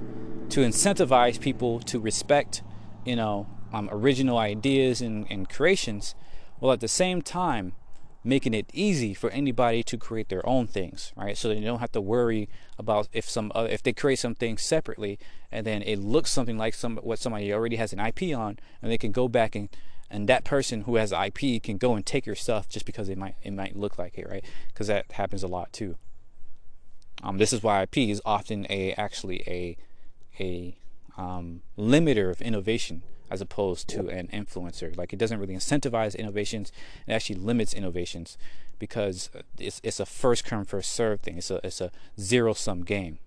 to 0.49 0.61
incentivize 0.61 1.39
people 1.39 1.79
to 1.79 1.99
respect, 1.99 2.61
you 3.05 3.15
know, 3.15 3.47
um, 3.73 3.89
original 3.91 4.37
ideas 4.37 5.01
and, 5.01 5.25
and 5.29 5.49
creations, 5.49 6.13
while 6.59 6.73
at 6.73 6.81
the 6.81 6.87
same 6.87 7.21
time 7.21 7.73
making 8.23 8.53
it 8.53 8.69
easy 8.73 9.13
for 9.13 9.29
anybody 9.31 9.81
to 9.83 9.97
create 9.97 10.29
their 10.29 10.47
own 10.47 10.67
things, 10.67 11.11
right? 11.15 11.37
So 11.37 11.49
they 11.49 11.59
don't 11.59 11.79
have 11.79 11.91
to 11.93 12.01
worry 12.01 12.49
about 12.77 13.07
if 13.13 13.29
some 13.29 13.51
other, 13.55 13.69
if 13.69 13.81
they 13.81 13.93
create 13.93 14.19
something 14.19 14.57
separately 14.57 15.17
and 15.51 15.65
then 15.65 15.81
it 15.81 15.99
looks 15.99 16.29
something 16.29 16.57
like 16.57 16.73
some 16.73 16.97
what 16.97 17.19
somebody 17.19 17.51
already 17.51 17.77
has 17.77 17.93
an 17.93 17.99
IP 17.99 18.35
on, 18.35 18.59
and 18.81 18.91
they 18.91 18.97
can 18.97 19.11
go 19.11 19.27
back 19.27 19.55
and 19.55 19.69
and 20.09 20.27
that 20.27 20.43
person 20.43 20.81
who 20.81 20.97
has 20.97 21.11
IP 21.11 21.63
can 21.63 21.77
go 21.77 21.95
and 21.95 22.05
take 22.05 22.25
your 22.25 22.35
stuff 22.35 22.67
just 22.69 22.85
because 22.85 23.09
it 23.09 23.17
might 23.17 23.35
it 23.41 23.51
might 23.51 23.75
look 23.75 23.97
like 23.97 24.17
it, 24.17 24.29
right? 24.29 24.45
Because 24.67 24.87
that 24.87 25.11
happens 25.13 25.41
a 25.41 25.47
lot 25.47 25.73
too. 25.73 25.95
Um, 27.23 27.37
this 27.37 27.53
is 27.53 27.63
why 27.63 27.83
IP 27.83 27.97
is 27.97 28.21
often 28.25 28.67
a 28.69 28.93
actually 28.93 29.41
a 29.47 29.77
a 30.39 30.75
um, 31.17 31.61
limiter 31.77 32.29
of 32.29 32.41
innovation 32.41 33.03
as 33.31 33.41
opposed 33.41 33.87
to 33.87 34.09
an 34.09 34.27
influencer. 34.27 34.95
Like 34.95 35.13
it 35.13 35.17
doesn't 35.17 35.39
really 35.39 35.55
incentivize 35.55 36.15
innovations; 36.15 36.71
it 37.07 37.13
actually 37.13 37.37
limits 37.37 37.73
innovations 37.73 38.37
because 38.77 39.29
it's 39.57 39.79
it's 39.83 39.99
a 39.99 40.05
first 40.05 40.43
come 40.43 40.65
first 40.65 40.91
serve 40.91 41.21
thing. 41.21 41.37
It's 41.37 41.49
a 41.49 41.65
it's 41.65 41.81
a 41.81 41.91
zero 42.19 42.53
sum 42.53 42.83
game 42.83 43.17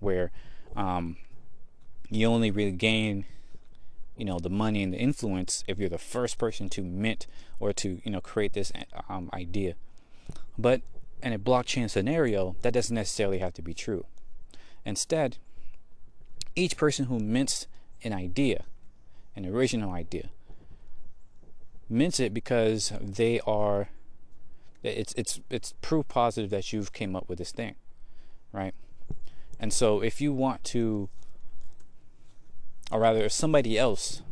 where 0.00 0.32
um, 0.74 1.16
you 2.10 2.26
only 2.26 2.50
really 2.50 2.72
gain 2.72 3.24
you 4.16 4.24
know 4.24 4.38
the 4.38 4.50
money 4.50 4.82
and 4.82 4.92
the 4.92 4.98
influence 4.98 5.64
if 5.66 5.78
you're 5.78 5.88
the 5.88 5.96
first 5.96 6.36
person 6.36 6.68
to 6.68 6.82
mint 6.82 7.26
or 7.58 7.72
to 7.72 8.00
you 8.04 8.10
know 8.10 8.20
create 8.20 8.52
this 8.52 8.70
um, 9.08 9.30
idea 9.32 9.74
but 10.58 10.82
in 11.22 11.32
a 11.32 11.38
blockchain 11.38 11.88
scenario 11.88 12.54
that 12.60 12.74
doesn't 12.74 12.94
necessarily 12.94 13.38
have 13.38 13.54
to 13.54 13.62
be 13.62 13.72
true 13.72 14.04
instead 14.84 15.38
each 16.54 16.76
person 16.76 17.06
who 17.06 17.18
mints 17.18 17.66
an 18.04 18.12
idea 18.12 18.64
an 19.34 19.46
original 19.46 19.92
idea. 19.92 20.30
Mints 21.88 22.20
it 22.20 22.32
because 22.32 22.92
they 23.00 23.40
are 23.40 23.88
it's 24.82 25.12
it's 25.14 25.40
it's 25.50 25.74
proof 25.80 26.08
positive 26.08 26.50
that 26.50 26.72
you've 26.72 26.92
came 26.92 27.14
up 27.14 27.28
with 27.28 27.38
this 27.38 27.52
thing, 27.52 27.74
right? 28.52 28.74
And 29.60 29.72
so 29.72 30.02
if 30.02 30.20
you 30.20 30.32
want 30.32 30.64
to 30.64 31.08
or 32.90 33.00
rather 33.00 33.24
if 33.24 33.32
somebody 33.32 33.78
else 33.78 34.22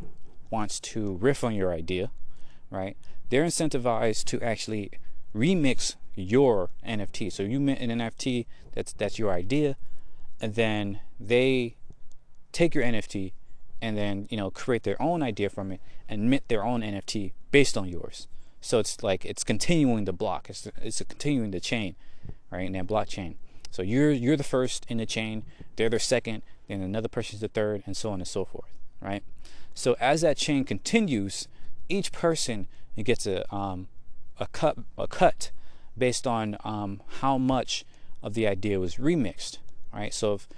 wants 0.51 0.81
to 0.81 1.15
riff 1.15 1.45
on 1.45 1.55
your 1.55 1.73
idea, 1.73 2.11
right? 2.71 2.97
They're 3.31 3.45
incentivized 3.45 4.25
to 4.25 4.43
actually 4.43 4.91
remix 5.35 5.95
your 6.15 6.71
NFT. 6.87 7.33
So 7.33 7.43
you 7.43 7.61
mint 7.61 7.81
an 7.81 7.91
NFT 7.91 8.47
that's 8.73 8.93
that's 8.93 9.19
your 9.19 9.33
idea, 9.33 9.77
and 10.41 10.55
then 10.55 11.01
they 11.19 11.77
take 12.53 12.75
your 12.75 12.85
NFT 12.85 13.33
and 13.83 13.97
then 13.97 14.27
you 14.31 14.37
know 14.37 14.51
create 14.51 14.83
their 14.83 15.01
own 15.01 15.23
idea 15.23 15.49
from 15.49 15.73
it 15.73 15.81
and 16.09 16.29
mint 16.29 16.45
their 16.49 16.65
own 16.65 16.83
NFT 16.83 17.33
based 17.51 17.77
on 17.77 17.89
yours. 17.89 18.27
So 18.61 18.79
it's 18.79 19.03
like 19.03 19.25
it's 19.25 19.45
continuing 19.45 20.05
the 20.05 20.13
block. 20.13 20.51
It's 20.51 20.69
it's 20.83 21.03
continuing 21.03 21.51
the 21.51 21.61
chain, 21.61 21.97
right? 22.51 22.67
In 22.67 22.73
that 22.73 22.87
blockchain. 22.87 23.37
So 23.71 23.83
you're 23.83 24.11
you're 24.11 24.37
the 24.37 24.45
first 24.45 24.87
in 24.89 24.99
the 24.99 25.07
chain. 25.07 25.45
They're 25.77 25.89
the 25.89 25.99
second. 25.99 26.43
Then 26.69 26.83
another 26.83 27.09
person's 27.09 27.41
the 27.41 27.49
third, 27.49 27.83
and 27.87 27.97
so 27.97 28.11
on 28.11 28.21
and 28.21 28.29
so 28.29 28.45
forth, 28.45 28.71
right? 29.01 29.23
So 29.75 29.97
as 29.99 30.21
that 30.21 30.37
chain 30.37 30.65
continues, 30.65 31.49
each 31.89 32.13
person 32.13 32.67
gets 33.03 33.27
a 33.27 33.53
um, 33.55 33.89
a 34.39 34.47
cut 34.47 34.77
a 34.99 35.07
cut 35.07 35.51
based 35.97 36.27
on 36.27 36.57
um, 36.65 37.03
how 37.21 37.39
much 37.39 37.85
of 38.23 38.35
the 38.35 38.47
idea 38.47 38.79
was 38.79 38.97
remixed, 38.97 39.59
right? 39.93 40.13
So 40.13 40.35
if 40.35 40.49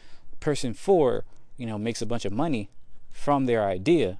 person 0.40 0.74
four, 0.74 1.24
you 1.56 1.66
know, 1.66 1.78
makes 1.78 2.02
a 2.02 2.06
bunch 2.06 2.24
of 2.24 2.32
money 2.32 2.70
from 3.12 3.46
their 3.46 3.64
idea, 3.64 4.18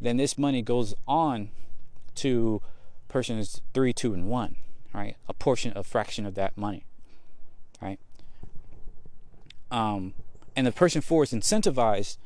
then 0.00 0.16
this 0.16 0.38
money 0.38 0.62
goes 0.62 0.94
on 1.06 1.50
to 2.16 2.60
persons 3.08 3.60
three, 3.74 3.92
two, 3.92 4.12
and 4.12 4.26
one, 4.26 4.56
right? 4.92 5.16
A 5.28 5.34
portion, 5.34 5.72
a 5.76 5.84
fraction 5.84 6.26
of 6.26 6.34
that 6.34 6.56
money, 6.56 6.84
right? 7.80 8.00
Um, 9.70 10.14
and 10.56 10.66
the 10.66 10.72
person 10.72 11.00
four 11.00 11.22
is 11.22 11.32
incentivized 11.32 12.16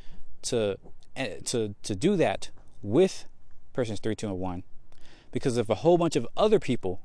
to 0.42 0.78
eh, 1.16 1.36
to 1.44 1.74
to 1.82 1.94
do 1.94 2.16
that 2.16 2.50
with 2.82 3.26
persons 3.72 4.00
three, 4.00 4.16
two, 4.16 4.28
and 4.28 4.38
one, 4.38 4.62
because 5.30 5.56
if 5.56 5.68
a 5.68 5.76
whole 5.76 5.98
bunch 5.98 6.16
of 6.16 6.26
other 6.36 6.58
people, 6.58 7.00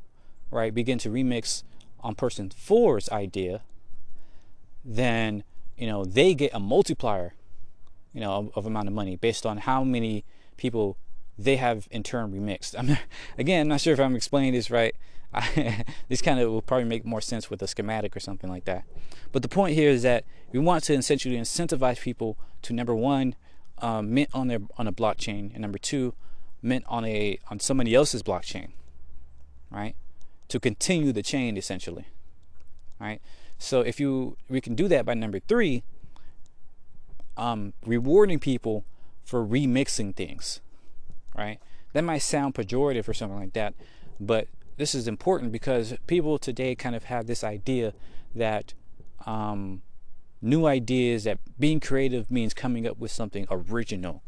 right, 0.52 0.74
begin 0.74 0.98
to 1.00 1.10
remix 1.10 1.64
on 2.02 2.16
person 2.16 2.50
four's 2.50 3.10
idea, 3.10 3.62
then 4.84 5.44
you 5.78 5.88
know 5.88 6.06
they 6.06 6.34
get 6.34 6.54
a 6.54 6.60
multiplier 6.60 7.34
you 8.18 8.24
know, 8.24 8.32
of, 8.32 8.52
of 8.56 8.66
amount 8.66 8.88
of 8.88 8.96
money 8.96 9.16
based 9.16 9.46
on 9.46 9.60
how 9.60 9.84
many 9.84 10.26
people 10.58 10.98
they 11.38 11.58
have 11.58 11.88
in 11.92 12.02
turn 12.02 12.32
remixed. 12.32 12.74
I'm 12.76 12.98
again, 13.38 13.62
I'm 13.62 13.68
not 13.68 13.80
sure 13.80 13.94
if 13.94 14.00
I'm 14.00 14.16
explaining 14.16 14.54
this 14.54 14.72
right. 14.72 14.96
I, 15.32 15.84
this 16.10 16.20
kind 16.24 16.40
of 16.40 16.50
will 16.50 16.64
probably 16.64 16.86
make 16.86 17.06
more 17.06 17.22
sense 17.22 17.52
with 17.52 17.62
a 17.62 17.68
schematic 17.68 18.18
or 18.18 18.20
something 18.20 18.50
like 18.50 18.66
that. 18.66 18.86
But 19.32 19.44
the 19.44 19.48
point 19.48 19.76
here 19.76 19.92
is 19.92 20.02
that 20.02 20.24
we 20.52 20.58
want 20.58 20.84
to 20.86 20.96
essentially 20.96 21.38
incentivize 21.38 22.02
people 22.02 22.40
to 22.64 22.74
number 22.74 22.96
one, 22.96 23.36
um, 23.84 24.12
mint 24.12 24.30
on 24.34 24.48
their 24.48 24.62
on 24.80 24.88
a 24.88 24.92
blockchain, 24.92 25.52
and 25.54 25.60
number 25.60 25.78
two, 25.78 26.16
mint 26.64 26.86
on 26.88 27.06
a 27.06 27.38
on 27.52 27.60
somebody 27.60 27.94
else's 27.94 28.24
blockchain, 28.24 28.70
right? 29.70 29.96
To 30.48 30.60
continue 30.60 31.12
the 31.12 31.22
chain 31.22 31.56
essentially, 31.56 32.08
right? 33.00 33.22
So 33.60 33.82
if 33.82 34.00
you 34.00 34.38
we 34.50 34.60
can 34.60 34.74
do 34.74 34.88
that 34.88 35.06
by 35.06 35.14
number 35.14 35.40
three, 35.40 35.84
um, 37.38 37.74
rewarding 37.86 38.40
people 38.40 38.84
for 39.24 39.46
remixing 39.46 40.16
things, 40.16 40.60
right? 41.36 41.60
That 41.94 42.04
might 42.04 42.20
sound 42.20 42.56
pejorative 42.56 43.08
or 43.08 43.14
something 43.14 43.40
like 43.40 43.54
that, 43.54 43.74
but 44.20 44.48
this 44.78 44.94
is 44.94 45.08
important 45.08 45.52
because 45.52 45.96
people 46.08 46.38
today 46.38 46.76
kind 46.76 46.96
of 46.96 47.06
have 47.06 47.28
this 47.28 47.44
idea 47.44 47.94
that 48.36 48.74
um, 49.26 49.82
new 50.42 50.66
ideas 50.66 51.24
that 51.24 51.40
being 51.60 51.80
creative 51.80 52.30
means 52.30 52.54
coming 52.54 52.88
up 52.88 52.98
with 52.98 53.12
something 53.12 53.48
original, 53.50 54.24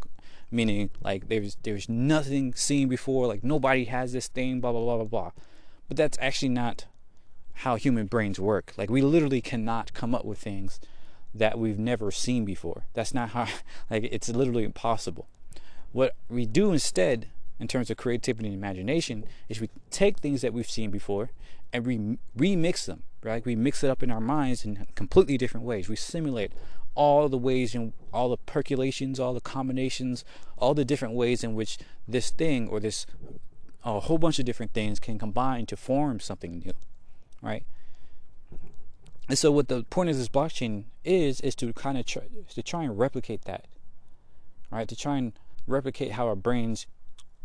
meaning 0.51 0.89
like 1.01 1.27
there's 1.29 1.57
there's 1.63 1.87
nothing 1.87 2.53
seen 2.53 2.87
before, 2.87 3.27
like 3.27 3.43
nobody 3.43 3.85
has 3.85 4.11
this 4.13 4.27
thing, 4.27 4.59
blah 4.59 4.71
blah 4.71 4.81
blah 4.81 4.95
blah 4.97 5.05
blah. 5.05 5.31
But 5.87 5.97
that's 5.97 6.17
actually 6.19 6.49
not 6.49 6.85
how 7.53 7.75
human 7.75 8.07
brains 8.07 8.39
work. 8.39 8.73
Like 8.77 8.89
we 8.89 9.01
literally 9.01 9.41
cannot 9.41 9.93
come 9.93 10.15
up 10.15 10.25
with 10.25 10.39
things 10.39 10.79
that 11.33 11.59
we've 11.59 11.79
never 11.79 12.11
seen 12.11 12.45
before. 12.45 12.85
That's 12.93 13.13
not 13.13 13.29
how, 13.29 13.47
like, 13.89 14.07
it's 14.11 14.29
literally 14.29 14.63
impossible. 14.63 15.27
What 15.91 16.15
we 16.29 16.45
do 16.45 16.71
instead, 16.71 17.27
in 17.59 17.67
terms 17.67 17.89
of 17.89 17.97
creativity 17.97 18.47
and 18.47 18.55
imagination, 18.55 19.25
is 19.47 19.59
we 19.59 19.69
take 19.89 20.19
things 20.19 20.41
that 20.41 20.53
we've 20.53 20.69
seen 20.69 20.91
before 20.91 21.31
and 21.73 21.85
we 21.85 22.17
remix 22.37 22.85
them, 22.85 23.03
right? 23.23 23.45
We 23.45 23.55
mix 23.55 23.83
it 23.83 23.89
up 23.89 24.03
in 24.03 24.11
our 24.11 24.21
minds 24.21 24.65
in 24.65 24.87
completely 24.95 25.37
different 25.37 25.65
ways. 25.65 25.89
We 25.89 25.95
simulate 25.95 26.53
all 26.95 27.29
the 27.29 27.37
ways 27.37 27.75
and 27.75 27.93
all 28.11 28.29
the 28.29 28.37
percolations, 28.37 29.19
all 29.19 29.33
the 29.33 29.41
combinations, 29.41 30.25
all 30.57 30.73
the 30.73 30.85
different 30.85 31.13
ways 31.13 31.43
in 31.43 31.53
which 31.53 31.77
this 32.07 32.29
thing 32.29 32.67
or 32.67 32.79
this 32.79 33.05
a 33.85 33.99
whole 34.01 34.17
bunch 34.17 34.39
of 34.39 34.45
different 34.45 34.73
things 34.73 34.99
can 34.99 35.17
combine 35.17 35.65
to 35.67 35.77
form 35.77 36.19
something 36.19 36.59
new, 36.59 36.73
right? 37.41 37.63
And 39.29 39.37
so 39.37 39.51
what 39.51 39.67
the 39.67 39.83
point 39.83 40.09
of 40.09 40.17
this 40.17 40.27
blockchain 40.27 40.85
is 41.05 41.39
is 41.41 41.55
to 41.55 41.71
kind 41.71 41.99
of 41.99 42.05
try, 42.07 42.23
to 42.49 42.63
try 42.63 42.83
and 42.83 42.97
replicate 42.97 43.43
that, 43.43 43.65
right? 44.71 44.87
To 44.87 44.95
try 44.95 45.17
and 45.17 45.33
replicate 45.67 46.13
how 46.13 46.27
our 46.27 46.35
brains 46.35 46.87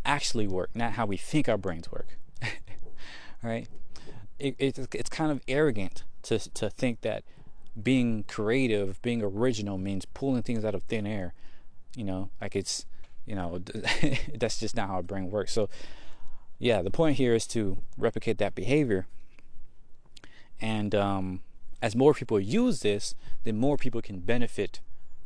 actually 0.05 0.47
work, 0.47 0.71
not 0.75 0.93
how 0.93 1.05
we 1.05 1.19
think 1.19 1.47
our 1.47 1.59
brains 1.59 1.93
work, 1.93 2.17
right? 3.43 3.69
It, 4.39 4.57
it's 4.59 4.79
it's 4.79 5.11
kind 5.11 5.31
of 5.31 5.43
arrogant 5.47 6.05
to 6.23 6.39
to 6.39 6.71
think 6.71 7.03
that 7.03 7.23
being 7.81 8.25
creative, 8.25 9.01
being 9.03 9.23
original 9.23 9.77
means 9.77 10.07
pulling 10.07 10.43
things 10.43 10.65
out 10.65 10.75
of 10.75 10.85
thin 10.85 11.07
air, 11.07 11.35
you 11.95 12.05
know, 12.05 12.31
like 12.41 12.57
it's 12.57 12.87
you 13.27 13.35
know 13.35 13.61
that's 14.35 14.59
just 14.59 14.75
not 14.75 14.89
how 14.89 14.95
our 14.95 15.03
brain 15.03 15.31
works. 15.31 15.53
So 15.53 15.69
yeah, 16.59 16.81
the 16.81 16.91
point 16.91 17.19
here 17.19 17.35
is 17.35 17.47
to 17.49 17.77
replicate 17.99 18.39
that 18.39 18.55
behavior 18.55 19.07
and 20.63 20.95
um 20.95 21.41
as 21.85 21.95
more 21.95 22.15
people 22.15 22.41
use 22.41 22.81
this, 22.81 23.15
then 23.45 23.59
more 23.59 23.77
people 23.77 24.01
can 24.01 24.19
benefit 24.19 24.81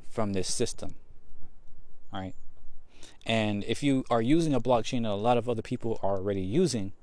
from 0.09 0.33
this 0.33 0.53
system. 0.53 0.97
All 2.13 2.21
right. 2.21 2.35
And 3.25 3.63
if 3.69 3.85
you 3.85 4.05
are 4.11 4.21
using 4.21 4.55
a 4.55 4.61
blockchain 4.61 5.05
that 5.05 5.11
a 5.11 5.15
lot 5.29 5.37
of 5.39 5.49
other 5.49 5.63
people 5.63 6.01
are 6.03 6.17
already 6.17 6.41
using, 6.41 6.95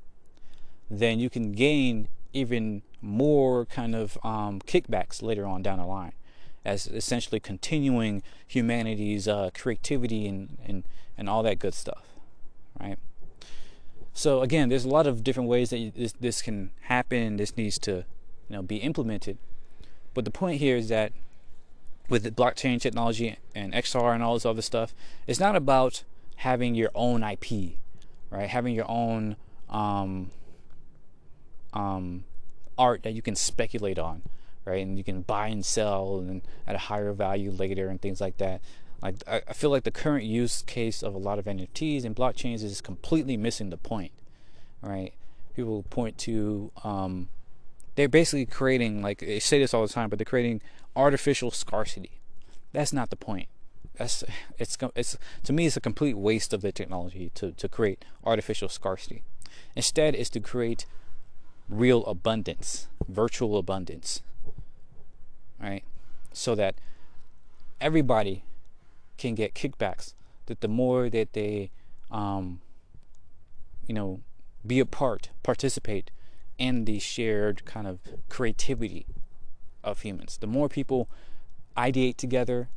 then 0.92 1.22
you 1.22 1.30
can 1.30 1.54
gain 1.54 2.10
even 2.34 2.82
more 3.02 3.66
kind 3.68 3.96
of 3.96 4.18
um, 4.26 4.60
kickbacks 4.60 5.22
later 5.22 5.46
on 5.46 5.64
down 5.64 5.80
the 5.80 5.86
line 5.86 6.12
as 6.66 6.88
essentially 6.88 7.40
continuing 7.40 8.24
humanity's 8.46 9.26
uh, 9.26 9.52
creativity 9.56 10.28
and, 10.28 10.58
and, 10.66 10.84
and 11.18 11.30
all 11.30 11.44
that 11.44 11.60
good 11.60 11.74
stuff, 11.74 12.04
right? 12.78 13.00
So 14.14 14.42
again, 14.42 14.68
there's 14.68 14.84
a 14.84 14.90
lot 14.90 15.08
of 15.08 15.24
different 15.24 15.48
ways 15.48 15.70
that 15.70 15.94
this, 15.96 16.12
this 16.20 16.42
can 16.42 16.72
happen. 16.82 17.38
This 17.38 17.56
needs 17.56 17.80
to 17.80 18.04
you 18.50 18.56
know 18.56 18.62
be 18.62 18.78
implemented. 18.78 19.38
But 20.14 20.26
the 20.26 20.32
point 20.32 20.60
here 20.60 20.78
is 20.78 20.90
that 20.90 21.12
with 22.10 22.36
blockchain 22.36 22.80
technology 22.80 23.38
and 23.54 23.74
XR 23.74 24.14
and 24.14 24.24
all 24.24 24.36
this 24.36 24.46
other 24.46 24.62
stuff, 24.62 24.94
it's 25.28 25.40
not 25.40 25.56
about 25.56 26.04
having 26.38 26.76
your 26.76 26.92
own 26.94 27.24
IP, 27.24 27.78
right? 28.30 28.50
Having 28.50 28.76
your 28.76 28.90
own 28.90 29.36
um, 29.70 30.32
um, 31.74 32.24
art 32.78 33.04
that 33.04 33.14
you 33.14 33.22
can 33.22 33.36
speculate 33.36 33.98
on, 33.98 34.22
right? 34.66 34.86
And 34.86 34.98
you 34.98 35.04
can 35.04 35.22
buy 35.22 35.48
and 35.48 35.66
sell 35.66 36.20
and 36.20 36.42
at 36.68 36.76
a 36.76 36.80
higher 36.80 37.14
value 37.14 37.52
later 37.52 37.90
and 37.90 38.02
things 38.02 38.22
like 38.22 38.38
that. 38.38 38.62
Like 39.02 39.16
I, 39.28 39.42
I 39.48 39.54
feel 39.54 39.70
like 39.70 39.84
the 39.84 39.92
current 39.92 40.26
use 40.26 40.62
case 40.62 41.04
of 41.04 41.14
a 41.14 41.18
lot 41.18 41.40
of 41.40 41.46
NFTs 41.46 42.06
and 42.06 42.16
blockchains 42.16 42.64
is 42.64 42.82
completely 42.82 43.38
missing 43.38 43.70
the 43.70 43.78
point, 43.78 44.12
right? 44.82 45.14
People 45.56 45.84
point 45.90 46.18
to 46.20 46.72
um, 46.84 47.30
they're 47.96 48.10
basically 48.10 48.46
creating 48.46 49.02
like 49.02 49.20
they 49.20 49.40
say 49.40 49.60
this 49.60 49.74
all 49.74 49.86
the 49.86 49.94
time, 49.94 50.10
but 50.10 50.20
they're 50.20 50.26
creating 50.26 50.62
artificial 50.96 51.52
scarcity. 51.52 52.20
That's 52.72 52.94
not 52.94 53.10
the 53.10 53.16
point. 53.16 53.48
That's 53.98 54.24
it's 54.58 54.78
it's 54.96 55.18
to 55.44 55.54
me 55.54 55.66
it's 55.66 55.78
a 55.78 55.82
complete 55.82 56.18
waste 56.18 56.54
of 56.54 56.62
the 56.62 56.72
technology 56.72 57.32
to 57.36 57.52
to 57.54 57.70
create 57.70 58.04
artificial 58.24 58.70
scarcity. 58.70 59.24
Instead, 59.76 60.16
is 60.16 60.30
to 60.32 60.40
create 60.40 60.86
real 61.70 62.06
abundance, 62.06 62.88
virtual 63.08 63.58
abundance, 63.58 64.22
right? 65.62 65.84
So 66.34 66.56
that 66.56 66.76
everybody 67.80 68.44
can 69.18 69.36
get 69.36 69.54
kickbacks. 69.54 70.14
That 70.48 70.62
the 70.62 70.68
more 70.68 71.10
that 71.10 71.34
they, 71.34 71.72
um, 72.12 72.60
you 73.88 73.96
know, 73.96 74.20
be 74.66 74.80
a 74.80 74.86
part, 74.86 75.30
participate 75.44 76.12
in 76.58 76.86
the 76.86 77.00
shared 77.00 77.66
kind 77.66 77.88
of 77.88 78.00
creativity 78.30 79.06
of 79.84 80.02
humans, 80.02 80.38
the 80.40 80.48
more 80.48 80.70
people 80.70 81.10
ideate 81.78 82.18
together 82.18 82.70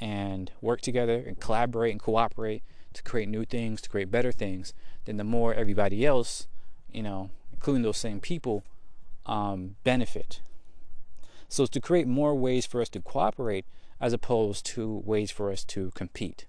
and 0.00 0.50
work 0.60 0.80
together 0.80 1.22
and 1.26 1.40
collaborate 1.40 1.92
and 1.92 2.00
cooperate 2.00 2.62
to 2.92 3.02
create 3.02 3.28
new 3.28 3.44
things, 3.44 3.80
to 3.80 3.88
create 3.88 4.10
better 4.10 4.32
things, 4.32 4.72
then 5.04 5.16
the 5.16 5.24
more 5.24 5.54
everybody 5.54 6.04
else, 6.06 6.46
you 6.92 7.02
know, 7.02 7.30
including 7.52 7.82
those 7.82 7.96
same 7.96 8.20
people, 8.20 8.62
um, 9.26 9.76
benefit. 9.84 10.40
So 11.48 11.66
to 11.66 11.80
create 11.80 12.06
more 12.06 12.34
ways 12.34 12.66
for 12.66 12.80
us 12.80 12.88
to 12.90 13.00
cooperate 13.00 13.64
as 14.00 14.12
opposed 14.12 14.66
to 14.66 15.02
ways 15.04 15.30
for 15.30 15.50
us 15.50 15.64
to 15.64 15.90
compete 15.94 16.46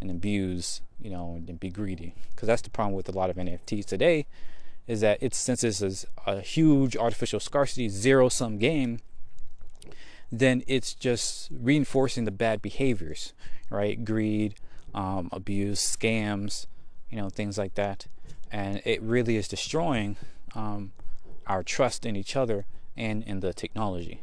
and 0.00 0.10
abuse, 0.10 0.80
you 1.00 1.10
know, 1.10 1.42
and 1.46 1.60
be 1.60 1.68
greedy. 1.68 2.14
Because 2.30 2.46
that's 2.46 2.62
the 2.62 2.70
problem 2.70 2.94
with 2.94 3.08
a 3.08 3.12
lot 3.12 3.30
of 3.30 3.36
NFTs 3.36 3.84
today, 3.84 4.26
is 4.86 5.00
that 5.00 5.18
it's 5.20 5.36
since 5.36 5.60
this 5.60 5.80
is 5.80 6.06
a 6.26 6.40
huge 6.40 6.96
artificial 6.96 7.40
scarcity 7.40 7.88
zero 7.88 8.28
sum 8.28 8.58
game, 8.58 9.00
then 10.30 10.62
it's 10.66 10.94
just 10.94 11.48
reinforcing 11.52 12.24
the 12.24 12.30
bad 12.30 12.62
behaviors, 12.62 13.32
right? 13.70 14.04
Greed, 14.04 14.54
um, 14.94 15.28
abuse, 15.32 15.96
scams, 15.96 16.66
you 17.10 17.18
know, 17.18 17.28
things 17.28 17.58
like 17.58 17.74
that. 17.74 18.06
And 18.50 18.82
it 18.84 19.00
really 19.02 19.36
is 19.36 19.48
destroying 19.48 20.16
um, 20.54 20.92
our 21.46 21.62
trust 21.62 22.04
in 22.04 22.16
each 22.16 22.34
other 22.36 22.66
and 22.96 23.22
in 23.22 23.40
the 23.40 23.52
technology. 23.52 24.20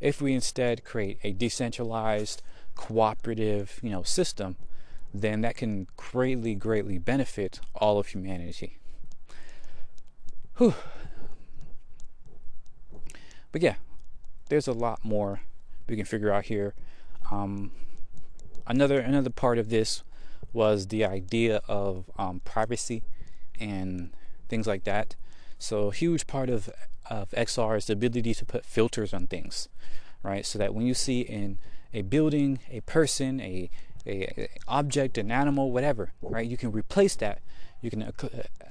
If 0.00 0.20
we 0.20 0.34
instead 0.34 0.84
create 0.84 1.18
a 1.22 1.32
decentralized, 1.32 2.42
cooperative, 2.74 3.80
you 3.82 3.90
know, 3.90 4.02
system, 4.02 4.56
then 5.12 5.42
that 5.42 5.56
can 5.56 5.86
greatly, 5.96 6.54
greatly 6.54 6.98
benefit 6.98 7.60
all 7.74 7.98
of 7.98 8.08
humanity. 8.08 8.78
Whew. 10.56 10.74
But 13.50 13.62
yeah, 13.62 13.76
there's 14.48 14.68
a 14.68 14.72
lot 14.72 15.04
more 15.04 15.40
we 15.88 15.96
can 15.96 16.04
figure 16.04 16.32
out 16.32 16.44
here. 16.44 16.74
Um, 17.30 17.72
another 18.66 19.00
another 19.00 19.30
part 19.30 19.58
of 19.58 19.68
this 19.68 20.04
was 20.52 20.88
the 20.88 21.04
idea 21.04 21.60
of 21.68 22.10
um, 22.18 22.40
privacy 22.44 23.02
and 23.58 24.14
things 24.48 24.66
like 24.66 24.84
that. 24.84 25.16
So 25.58 25.88
a 25.88 25.92
huge 25.92 26.26
part 26.26 26.50
of 26.50 26.70
of 27.10 27.30
XR 27.32 27.76
is 27.76 27.86
the 27.86 27.92
ability 27.92 28.34
to 28.34 28.44
put 28.44 28.64
filters 28.64 29.12
on 29.12 29.26
things, 29.26 29.68
right? 30.22 30.46
So 30.46 30.58
that 30.58 30.74
when 30.74 30.86
you 30.86 30.94
see 30.94 31.20
in 31.20 31.58
a 31.92 32.02
building, 32.02 32.60
a 32.70 32.80
person, 32.80 33.40
a, 33.40 33.70
a, 34.06 34.42
a 34.42 34.48
object, 34.68 35.18
an 35.18 35.30
animal, 35.30 35.70
whatever, 35.70 36.12
right? 36.22 36.46
You 36.46 36.56
can 36.56 36.72
replace 36.72 37.16
that. 37.16 37.40
You 37.82 37.90
can 37.90 38.02
uh, 38.02 38.12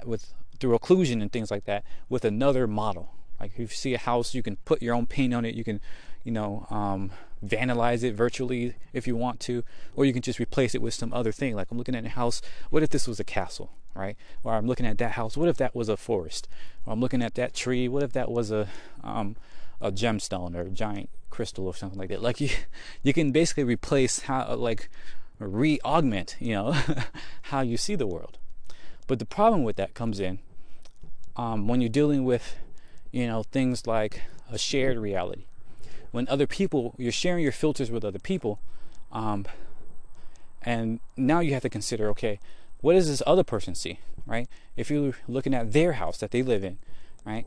with 0.05 0.33
through 0.63 0.79
occlusion 0.79 1.21
and 1.21 1.29
things 1.29 1.51
like 1.51 1.65
that 1.65 1.83
with 2.07 2.23
another 2.23 2.67
model, 2.67 3.11
like 3.37 3.51
if 3.51 3.59
you 3.59 3.67
see 3.67 3.93
a 3.93 3.97
house, 3.97 4.33
you 4.33 4.41
can 4.41 4.55
put 4.63 4.81
your 4.81 4.95
own 4.95 5.05
paint 5.05 5.33
on 5.33 5.43
it. 5.43 5.55
You 5.55 5.65
can, 5.65 5.81
you 6.23 6.31
know, 6.31 6.65
um, 6.69 7.11
vandalize 7.45 8.01
it 8.01 8.13
virtually 8.13 8.75
if 8.93 9.05
you 9.05 9.17
want 9.17 9.41
to, 9.41 9.65
or 9.93 10.05
you 10.05 10.13
can 10.13 10.21
just 10.21 10.39
replace 10.39 10.73
it 10.73 10.81
with 10.81 10.93
some 10.93 11.11
other 11.11 11.33
thing. 11.33 11.53
Like 11.53 11.69
I'm 11.69 11.77
looking 11.77 11.95
at 11.95 12.05
a 12.05 12.09
house. 12.09 12.41
What 12.69 12.81
if 12.81 12.91
this 12.91 13.09
was 13.09 13.19
a 13.19 13.25
castle, 13.25 13.73
right? 13.93 14.15
Or 14.41 14.53
I'm 14.53 14.65
looking 14.65 14.85
at 14.85 14.97
that 14.99 15.11
house. 15.11 15.35
What 15.35 15.49
if 15.49 15.57
that 15.57 15.75
was 15.75 15.89
a 15.89 15.97
forest? 15.97 16.47
Or 16.85 16.93
I'm 16.93 17.01
looking 17.01 17.21
at 17.21 17.35
that 17.35 17.53
tree. 17.53 17.89
What 17.89 18.03
if 18.03 18.13
that 18.13 18.31
was 18.31 18.49
a 18.49 18.69
um, 19.03 19.35
a 19.81 19.91
gemstone 19.91 20.55
or 20.55 20.61
a 20.61 20.69
giant 20.69 21.09
crystal 21.29 21.67
or 21.67 21.75
something 21.75 21.99
like 21.99 22.07
that? 22.07 22.21
Like 22.21 22.39
you, 22.45 22.51
you 23.01 23.11
can 23.11 23.33
basically 23.33 23.65
replace 23.65 24.21
how 24.21 24.55
like 24.55 24.87
re-augment, 25.39 26.37
you 26.39 26.53
know, 26.53 26.73
how 27.41 27.59
you 27.59 27.75
see 27.75 27.95
the 27.95 28.07
world. 28.07 28.37
But 29.05 29.19
the 29.19 29.25
problem 29.25 29.63
with 29.63 29.75
that 29.75 29.93
comes 29.93 30.21
in 30.21 30.39
um, 31.35 31.67
when 31.67 31.81
you're 31.81 31.89
dealing 31.89 32.23
with 32.23 32.55
you 33.13 33.27
know, 33.27 33.43
things 33.43 33.87
like 33.87 34.23
a 34.51 34.57
shared 34.57 34.97
reality. 34.97 35.45
When 36.11 36.27
other 36.27 36.47
people, 36.47 36.95
you're 36.97 37.11
sharing 37.11 37.43
your 37.43 37.53
filters 37.53 37.89
with 37.89 38.03
other 38.03 38.19
people, 38.19 38.59
um, 39.11 39.45
and 40.63 40.99
now 41.15 41.39
you 41.39 41.53
have 41.53 41.61
to 41.61 41.69
consider, 41.69 42.09
okay, 42.09 42.39
what 42.81 42.93
does 42.93 43.07
this 43.07 43.21
other 43.25 43.43
person 43.43 43.75
see, 43.75 43.99
right? 44.25 44.49
If 44.75 44.89
you're 44.89 45.13
looking 45.27 45.53
at 45.53 45.73
their 45.73 45.93
house 45.93 46.17
that 46.17 46.31
they 46.31 46.41
live 46.41 46.63
in, 46.63 46.79
right? 47.23 47.45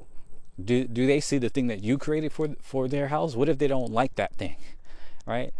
Do 0.63 0.85
do 0.85 1.07
they 1.07 1.21
see 1.21 1.37
the 1.37 1.51
thing 1.51 1.67
that 1.67 1.83
you 1.83 1.99
created 1.99 2.33
for 2.33 2.55
for 2.63 2.89
their 2.89 3.09
house? 3.09 3.37
What 3.37 3.49
if 3.49 3.59
they 3.59 3.69
don't 3.69 3.93
like 3.93 4.15
that 4.15 4.35
thing, 4.37 4.57
right? 5.27 5.53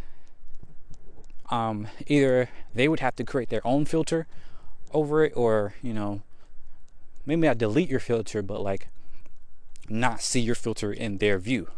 Um, 1.51 1.89
either 2.07 2.49
they 2.75 2.89
would 2.89 3.01
have 3.01 3.17
to 3.17 3.25
create 3.25 3.51
their 3.51 3.67
own 3.67 3.85
filter 3.85 4.27
over 4.93 5.25
it, 5.25 5.33
or 5.37 5.75
you 5.83 5.93
know, 5.93 6.23
maybe 7.27 7.47
not 7.47 7.59
delete 7.59 7.91
your 7.91 8.01
filter, 8.01 8.41
but 8.41 8.63
like 8.63 8.89
not 9.89 10.21
see 10.21 10.41
your 10.41 10.55
filter 10.55 10.93
in 10.93 11.19
their 11.19 11.39
view, 11.39 11.69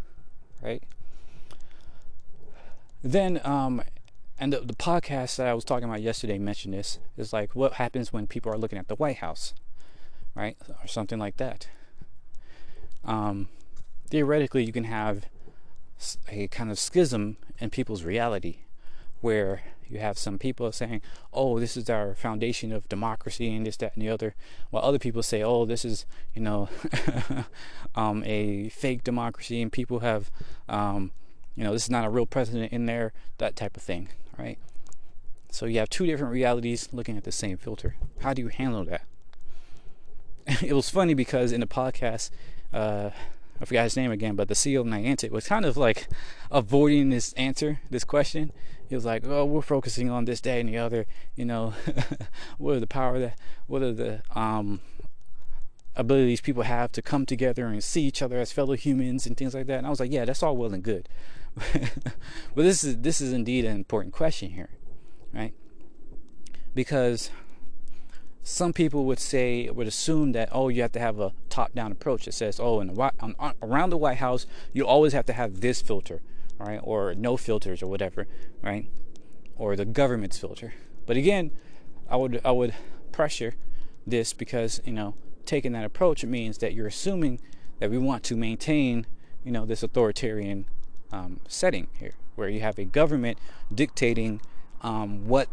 right? 0.62 0.82
Then, 3.02 3.40
um, 3.44 3.82
and 4.38 4.52
the, 4.52 4.60
the 4.60 4.74
podcast 4.74 5.36
that 5.36 5.48
I 5.48 5.54
was 5.54 5.64
talking 5.64 5.88
about 5.88 6.02
yesterday 6.02 6.38
mentioned 6.38 6.74
this 6.74 6.98
is 7.16 7.32
like 7.32 7.54
what 7.56 7.74
happens 7.74 8.12
when 8.12 8.26
people 8.26 8.52
are 8.52 8.58
looking 8.58 8.78
at 8.78 8.88
the 8.88 8.94
White 8.96 9.18
House, 9.18 9.54
right, 10.34 10.56
or 10.68 10.86
something 10.86 11.18
like 11.18 11.36
that. 11.38 11.68
Um, 13.04 13.48
theoretically, 14.08 14.64
you 14.64 14.72
can 14.72 14.84
have 14.84 15.26
a 16.28 16.48
kind 16.48 16.70
of 16.70 16.78
schism 16.78 17.36
in 17.58 17.70
people's 17.70 18.04
reality, 18.04 18.58
where 19.20 19.62
you 19.88 19.98
have 19.98 20.18
some 20.18 20.38
people 20.38 20.70
saying, 20.72 21.00
"Oh, 21.32 21.58
this 21.58 21.76
is 21.76 21.88
our 21.88 22.14
foundation 22.14 22.72
of 22.72 22.88
democracy 22.88 23.54
and 23.54 23.66
this, 23.66 23.76
that, 23.78 23.94
and 23.94 24.02
the 24.02 24.10
other," 24.10 24.34
while 24.70 24.84
other 24.84 24.98
people 24.98 25.22
say, 25.22 25.42
"Oh, 25.42 25.64
this 25.64 25.84
is 25.84 26.06
you 26.34 26.42
know 26.42 26.68
um, 27.94 28.22
a 28.24 28.68
fake 28.68 29.04
democracy," 29.04 29.62
and 29.62 29.72
people 29.72 30.00
have, 30.00 30.30
um, 30.68 31.12
you 31.56 31.64
know, 31.64 31.72
this 31.72 31.84
is 31.84 31.90
not 31.90 32.04
a 32.04 32.10
real 32.10 32.26
president 32.26 32.72
in 32.72 32.86
there, 32.86 33.12
that 33.38 33.56
type 33.56 33.76
of 33.76 33.82
thing, 33.82 34.08
right? 34.36 34.58
So 35.50 35.66
you 35.66 35.78
have 35.78 35.88
two 35.88 36.06
different 36.06 36.32
realities 36.32 36.88
looking 36.92 37.16
at 37.16 37.24
the 37.24 37.32
same 37.32 37.56
filter. 37.56 37.96
How 38.20 38.34
do 38.34 38.42
you 38.42 38.48
handle 38.48 38.84
that? 38.84 39.02
it 40.62 40.72
was 40.72 40.90
funny 40.90 41.14
because 41.14 41.52
in 41.52 41.60
the 41.60 41.66
podcast, 41.66 42.30
uh, 42.72 43.10
I 43.60 43.64
forgot 43.64 43.84
his 43.84 43.96
name 43.96 44.12
again, 44.12 44.36
but 44.36 44.48
the 44.48 44.54
CEO 44.54 44.80
of 44.80 44.86
Niantic 44.86 45.30
was 45.30 45.48
kind 45.48 45.64
of 45.64 45.76
like 45.76 46.08
avoiding 46.50 47.10
this 47.10 47.32
answer, 47.34 47.80
this 47.90 48.04
question. 48.04 48.52
He 48.88 48.94
was 48.94 49.04
like, 49.04 49.24
"Oh, 49.26 49.44
we're 49.44 49.62
focusing 49.62 50.10
on 50.10 50.24
this, 50.24 50.40
day, 50.40 50.60
and 50.60 50.68
the 50.68 50.78
other. 50.78 51.06
You 51.36 51.44
know, 51.44 51.74
what 52.58 52.76
are 52.76 52.80
the 52.80 52.86
power 52.86 53.18
that, 53.18 53.38
what 53.66 53.82
are 53.82 53.92
the 53.92 54.22
um, 54.34 54.80
abilities 55.94 56.40
people 56.40 56.62
have 56.62 56.92
to 56.92 57.02
come 57.02 57.26
together 57.26 57.66
and 57.66 57.82
see 57.82 58.02
each 58.02 58.22
other 58.22 58.38
as 58.38 58.52
fellow 58.52 58.74
humans 58.74 59.26
and 59.26 59.36
things 59.36 59.54
like 59.54 59.66
that." 59.66 59.78
And 59.78 59.86
I 59.86 59.90
was 59.90 60.00
like, 60.00 60.12
"Yeah, 60.12 60.24
that's 60.24 60.42
all 60.42 60.56
well 60.56 60.72
and 60.72 60.82
good, 60.82 61.08
but 61.72 62.62
this 62.62 62.84
is 62.84 62.98
this 62.98 63.20
is 63.20 63.32
indeed 63.32 63.64
an 63.64 63.76
important 63.76 64.14
question 64.14 64.50
here, 64.50 64.70
right? 65.32 65.54
Because 66.74 67.30
some 68.48 68.72
people 68.72 69.04
would 69.04 69.18
say 69.18 69.68
would 69.68 69.86
assume 69.86 70.32
that 70.32 70.48
oh 70.52 70.68
you 70.68 70.80
have 70.80 70.92
to 70.92 70.98
have 70.98 71.20
a 71.20 71.32
top-down 71.50 71.92
approach 71.92 72.24
that 72.24 72.32
says 72.32 72.58
oh 72.58 72.80
in 72.80 72.88
the 72.88 73.12
on, 73.20 73.34
on, 73.38 73.52
around 73.60 73.90
the 73.90 73.98
White 73.98 74.16
House 74.18 74.46
you 74.72 74.86
always 74.86 75.12
have 75.12 75.26
to 75.26 75.34
have 75.34 75.60
this 75.60 75.82
filter, 75.82 76.22
right, 76.58 76.80
or 76.82 77.14
no 77.14 77.36
filters 77.36 77.82
or 77.82 77.86
whatever, 77.86 78.26
right, 78.62 78.90
or 79.56 79.76
the 79.76 79.84
government's 79.84 80.38
filter. 80.38 80.74
But 81.06 81.16
again, 81.16 81.52
I 82.08 82.16
would 82.16 82.40
I 82.44 82.50
would 82.50 82.74
pressure 83.12 83.54
this 84.06 84.32
because 84.32 84.80
you 84.84 84.92
know 84.92 85.14
taking 85.44 85.72
that 85.72 85.84
approach 85.84 86.24
means 86.24 86.58
that 86.58 86.74
you're 86.74 86.86
assuming 86.86 87.40
that 87.78 87.90
we 87.90 87.98
want 87.98 88.22
to 88.24 88.36
maintain 88.36 89.06
you 89.44 89.52
know 89.52 89.64
this 89.64 89.82
authoritarian 89.82 90.66
um, 91.12 91.40
setting 91.48 91.88
here 91.98 92.14
where 92.34 92.48
you 92.48 92.60
have 92.60 92.78
a 92.78 92.84
government 92.84 93.38
dictating 93.74 94.40
um, 94.82 95.26
what 95.26 95.48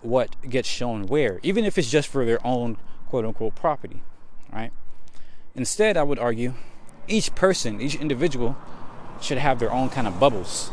what 0.00 0.34
gets 0.48 0.68
shown 0.68 1.06
where, 1.06 1.38
even 1.42 1.64
if 1.64 1.78
it's 1.78 1.90
just 1.90 2.08
for 2.08 2.24
their 2.24 2.44
own 2.44 2.76
quote 3.08 3.24
unquote 3.24 3.54
property, 3.54 4.02
right? 4.52 4.72
Instead, 5.54 5.96
I 5.96 6.02
would 6.02 6.18
argue 6.18 6.54
each 7.06 7.34
person, 7.34 7.80
each 7.80 7.94
individual 7.94 8.56
should 9.22 9.38
have 9.38 9.58
their 9.58 9.72
own 9.72 9.88
kind 9.88 10.06
of 10.06 10.18
bubbles 10.18 10.70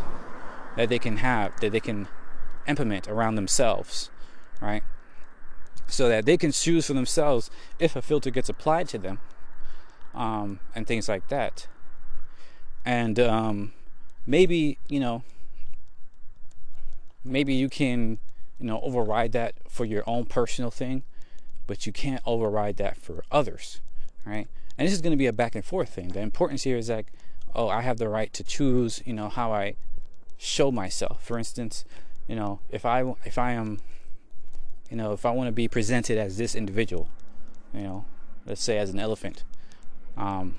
that 0.75 0.89
they 0.89 0.99
can 0.99 1.17
have, 1.17 1.59
that 1.61 1.71
they 1.71 1.79
can 1.79 2.07
implement 2.67 3.07
around 3.07 3.35
themselves, 3.35 4.09
right? 4.61 4.83
So 5.87 6.09
that 6.09 6.25
they 6.25 6.37
can 6.37 6.51
choose 6.51 6.87
for 6.87 6.93
themselves 6.93 7.49
if 7.79 7.95
a 7.95 8.01
filter 8.01 8.29
gets 8.29 8.49
applied 8.49 8.87
to 8.89 8.97
them 8.97 9.19
um, 10.13 10.59
and 10.75 10.85
things 10.87 11.09
like 11.09 11.27
that. 11.29 11.67
And 12.85 13.19
um, 13.19 13.73
maybe, 14.25 14.77
you 14.87 14.99
know, 14.99 15.23
maybe 17.23 17.53
you 17.53 17.69
can, 17.69 18.19
you 18.59 18.65
know, 18.65 18.79
override 18.81 19.31
that 19.33 19.55
for 19.67 19.85
your 19.85 20.03
own 20.07 20.25
personal 20.25 20.71
thing, 20.71 21.03
but 21.67 21.85
you 21.85 21.91
can't 21.91 22.21
override 22.25 22.77
that 22.77 22.97
for 22.97 23.23
others, 23.31 23.81
right? 24.25 24.47
And 24.77 24.87
this 24.87 24.93
is 24.93 25.01
going 25.01 25.11
to 25.11 25.17
be 25.17 25.27
a 25.27 25.33
back 25.33 25.55
and 25.55 25.65
forth 25.65 25.89
thing. 25.89 26.09
The 26.09 26.21
importance 26.21 26.63
here 26.63 26.77
is 26.77 26.87
that, 26.87 27.05
oh, 27.55 27.67
I 27.67 27.81
have 27.81 27.97
the 27.97 28.09
right 28.09 28.31
to 28.33 28.43
choose, 28.43 29.01
you 29.05 29.13
know, 29.13 29.29
how 29.29 29.51
I 29.51 29.75
show 30.37 30.71
myself. 30.71 31.23
For 31.23 31.37
instance, 31.37 31.85
you 32.27 32.35
know, 32.35 32.59
if 32.69 32.85
I 32.85 33.13
if 33.25 33.37
I 33.37 33.51
am, 33.51 33.79
you 34.89 34.97
know, 34.97 35.13
if 35.13 35.25
I 35.25 35.31
want 35.31 35.47
to 35.47 35.51
be 35.51 35.67
presented 35.67 36.17
as 36.17 36.37
this 36.37 36.55
individual, 36.55 37.09
you 37.73 37.81
know, 37.81 38.05
let's 38.45 38.61
say 38.61 38.77
as 38.77 38.89
an 38.89 38.99
elephant, 38.99 39.43
um, 40.17 40.55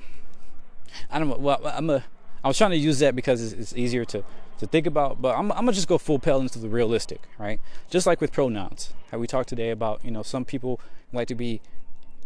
I 1.11 1.18
don't 1.18 1.28
know. 1.28 1.36
Well, 1.36 1.61
I'm 1.64 1.91
a. 1.91 2.05
I 2.43 2.49
was 2.49 2.57
trying 2.57 2.70
to 2.70 2.76
use 2.76 3.01
that 3.01 3.14
because 3.14 3.43
it's, 3.43 3.53
it's 3.53 3.76
easier 3.76 4.05
to 4.07 4.24
to 4.61 4.66
think 4.66 4.86
about, 4.86 5.22
but 5.22 5.36
I'm, 5.36 5.51
I'm 5.53 5.61
gonna 5.61 5.72
just 5.72 5.88
go 5.88 5.97
full 5.97 6.18
pell 6.18 6.41
into 6.41 6.59
the 6.59 6.68
realistic, 6.68 7.22
right? 7.38 7.61
Just 7.88 8.07
like 8.07 8.20
with 8.20 8.30
pronouns, 8.30 8.93
how 9.11 9.18
we 9.18 9.26
talked 9.26 9.49
today 9.49 9.70
about, 9.70 10.05
you 10.05 10.11
know, 10.11 10.22
some 10.22 10.45
people 10.45 10.78
like 11.14 11.28
to 11.28 11.34
be 11.34 11.62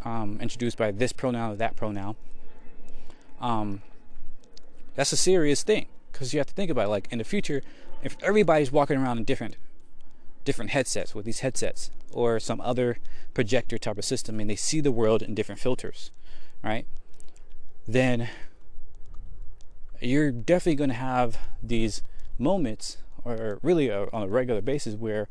um, 0.05 0.39
introduced 0.41 0.77
by 0.77 0.91
this 0.91 1.13
pronoun 1.13 1.53
or 1.53 1.57
that 1.57 1.77
pronoun. 1.77 2.17
Um, 3.41 3.83
that's 4.95 5.13
a 5.13 5.17
serious 5.17 5.63
thing 5.63 5.87
because 6.13 6.33
you 6.33 6.41
have 6.41 6.47
to 6.47 6.55
think 6.55 6.71
about 6.71 6.87
it. 6.87 6.89
like 6.89 7.09
in 7.11 7.19
the 7.19 7.25
future, 7.25 7.63
if 8.03 8.17
everybody's 8.23 8.71
walking 8.71 8.99
around 8.99 9.19
in 9.19 9.25
different 9.25 9.57
different 10.45 10.71
headsets 10.73 11.15
with 11.15 11.25
these 11.25 11.41
headsets 11.41 11.91
or 12.13 12.39
some 12.39 12.61
other 12.61 12.99
projector 13.33 13.79
type 13.79 13.97
of 13.97 14.05
system 14.05 14.39
and 14.39 14.51
they 14.51 14.57
see 14.57 14.81
the 14.81 14.93
world 14.93 15.23
in 15.23 15.35
different 15.35 15.59
filters, 15.59 16.11
right? 16.63 16.87
Then 17.89 18.29
you're 20.03 20.31
definitely 20.31 20.75
going 20.75 20.91
to 20.91 20.97
have 20.97 21.39
these 21.63 22.03
moments 22.39 22.99
or 23.25 23.59
really 23.63 23.91
uh, 23.91 24.07
on 24.13 24.25
a 24.25 24.29
regular 24.29 24.61
basis 24.61 24.95
where 24.95 25.29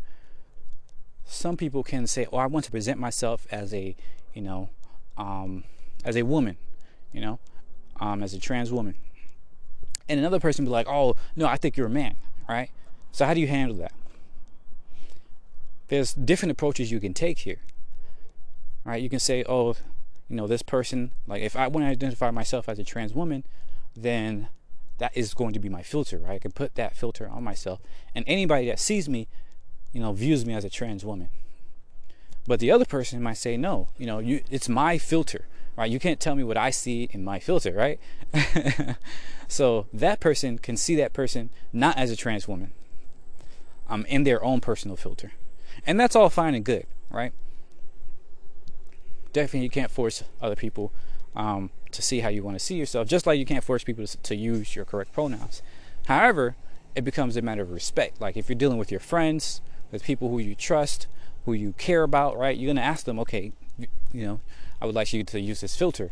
some 1.25 1.55
people 1.55 1.83
can 1.83 2.07
say, 2.07 2.25
"Oh, 2.31 2.37
I 2.37 2.47
want 2.47 2.65
to 2.65 2.71
present 2.71 2.99
myself 2.99 3.47
as 3.51 3.73
a 3.73 3.95
you 4.33 4.41
know, 4.41 4.69
um, 5.17 5.63
as 6.03 6.17
a 6.17 6.23
woman, 6.23 6.57
you 7.11 7.21
know, 7.21 7.39
um, 7.99 8.23
as 8.23 8.33
a 8.33 8.39
trans 8.39 8.71
woman. 8.71 8.95
And 10.09 10.19
another 10.19 10.39
person 10.39 10.65
be 10.65 10.71
like, 10.71 10.87
oh, 10.87 11.15
no, 11.35 11.45
I 11.45 11.57
think 11.57 11.77
you're 11.77 11.87
a 11.87 11.91
man, 11.91 12.15
right? 12.47 12.69
So 13.11 13.25
how 13.25 13.33
do 13.33 13.39
you 13.39 13.47
handle 13.47 13.77
that? 13.77 13.93
There's 15.87 16.13
different 16.13 16.51
approaches 16.51 16.91
you 16.91 16.99
can 16.99 17.13
take 17.13 17.39
here, 17.39 17.59
right? 18.83 19.01
You 19.01 19.09
can 19.09 19.19
say, 19.19 19.43
oh, 19.47 19.75
you 20.29 20.35
know, 20.35 20.47
this 20.47 20.63
person, 20.63 21.11
like 21.27 21.41
if 21.41 21.55
I 21.55 21.67
want 21.67 21.85
to 21.85 21.89
identify 21.89 22.31
myself 22.31 22.67
as 22.67 22.79
a 22.79 22.83
trans 22.83 23.13
woman, 23.13 23.43
then 23.95 24.47
that 24.97 25.15
is 25.15 25.33
going 25.33 25.53
to 25.53 25.59
be 25.59 25.69
my 25.69 25.83
filter, 25.83 26.17
right? 26.17 26.35
I 26.35 26.39
can 26.39 26.51
put 26.51 26.75
that 26.75 26.95
filter 26.95 27.27
on 27.27 27.43
myself, 27.43 27.79
and 28.15 28.25
anybody 28.27 28.67
that 28.67 28.79
sees 28.79 29.07
me, 29.07 29.27
you 29.91 29.99
know, 29.99 30.13
views 30.13 30.45
me 30.45 30.53
as 30.53 30.65
a 30.65 30.69
trans 30.69 31.05
woman. 31.05 31.29
But 32.47 32.59
the 32.59 32.71
other 32.71 32.85
person 32.85 33.21
might 33.21 33.37
say, 33.37 33.57
no, 33.57 33.89
you 33.97 34.05
know, 34.05 34.19
you, 34.19 34.41
it's 34.49 34.67
my 34.67 34.97
filter, 34.97 35.45
right? 35.75 35.89
You 35.89 35.99
can't 35.99 36.19
tell 36.19 36.35
me 36.35 36.43
what 36.43 36.57
I 36.57 36.69
see 36.69 37.09
in 37.11 37.23
my 37.23 37.39
filter, 37.39 37.73
right? 37.73 37.99
so 39.47 39.87
that 39.93 40.19
person 40.19 40.57
can 40.57 40.77
see 40.77 40.95
that 40.95 41.13
person 41.13 41.49
not 41.71 41.97
as 41.97 42.11
a 42.11 42.15
trans 42.15 42.47
woman, 42.47 42.71
um, 43.89 44.05
in 44.05 44.23
their 44.23 44.43
own 44.43 44.59
personal 44.59 44.95
filter. 44.95 45.33
And 45.85 45.99
that's 45.99 46.15
all 46.15 46.29
fine 46.29 46.55
and 46.55 46.63
good, 46.63 46.85
right? 47.09 47.33
Definitely, 49.33 49.61
you 49.61 49.69
can't 49.69 49.91
force 49.91 50.23
other 50.41 50.55
people 50.55 50.91
um, 51.35 51.71
to 51.91 52.01
see 52.01 52.19
how 52.19 52.29
you 52.29 52.43
want 52.43 52.57
to 52.57 52.63
see 52.63 52.75
yourself, 52.75 53.07
just 53.07 53.25
like 53.25 53.39
you 53.39 53.45
can't 53.45 53.63
force 53.63 53.83
people 53.83 54.05
to, 54.05 54.17
to 54.17 54.35
use 54.35 54.75
your 54.75 54.85
correct 54.85 55.11
pronouns. 55.13 55.61
However, 56.07 56.55
it 56.95 57.03
becomes 57.03 57.35
a 57.35 57.41
matter 57.41 57.63
of 57.63 57.71
respect. 57.71 58.21
Like 58.21 58.37
if 58.37 58.49
you're 58.49 58.57
dealing 58.57 58.77
with 58.77 58.91
your 58.91 58.99
friends, 58.99 59.61
with 59.91 60.03
people 60.03 60.29
who 60.29 60.39
you 60.39 60.55
trust, 60.55 61.07
who 61.45 61.53
you 61.53 61.73
care 61.73 62.03
about, 62.03 62.37
right? 62.37 62.57
You're 62.57 62.73
gonna 62.73 62.85
ask 62.85 63.05
them, 63.05 63.19
okay, 63.19 63.51
you 63.77 64.25
know, 64.25 64.39
I 64.81 64.85
would 64.85 64.95
like 64.95 65.13
you 65.13 65.23
to 65.23 65.39
use 65.39 65.61
this 65.61 65.75
filter. 65.75 66.11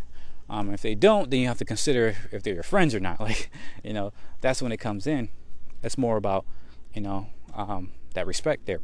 Um, 0.50 0.74
if 0.74 0.82
they 0.82 0.96
don't, 0.96 1.30
then 1.30 1.40
you 1.40 1.48
have 1.48 1.60
to 1.60 1.66
consider 1.66 2.16
if 2.32 2.44
they're 2.44 2.54
your 2.54 2.64
friends 2.64 2.94
or 2.94 3.00
not. 3.00 3.20
Like, 3.20 3.50
you 3.84 3.94
know, 3.94 4.12
that's 4.42 4.62
when 4.62 4.72
it 4.72 4.78
comes 4.78 5.08
in. 5.08 5.30
That's 5.82 5.98
more 5.98 6.18
about, 6.18 6.46
you 6.94 7.02
know, 7.02 7.28
um, 7.54 7.92
that 8.14 8.28
respect 8.28 8.66
there. 8.66 8.80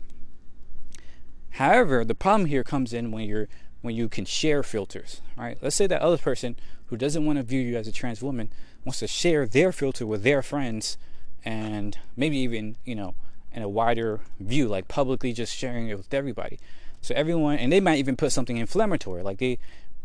However, 1.52 2.06
the 2.06 2.16
problem 2.16 2.48
here 2.48 2.64
comes 2.64 2.94
in 2.94 3.12
when 3.12 3.28
you're 3.28 3.48
when 3.82 3.96
you 3.96 4.10
can 4.10 4.26
share 4.26 4.64
filters, 4.64 5.22
right? 5.38 5.58
Let's 5.62 5.76
say 5.76 5.88
that 5.88 6.02
other 6.02 6.18
person 6.18 6.56
who 6.88 6.98
doesn't 6.98 7.26
want 7.26 7.38
to 7.38 7.44
view 7.44 7.62
you 7.62 7.78
as 7.78 7.88
a 7.88 7.92
trans 7.92 8.22
woman 8.22 8.50
wants 8.84 9.00
to 9.00 9.08
share 9.08 9.46
their 9.46 9.72
filter 9.72 10.06
with 10.06 10.24
their 10.24 10.42
friends 10.42 10.98
and 11.46 11.98
maybe 12.16 12.38
even, 12.38 12.78
you 12.86 12.96
know, 12.96 13.16
in 13.52 13.62
a 13.62 13.70
wider 13.70 14.20
view, 14.40 14.68
like 14.68 14.88
publicly 14.88 15.32
just 15.32 15.56
sharing 15.56 15.90
it 15.90 15.98
with 15.98 16.14
everybody. 16.14 16.60
So 17.08 17.16
everyone, 17.16 17.58
and 17.58 17.72
they 17.72 17.80
might 17.80 18.00
even 18.00 18.18
put 18.18 18.34
something 18.34 18.58
inflammatory, 18.58 19.24
like 19.24 19.38
they 19.38 19.60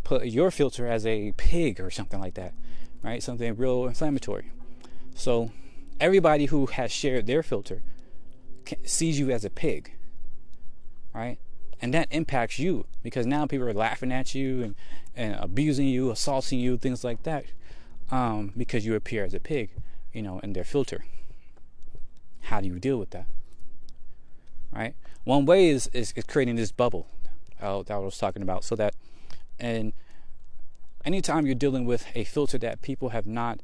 put 0.05 0.27
your 0.27 0.53
filter 0.53 0.87
as 0.87 1.05
a 1.05 1.33
pig 1.33 1.81
or 1.81 1.91
something 1.91 2.21
like 2.21 2.35
that, 2.35 2.55
right? 3.03 3.21
Something 3.21 3.57
real 3.57 3.87
inflammatory. 3.87 4.53
So 5.17 5.51
everybody 5.99 6.45
who 6.45 6.67
has 6.67 6.93
shared 6.93 7.27
their 7.27 7.43
filter 7.43 7.83
sees 8.85 9.19
you 9.19 9.33
as 9.33 9.45
a 9.45 9.51
pig, 9.51 9.91
right? 11.13 11.39
And 11.81 11.93
that 11.93 12.07
impacts 12.13 12.61
you 12.61 12.87
because 13.03 13.27
now 13.27 13.47
people 13.47 13.67
are 13.67 13.75
laughing 13.75 14.13
at 14.13 14.37
you 14.37 14.63
and, 14.63 14.75
and 15.17 15.35
abusing 15.41 15.89
you, 15.89 16.13
assaulting 16.13 16.61
you, 16.61 16.79
things 16.79 17.03
like 17.03 17.25
that, 17.25 17.47
um, 18.13 18.53
because 18.57 18.87
you 18.87 18.95
appear 18.95 19.25
as 19.25 19.35
a 19.35 19.41
pig, 19.41 19.71
you 20.13 20.23
know, 20.23 20.39
in 20.39 20.53
their 20.53 20.63
filter. 20.63 21.05
How 22.43 22.61
do 22.61 22.69
you 22.69 22.79
deal 22.79 22.99
with 22.99 23.11
that? 23.11 23.27
right? 24.73 24.95
One 25.25 25.47
way 25.47 25.69
is, 25.69 25.89
is, 25.93 26.13
is 26.17 26.25
creating 26.25 26.57
this 26.57 26.73
bubble 26.73 27.07
uh, 27.61 27.83
that 27.83 27.95
I 27.95 27.99
was 27.99 28.19
talking 28.19 28.43
about, 28.43 28.65
so 28.65 28.75
that 28.77 28.95
and 29.59 29.93
anytime 31.05 31.47
you're 31.47 31.55
dealing 31.55 31.85
with 31.85 32.07
a 32.15 32.25
filter 32.25 32.59
that 32.59 32.83
people 32.83 33.11
have 33.11 33.27
not 33.27 33.61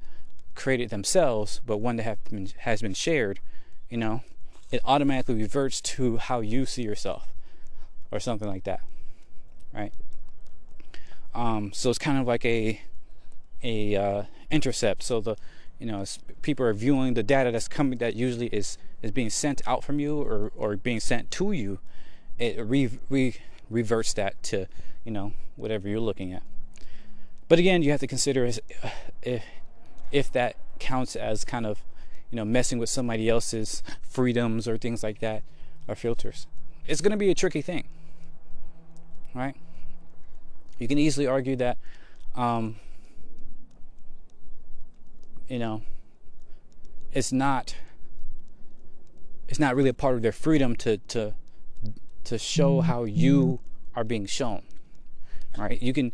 created 0.55 0.91
themselves, 0.91 1.61
but 1.65 1.79
one 1.79 1.97
that 1.97 2.03
have 2.05 2.23
been, 2.25 2.49
has 2.59 2.83
been 2.83 2.95
shared, 2.95 3.41
you 3.89 3.97
know, 3.97 4.23
it 4.71 4.81
automatically 4.85 5.35
reverts 5.35 5.81
to 5.81 6.19
how 6.19 6.41
you 6.41 6.67
see 6.67 6.83
yourself, 6.83 7.33
or 8.11 8.21
something 8.21 8.49
like 8.49 8.65
that, 8.65 8.81
right? 9.73 9.93
Um, 11.35 11.73
so 11.73 11.91
it's 11.91 11.99
kind 11.99 12.19
of 12.19 12.27
like 12.27 12.45
a 12.45 12.81
a 13.63 13.97
uh, 13.97 14.23
intercept. 14.51 15.03
So 15.03 15.21
the 15.21 15.37
you 15.79 15.87
know 15.87 16.05
people 16.43 16.67
are 16.67 16.75
viewing 16.75 17.15
the 17.15 17.23
data 17.23 17.51
that's 17.51 17.69
coming 17.69 17.99
that 17.99 18.15
usually 18.15 18.49
is 18.49 18.79
is 19.03 19.11
being 19.11 19.31
sent 19.31 19.63
out 19.67 19.85
from 19.85 20.01
you 20.01 20.21
or, 20.21 20.53
or 20.57 20.77
being 20.77 21.01
sent 21.01 21.31
to 21.33 21.53
you, 21.53 21.79
it 22.39 22.59
re, 22.61 22.91
re, 23.09 23.37
reverts 23.71 24.13
that 24.15 24.43
to, 24.45 24.67
you 25.05 25.13
know, 25.13 25.33
whatever 25.57 25.89
you're 25.89 26.01
looking 26.01 26.33
at. 26.33 26.43
But 27.49 27.59
again, 27.59 27.83
you 27.83 27.91
have 27.91 28.01
to 28.01 28.07
consider 28.07 28.45
if, 29.23 29.43
if 30.13 30.33
that 30.33 30.57
counts 30.79 31.17
as 31.17 31.45
kind 31.45 31.67
of, 31.67 31.83
you 32.31 32.37
know, 32.37 32.45
messing 32.45 32.79
with 32.79 32.91
somebody 32.91 33.29
else's 33.29 33.83
freedoms 34.03 34.69
or 34.69 34.77
things 34.77 35.03
like 35.03 35.21
that 35.21 35.43
or 35.87 35.95
filters. 35.95 36.47
It's 36.87 37.01
going 37.01 37.13
to 37.13 37.17
be 37.17 37.31
a 37.31 37.35
tricky 37.35 37.63
thing, 37.63 37.89
right? 39.35 39.57
You 40.79 40.89
can 40.89 40.99
easily 40.99 41.27
argue 41.27 41.57
that, 41.57 41.79
um, 42.35 42.77
you 45.49 45.59
know, 45.59 45.83
it's 47.13 47.33
not 47.33 47.75
it's 49.49 49.59
not 49.59 49.75
really 49.75 49.89
a 49.89 49.95
part 49.95 50.15
of 50.15 50.23
their 50.23 50.33
freedom 50.33 50.77
to 50.77 50.99
to 50.99 51.35
to 52.25 52.39
show 52.39 52.79
mm-hmm. 52.79 52.87
how 52.87 53.05
you 53.05 53.61
are 53.95 54.05
being 54.05 54.27
shown 54.27 54.63
right? 55.57 55.83
You 55.83 55.93
can 55.93 56.13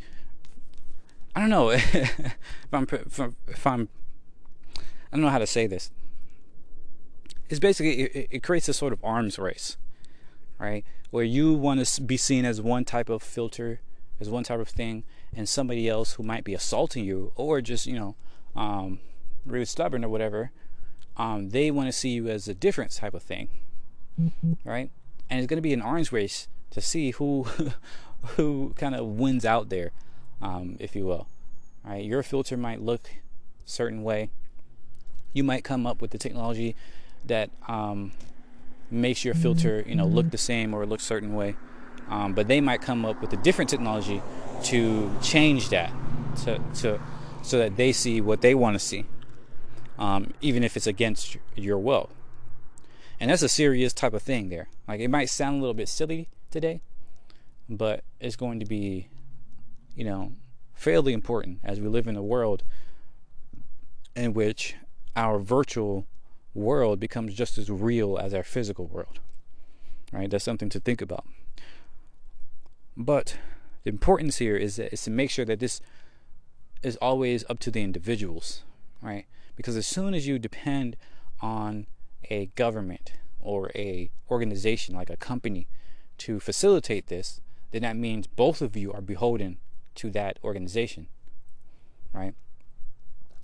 i 1.37 1.41
don't 1.41 1.51
know 1.51 1.71
if 1.71 2.35
i'm 2.73 2.87
if 3.49 3.67
i'm 3.67 3.89
i 4.77 4.83
don't 5.13 5.23
know 5.23 5.29
how 5.29 5.39
to 5.39 5.47
say 5.47 5.67
this. 5.67 5.91
It's 7.51 7.61
basically 7.61 8.03
it, 8.03 8.29
it 8.31 8.43
creates 8.43 8.69
a 8.69 8.73
sort 8.73 8.93
of 8.93 9.05
arms 9.05 9.39
race 9.39 9.77
right? 10.59 10.85
Where 11.11 11.25
you 11.25 11.53
want 11.53 11.85
to 11.85 12.01
be 12.01 12.17
seen 12.17 12.45
as 12.45 12.61
one 12.61 12.85
type 12.85 13.09
of 13.09 13.23
filter 13.23 13.81
as 14.21 14.31
one 14.31 14.45
type 14.45 14.61
of 14.61 14.69
thing 14.69 15.05
and 15.35 15.49
somebody 15.49 15.89
else 15.89 16.15
who 16.15 16.23
might 16.23 16.45
be 16.45 16.55
assaulting 16.55 17.05
you 17.05 17.33
or 17.35 17.61
just 17.61 17.87
you 17.87 17.99
know 17.99 18.15
um, 18.57 19.01
really 19.45 19.65
stubborn 19.65 20.05
or 20.05 20.09
whatever 20.09 20.51
um, 21.17 21.51
they 21.51 21.71
want 21.71 21.89
to 21.89 21.93
see 21.93 22.11
you 22.11 22.29
as 22.29 22.49
a 22.49 22.55
different 22.55 22.93
type 22.93 23.15
of 23.15 23.23
thing, 23.23 23.49
right? 24.65 24.91
And 25.31 25.41
it's 25.41 25.49
going 25.49 25.59
to 25.59 25.63
be 25.63 25.73
an 25.73 25.83
arms 25.83 26.13
race 26.13 26.49
to 26.71 26.81
see 26.81 27.13
who 27.13 27.47
who 28.37 28.73
kind 28.77 28.95
of 28.95 29.07
wins 29.07 29.45
out 29.45 29.69
there, 29.69 29.91
um, 30.41 30.77
if 30.81 30.97
you 30.97 31.05
will, 31.05 31.27
Right? 31.85 32.05
Your 32.05 32.23
filter 32.23 32.57
might 32.57 32.81
look 32.81 33.11
certain 33.67 34.03
way. 34.03 34.31
You 35.35 35.45
might 35.45 35.65
come 35.65 35.87
up 35.87 36.01
with 36.01 36.13
the 36.13 36.19
technology 36.19 36.77
that 37.27 37.51
um, 37.69 38.13
makes 38.91 39.25
your 39.25 39.35
filter, 39.35 39.85
you 39.87 39.95
know, 39.95 40.07
look 40.07 40.31
the 40.31 40.39
same 40.39 40.73
or 40.73 40.87
look 40.87 41.01
certain 41.01 41.35
way. 41.35 41.57
Um, 42.09 42.33
but 42.33 42.49
they 42.49 42.61
might 42.61 42.81
come 42.81 43.05
up 43.05 43.21
with 43.21 43.33
a 43.33 43.37
different 43.37 43.69
technology 43.69 44.23
to 44.65 45.11
change 45.23 45.71
that, 45.71 45.93
to, 46.45 46.59
to 46.77 47.01
so 47.43 47.59
that 47.59 47.77
they 47.77 47.93
see 47.93 48.21
what 48.21 48.41
they 48.41 48.55
want 48.55 48.75
to 48.75 48.79
see, 48.79 49.05
um, 49.99 50.33
even 50.41 50.65
if 50.65 50.77
it's 50.77 50.87
against 50.87 51.37
your 51.55 51.79
will. 51.79 52.11
And 53.21 53.31
that's 53.31 53.43
a 53.43 53.49
serious 53.49 53.93
type 53.93 54.15
of 54.15 54.23
thing 54.23 54.49
there. 54.49 54.69
Like 54.89 55.01
it 55.01 55.09
might 55.09 55.31
sound 55.31 55.57
a 55.57 55.61
little 55.61 55.75
bit 55.75 55.89
silly 55.89 56.29
today, 56.51 56.81
but 57.69 58.05
it's 58.21 58.37
going 58.37 58.61
to 58.61 58.67
be, 58.67 59.09
you 59.95 60.05
know, 60.05 60.33
fairly 60.75 61.13
important 61.13 61.61
as 61.63 61.81
we 61.81 61.89
live 61.89 62.07
in 62.07 62.17
a 62.17 62.23
world 62.23 62.65
in 64.17 64.35
which 64.35 64.75
our 65.17 65.39
virtual 65.39 66.07
world 66.55 67.01
becomes 67.01 67.35
just 67.35 67.59
as 67.59 67.71
real 67.71 68.19
as 68.19 68.35
our 68.35 68.43
physical 68.43 68.87
world. 68.87 69.21
Right? 70.13 70.31
That's 70.31 70.45
something 70.45 70.69
to 70.71 70.81
think 70.81 71.01
about. 71.01 71.25
But 72.97 73.37
the 73.83 73.91
importance 73.91 74.39
here 74.39 74.57
is 74.57 74.79
is 74.79 75.03
to 75.03 75.11
make 75.11 75.31
sure 75.31 75.45
that 75.45 75.59
this 75.61 75.81
is 76.83 76.97
always 76.97 77.45
up 77.49 77.59
to 77.61 77.71
the 77.71 77.83
individuals, 77.83 78.63
right? 79.01 79.27
Because 79.57 79.77
as 79.77 79.87
soon 79.87 80.15
as 80.15 80.27
you 80.27 80.39
depend 80.39 80.97
on 81.41 81.87
a 82.31 82.47
government 82.55 83.13
or 83.41 83.71
a 83.75 84.11
organization 84.31 84.95
like 84.95 85.11
a 85.11 85.17
company 85.17 85.69
to 86.19 86.41
facilitate 86.41 87.09
this, 87.09 87.41
then 87.71 87.83
that 87.83 87.97
means 87.97 88.27
both 88.27 88.63
of 88.63 88.77
you 88.77 88.93
are 88.93 89.01
beholden 89.01 89.59
to 89.97 90.11
that 90.11 90.39
organization, 90.43 91.07
right? 92.13 92.35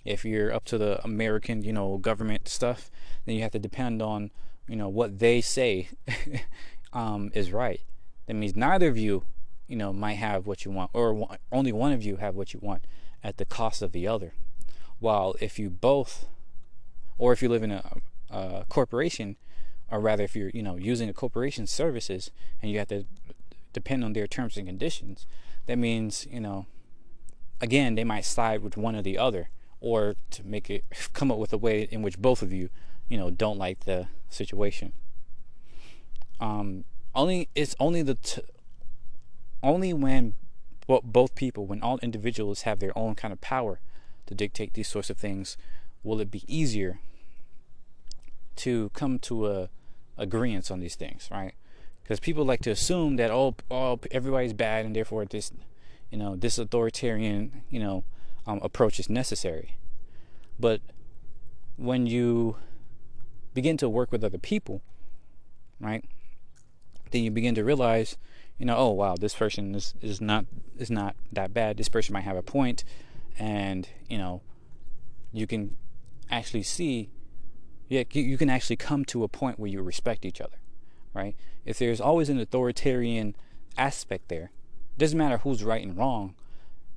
If 0.05 0.25
you're 0.25 0.53
up 0.53 0.65
to 0.67 0.79
the 0.79 1.03
American, 1.05 1.63
you 1.63 1.73
know, 1.73 1.99
government 1.99 2.49
stuff, 2.49 2.91
then 3.25 3.35
you 3.35 3.43
have 3.43 3.53
to 3.53 3.59
depend 3.59 4.01
on, 4.01 4.31
you 4.67 4.77
know, 4.77 4.89
what 4.89 5.19
they 5.19 5.41
say 5.41 5.89
um, 6.93 7.31
is 7.35 7.53
right. 7.53 7.81
That 8.27 8.35
means 8.35 8.57
neither 8.57 8.89
of 8.89 8.97
you, 8.97 9.25
you 9.67 9.77
know, 9.77 9.93
might 9.93 10.15
have 10.15 10.47
what 10.47 10.65
you 10.65 10.71
want, 10.71 10.91
or 10.95 11.29
only 11.53 11.73
one 11.73 11.93
of 11.93 12.03
you 12.03 12.17
have 12.17 12.35
what 12.35 12.55
you 12.55 12.61
want 12.63 12.85
at 13.23 13.37
the 13.37 13.45
cost 13.45 13.83
of 13.83 13.93
the 13.93 14.07
other. 14.07 14.33
While 15.01 15.35
if 15.41 15.59
you 15.59 15.71
both, 15.71 16.29
or 17.19 17.33
if 17.33 17.43
you 17.43 17.49
live 17.49 17.63
in 17.63 17.73
a, 17.73 17.83
a 18.31 18.65
corporation, 18.69 19.37
or 19.91 20.01
rather 20.01 20.23
if 20.25 20.37
you're, 20.37 20.51
you 20.51 20.63
know, 20.63 20.77
using 20.77 21.09
a 21.09 21.13
corporation's 21.13 21.71
services 21.71 22.31
and 22.63 22.71
you 22.71 22.79
have 22.79 22.89
to 22.89 23.05
depend 23.73 24.05
on 24.05 24.13
their 24.13 24.27
terms 24.27 24.57
and 24.57 24.67
conditions, 24.67 25.27
that 25.67 25.79
means, 25.79 26.27
you 26.31 26.41
know, 26.41 26.67
again, 27.61 27.95
they 27.95 28.05
might 28.05 28.25
side 28.25 28.63
with 28.63 28.77
one 28.77 28.95
or 28.95 29.03
the 29.03 29.19
other, 29.19 29.51
or 29.81 30.17
to 30.31 30.45
make 30.45 30.71
it 30.71 30.85
come 31.13 31.31
up 31.31 31.39
with 31.39 31.53
a 31.53 31.59
way 31.59 31.89
in 31.91 32.03
which 32.03 32.19
both 32.19 32.43
of 32.43 32.53
you, 32.53 32.71
you 33.09 33.19
know, 33.19 33.31
don't 33.31 33.59
like 33.59 33.81
the 33.81 34.09
situation. 34.29 34.93
Um, 36.39 36.85
only 37.15 37.49
it's 37.55 37.75
only 37.79 38.03
the 38.03 38.15
t- 38.15 38.43
only 39.63 39.93
when 39.93 40.35
both 40.87 41.35
people, 41.35 41.67
when 41.67 41.83
all 41.83 41.99
individuals 41.99 42.63
have 42.63 42.79
their 42.79 42.97
own 42.97 43.15
kind 43.15 43.33
of 43.33 43.41
power 43.41 43.81
to 44.31 44.35
dictate 44.35 44.72
these 44.72 44.89
sorts 44.89 45.11
of 45.11 45.18
things, 45.18 45.59
will 46.03 46.20
it 46.20 46.31
be 46.31 46.45
easier 46.49 47.01
to 48.57 48.89
come 48.95 49.18
to 49.18 49.47
a 49.47 49.68
agreement 50.16 50.70
on 50.70 50.81
these 50.81 50.97
things, 50.97 51.28
right? 51.31 51.55
because 52.11 52.18
people 52.18 52.45
like 52.45 52.61
to 52.61 52.72
assume 52.72 53.14
that 53.14 53.31
all, 53.31 53.55
oh 53.70 54.01
everybody's 54.11 54.53
bad 54.53 54.85
and 54.85 54.97
therefore 54.97 55.24
this 55.24 55.53
you 56.11 56.18
know 56.18 56.35
this 56.35 56.59
authoritarian 56.59 57.62
you 57.70 57.78
know 57.78 58.03
um, 58.49 58.59
approach 58.64 58.99
is 58.99 59.09
necessary. 59.09 59.76
But 60.59 60.81
when 61.76 62.09
you 62.09 62.57
begin 63.55 63.76
to 63.76 63.89
work 63.89 64.11
with 64.11 64.24
other 64.24 64.39
people 64.39 64.83
right 65.78 66.05
then 67.12 67.22
you 67.22 67.31
begin 67.31 67.55
to 67.55 67.62
realize 67.62 68.16
you 68.59 68.66
know 68.66 68.76
oh 68.76 68.91
wow 68.91 69.14
this 69.14 69.37
person 69.37 69.72
is, 69.76 69.95
is 70.03 70.20
not 70.20 70.47
is 70.76 70.91
not 70.91 71.14
that 71.31 71.55
bad. 71.55 71.76
This 71.76 71.89
person 71.89 72.12
might 72.12 72.24
have 72.24 72.37
a 72.37 72.43
point 72.43 72.83
and 73.39 73.89
you 74.09 74.18
know 74.18 74.43
you 75.33 75.47
can 75.47 75.76
actually 76.31 76.62
see 76.62 77.11
yeah 77.89 78.03
you 78.12 78.37
can 78.37 78.51
actually 78.51 78.76
come 78.76 79.05
to 79.05 79.24
a 79.24 79.28
point 79.28 79.59
where 79.59 79.70
you 79.70 79.83
respect 79.83 80.24
each 80.24 80.41
other 80.41 80.61
right? 81.14 81.37
If 81.64 81.78
there's 81.78 82.01
always 82.01 82.28
an 82.28 82.39
authoritarian 82.39 83.37
aspect 83.76 84.28
there, 84.28 84.51
doesn't 84.99 85.18
matter 85.18 85.39
who's 85.39 85.64
right 85.64 85.85
and 85.85 85.97
wrong. 85.97 86.35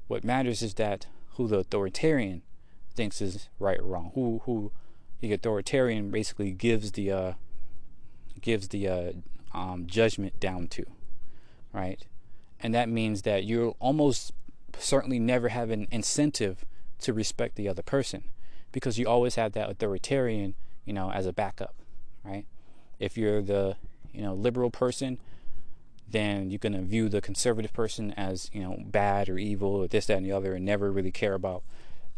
What 0.08 0.24
matters 0.24 0.62
is 0.62 0.76
that 0.76 1.08
who 1.36 1.48
the 1.48 1.60
authoritarian 1.60 2.44
thinks 2.96 3.22
is 3.22 3.50
right 3.60 3.80
or 3.80 3.86
wrong. 3.86 4.12
Who 4.14 4.42
who 4.46 4.72
the 5.22 5.34
authoritarian 5.34 6.12
basically 6.12 6.52
gives 6.52 6.92
the 6.92 7.12
uh, 7.12 7.34
gives 8.42 8.68
the 8.70 8.88
uh, 8.88 9.12
um, 9.54 9.88
judgment 9.88 10.40
down 10.40 10.68
to, 10.70 10.86
right? 11.72 12.06
And 12.60 12.74
that 12.74 12.90
means 12.90 13.24
that 13.24 13.46
you're 13.46 13.76
almost 13.80 14.34
certainly 14.80 15.20
never 15.20 15.50
have 15.50 15.70
an 15.70 15.88
incentive 15.92 16.66
to 17.00 17.14
respect 17.14 17.56
the 17.56 17.68
other 17.68 17.82
person 17.82 18.24
because 18.72 18.98
you 18.98 19.08
always 19.08 19.36
have 19.36 19.54
that 19.54 19.70
authoritarian, 19.70 20.56
you 20.86 20.94
know, 20.94 21.12
as 21.12 21.26
a 21.26 21.34
backup, 21.34 21.76
right? 22.24 22.46
If 23.00 23.18
you're 23.18 23.42
the 23.42 23.76
you 24.14 24.22
know 24.22 24.34
liberal 24.34 24.72
person, 24.72 25.20
then 26.10 26.50
you're 26.50 26.60
gonna 26.60 26.82
view 26.82 27.10
the 27.10 27.22
conservative 27.22 27.74
person 27.74 28.14
as 28.14 28.50
you 28.54 28.62
know 28.62 28.78
bad 28.86 29.30
or 29.30 29.38
evil 29.38 29.76
or 29.76 29.88
this 29.88 30.06
that 30.08 30.18
and 30.18 30.26
the 30.26 30.32
other, 30.32 30.54
and 30.54 30.66
never 30.66 30.92
really 30.92 31.12
care 31.12 31.34
about 31.34 31.64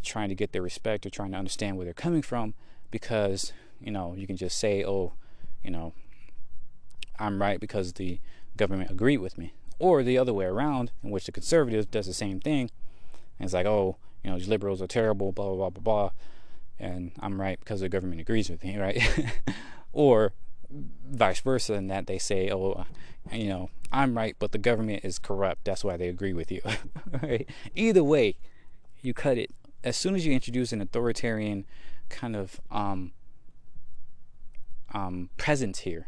trying 0.04 0.30
to 0.30 0.36
get 0.36 0.52
their 0.52 0.62
respect 0.62 1.06
or 1.06 1.10
trying 1.10 1.32
to 1.32 1.38
understand 1.38 1.78
where 1.78 1.86
they're 1.86 1.94
coming 1.94 2.22
from 2.22 2.54
because 2.92 3.52
you 3.82 3.92
know 3.92 4.14
you 4.16 4.28
can 4.28 4.38
just 4.38 4.58
say 4.58 4.84
oh 4.84 5.14
you 5.64 5.72
know 5.72 5.94
I'm 7.18 7.42
right 7.42 7.60
because 7.60 7.94
the 7.94 8.20
government 8.56 8.92
agreed 8.92 9.18
with 9.18 9.38
me 9.38 9.54
or 9.80 10.04
the 10.04 10.18
other 10.18 10.34
way 10.34 10.46
around 10.46 10.92
in 11.04 11.12
which 11.12 11.26
the 11.26 11.32
conservative 11.32 11.90
does 11.92 12.06
the 12.06 12.14
same 12.14 12.40
thing 12.40 12.70
and 13.40 13.46
it's 13.46 13.54
like 13.54 13.66
oh 13.66 13.98
you 14.24 14.30
know 14.30 14.38
these 14.38 14.48
liberals 14.48 14.82
are 14.82 14.88
terrible 14.88 15.32
blah 15.32 15.46
blah 15.46 15.56
blah 15.56 15.70
blah 15.70 15.82
blah 15.82 16.10
and 16.80 17.12
I'm 17.20 17.40
right 17.40 17.60
because 17.60 17.82
the 17.82 17.90
government 17.90 18.22
agrees 18.22 18.50
with 18.50 18.64
me 18.64 18.78
right 18.80 19.02
or 19.94 20.34
vice 20.70 21.40
versa 21.40 21.74
in 21.74 21.88
that 21.88 22.08
they 22.08 22.18
say, 22.18 22.52
oh, 22.52 22.86
you 23.32 23.48
know, 23.48 23.70
I'm 23.92 24.18
right, 24.18 24.36
but 24.40 24.52
the 24.52 24.58
government 24.58 25.04
is 25.04 25.20
corrupt. 25.20 25.66
That's 25.66 25.84
why 25.84 25.98
they 25.98 26.08
agree 26.08 26.34
with 26.34 26.52
you. 26.52 26.62
right? 27.24 27.48
Either 27.76 28.04
way, 28.04 28.38
you 29.02 29.14
cut 29.14 29.38
it. 29.38 29.52
As 29.84 29.96
soon 29.96 30.16
as 30.16 30.26
you 30.26 30.34
introduce 30.34 30.74
an 30.74 30.82
authoritarian 30.82 31.66
kind 32.10 32.36
of 32.36 32.60
um, 32.72 33.14
um, 34.94 35.30
presence 35.38 35.80
here 35.80 36.08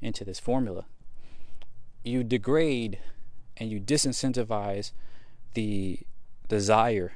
into 0.00 0.24
this 0.24 0.38
formula, 0.38 0.86
you 2.06 2.22
degrade 2.22 2.98
and 3.56 3.70
you 3.70 3.80
disincentivize 3.80 4.92
the 5.54 6.00
desire 6.48 7.12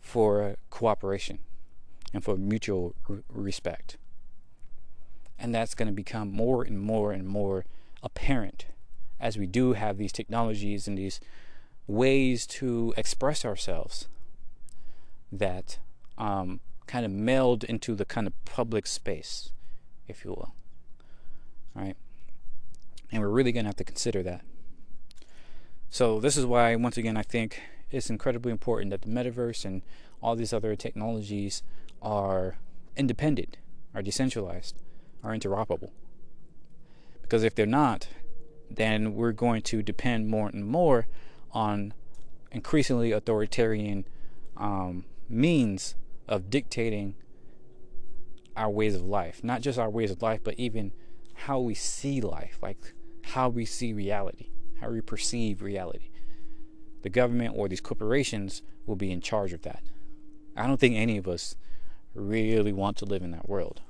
for 0.00 0.56
cooperation 0.70 1.38
and 2.12 2.24
for 2.24 2.36
mutual 2.36 2.94
respect. 3.28 3.96
And 5.38 5.54
that's 5.54 5.74
going 5.74 5.86
to 5.88 5.94
become 5.94 6.32
more 6.32 6.62
and 6.64 6.80
more 6.80 7.12
and 7.12 7.26
more 7.26 7.64
apparent 8.02 8.66
as 9.20 9.38
we 9.38 9.46
do 9.46 9.74
have 9.74 9.98
these 9.98 10.12
technologies 10.12 10.88
and 10.88 10.98
these 10.98 11.20
ways 11.86 12.46
to 12.46 12.94
express 12.96 13.44
ourselves 13.44 14.08
that 15.30 15.78
um, 16.18 16.60
kind 16.86 17.04
of 17.04 17.10
meld 17.12 17.64
into 17.64 17.94
the 17.94 18.04
kind 18.04 18.26
of 18.26 18.32
public 18.44 18.86
space, 18.86 19.50
if 20.08 20.24
you 20.24 20.30
will. 20.30 20.54
All 21.76 21.82
right? 21.82 21.96
And 23.12 23.22
we're 23.22 23.28
really 23.28 23.52
going 23.52 23.64
to 23.64 23.68
have 23.68 23.76
to 23.76 23.84
consider 23.84 24.22
that. 24.22 24.42
So, 25.88 26.20
this 26.20 26.36
is 26.36 26.46
why, 26.46 26.76
once 26.76 26.96
again, 26.96 27.16
I 27.16 27.22
think 27.22 27.60
it's 27.90 28.10
incredibly 28.10 28.52
important 28.52 28.90
that 28.90 29.02
the 29.02 29.08
metaverse 29.08 29.64
and 29.64 29.82
all 30.22 30.36
these 30.36 30.52
other 30.52 30.76
technologies 30.76 31.62
are 32.00 32.58
independent, 32.96 33.56
are 33.94 34.02
decentralized, 34.02 34.76
are 35.24 35.32
interoperable. 35.32 35.90
Because 37.22 37.42
if 37.42 37.54
they're 37.54 37.66
not, 37.66 38.08
then 38.70 39.14
we're 39.14 39.32
going 39.32 39.62
to 39.62 39.82
depend 39.82 40.28
more 40.28 40.48
and 40.48 40.64
more 40.64 41.06
on 41.52 41.92
increasingly 42.52 43.12
authoritarian 43.12 44.04
um, 44.56 45.04
means 45.28 45.94
of 46.28 46.50
dictating 46.50 47.14
our 48.56 48.70
ways 48.70 48.94
of 48.94 49.02
life. 49.02 49.42
Not 49.42 49.60
just 49.60 49.78
our 49.78 49.90
ways 49.90 50.10
of 50.10 50.22
life, 50.22 50.40
but 50.42 50.54
even 50.54 50.92
how 51.34 51.58
we 51.60 51.74
see 51.74 52.20
life, 52.20 52.58
like 52.62 52.92
how 53.30 53.48
we 53.48 53.64
see 53.64 53.92
reality, 53.92 54.50
how 54.80 54.90
we 54.90 55.00
perceive 55.00 55.62
reality. 55.62 56.10
The 57.02 57.08
government 57.08 57.54
or 57.56 57.68
these 57.68 57.80
corporations 57.80 58.62
will 58.86 58.96
be 58.96 59.10
in 59.10 59.20
charge 59.20 59.52
of 59.52 59.62
that. 59.62 59.82
I 60.56 60.66
don't 60.66 60.80
think 60.80 60.96
any 60.96 61.16
of 61.16 61.28
us 61.28 61.54
really 62.14 62.72
want 62.72 62.96
to 62.98 63.04
live 63.04 63.22
in 63.22 63.30
that 63.30 63.48
world. 63.48 63.82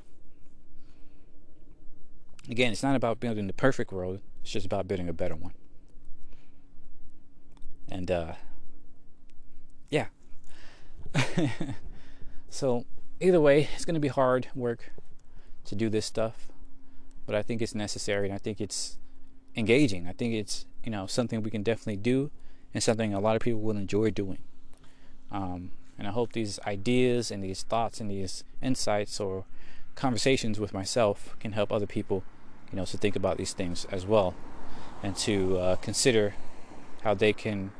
Again, 2.49 2.73
it's 2.73 2.83
not 2.83 2.97
about 2.97 3.21
building 3.21 3.47
the 3.47 3.53
perfect 3.53 3.93
world, 3.93 4.21
it's 4.43 4.53
just 4.53 4.67
about 4.67 4.87
building 4.87 5.09
a 5.09 5.13
better 5.13 5.37
one. 5.37 5.55
And 7.89 8.11
uh, 8.11 8.33
yeah, 9.89 10.07
so, 12.51 12.85
either 13.21 13.41
way, 13.41 13.69
it's 13.75 13.85
going 13.85 13.95
to 13.95 14.01
be 14.01 14.09
hard 14.09 14.49
work 14.55 14.93
to 15.65 15.75
do 15.75 15.89
this 15.89 16.07
stuff, 16.07 16.49
but 17.27 17.35
I 17.35 17.43
think 17.43 17.63
it's 17.63 17.75
necessary 17.75 18.27
and 18.27 18.35
I 18.35 18.39
think 18.39 18.61
it's 18.61 18.99
engaging. 19.57 20.07
I 20.09 20.13
think 20.13 20.35
it's, 20.35 20.67
you 20.85 20.91
know, 20.91 21.07
something 21.07 21.43
we 21.43 21.51
can 21.51 21.63
definitely 21.63 21.97
do 21.97 22.31
and 22.73 22.83
something 22.83 23.13
a 23.13 23.21
lot 23.21 23.37
of 23.37 23.43
people 23.43 23.61
will 23.61 23.77
enjoy 23.77 24.11
doing. 24.11 24.39
Um, 25.31 25.73
and 25.99 26.09
I 26.09 26.13
hope 26.13 26.33
these 26.33 26.59
ideas 26.67 27.31
and 27.31 27.43
these 27.43 27.63
thoughts 27.63 28.01
and 28.01 28.11
these 28.11 28.45
insights 28.63 29.21
or 29.21 29.45
conversations 29.95 30.59
with 30.59 30.73
myself 30.73 31.37
can 31.41 31.53
help 31.53 31.73
other 31.73 31.87
people, 31.87 32.23
you 32.73 32.77
know, 32.77 32.85
to 32.87 32.97
think 32.97 33.17
about 33.17 33.37
these 33.37 33.53
things 33.53 33.87
as 33.91 34.07
well 34.07 34.35
and 35.03 35.17
to 35.17 35.59
uh, 35.59 35.77
consider 35.77 36.35
how 37.03 37.15
they 37.15 37.33
can 37.33 37.73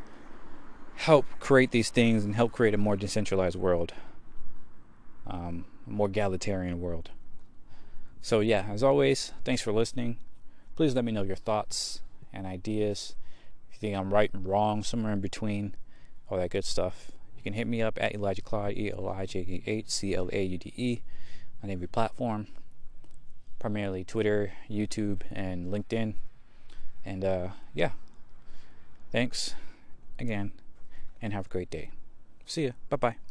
help 0.97 1.25
create 1.39 1.71
these 1.71 1.91
things 1.91 2.25
and 2.25 2.35
help 2.35 2.53
create 2.53 2.75
a 2.75 2.79
more 2.79 2.97
decentralized 2.97 3.57
world, 3.57 3.95
um, 5.27 5.65
a 5.87 5.91
more 5.91 6.09
egalitarian 6.09 6.81
world. 6.81 7.11
So, 8.21 8.41
yeah, 8.41 8.67
as 8.69 8.83
always, 8.83 9.33
thanks 9.45 9.63
for 9.63 9.73
listening. 9.73 10.19
Please 10.81 10.95
let 10.95 11.05
me 11.05 11.13
know 11.13 11.23
your 11.23 11.37
thoughts 11.37 12.01
and 12.33 12.47
ideas. 12.47 13.15
If 13.69 13.75
you 13.75 13.81
think 13.81 13.99
I'm 13.99 14.15
right 14.15 14.33
and 14.33 14.49
wrong, 14.49 14.83
somewhere 14.83 15.13
in 15.13 15.21
between, 15.21 15.75
all 16.27 16.39
that 16.39 16.49
good 16.49 16.65
stuff. 16.65 17.13
You 17.37 17.43
can 17.43 17.53
hit 17.53 17.67
me 17.67 17.83
up 17.83 17.99
at 18.01 18.15
Elijah 18.15 18.41
Claude, 18.41 18.79
E 18.79 18.91
L 18.91 19.07
I 19.07 19.27
J 19.27 19.41
E 19.41 19.63
H 19.67 19.91
C 19.91 20.15
L 20.15 20.31
A 20.33 20.43
U 20.43 20.57
D 20.57 20.73
E, 20.79 21.03
on 21.63 21.69
every 21.69 21.87
platform, 21.87 22.47
primarily 23.59 24.05
Twitter, 24.05 24.55
YouTube, 24.71 25.21
and 25.31 25.71
LinkedIn. 25.71 26.15
And 27.05 27.27
uh, 27.27 27.49
yeah, 27.75 27.91
thanks 29.13 29.55
again, 30.19 30.53
and 31.21 31.35
have 31.35 31.45
a 31.45 31.51
great 31.51 31.69
day. 31.69 31.91
See 32.47 32.65
ya. 32.65 32.71
Bye 32.89 32.97
bye. 32.97 33.30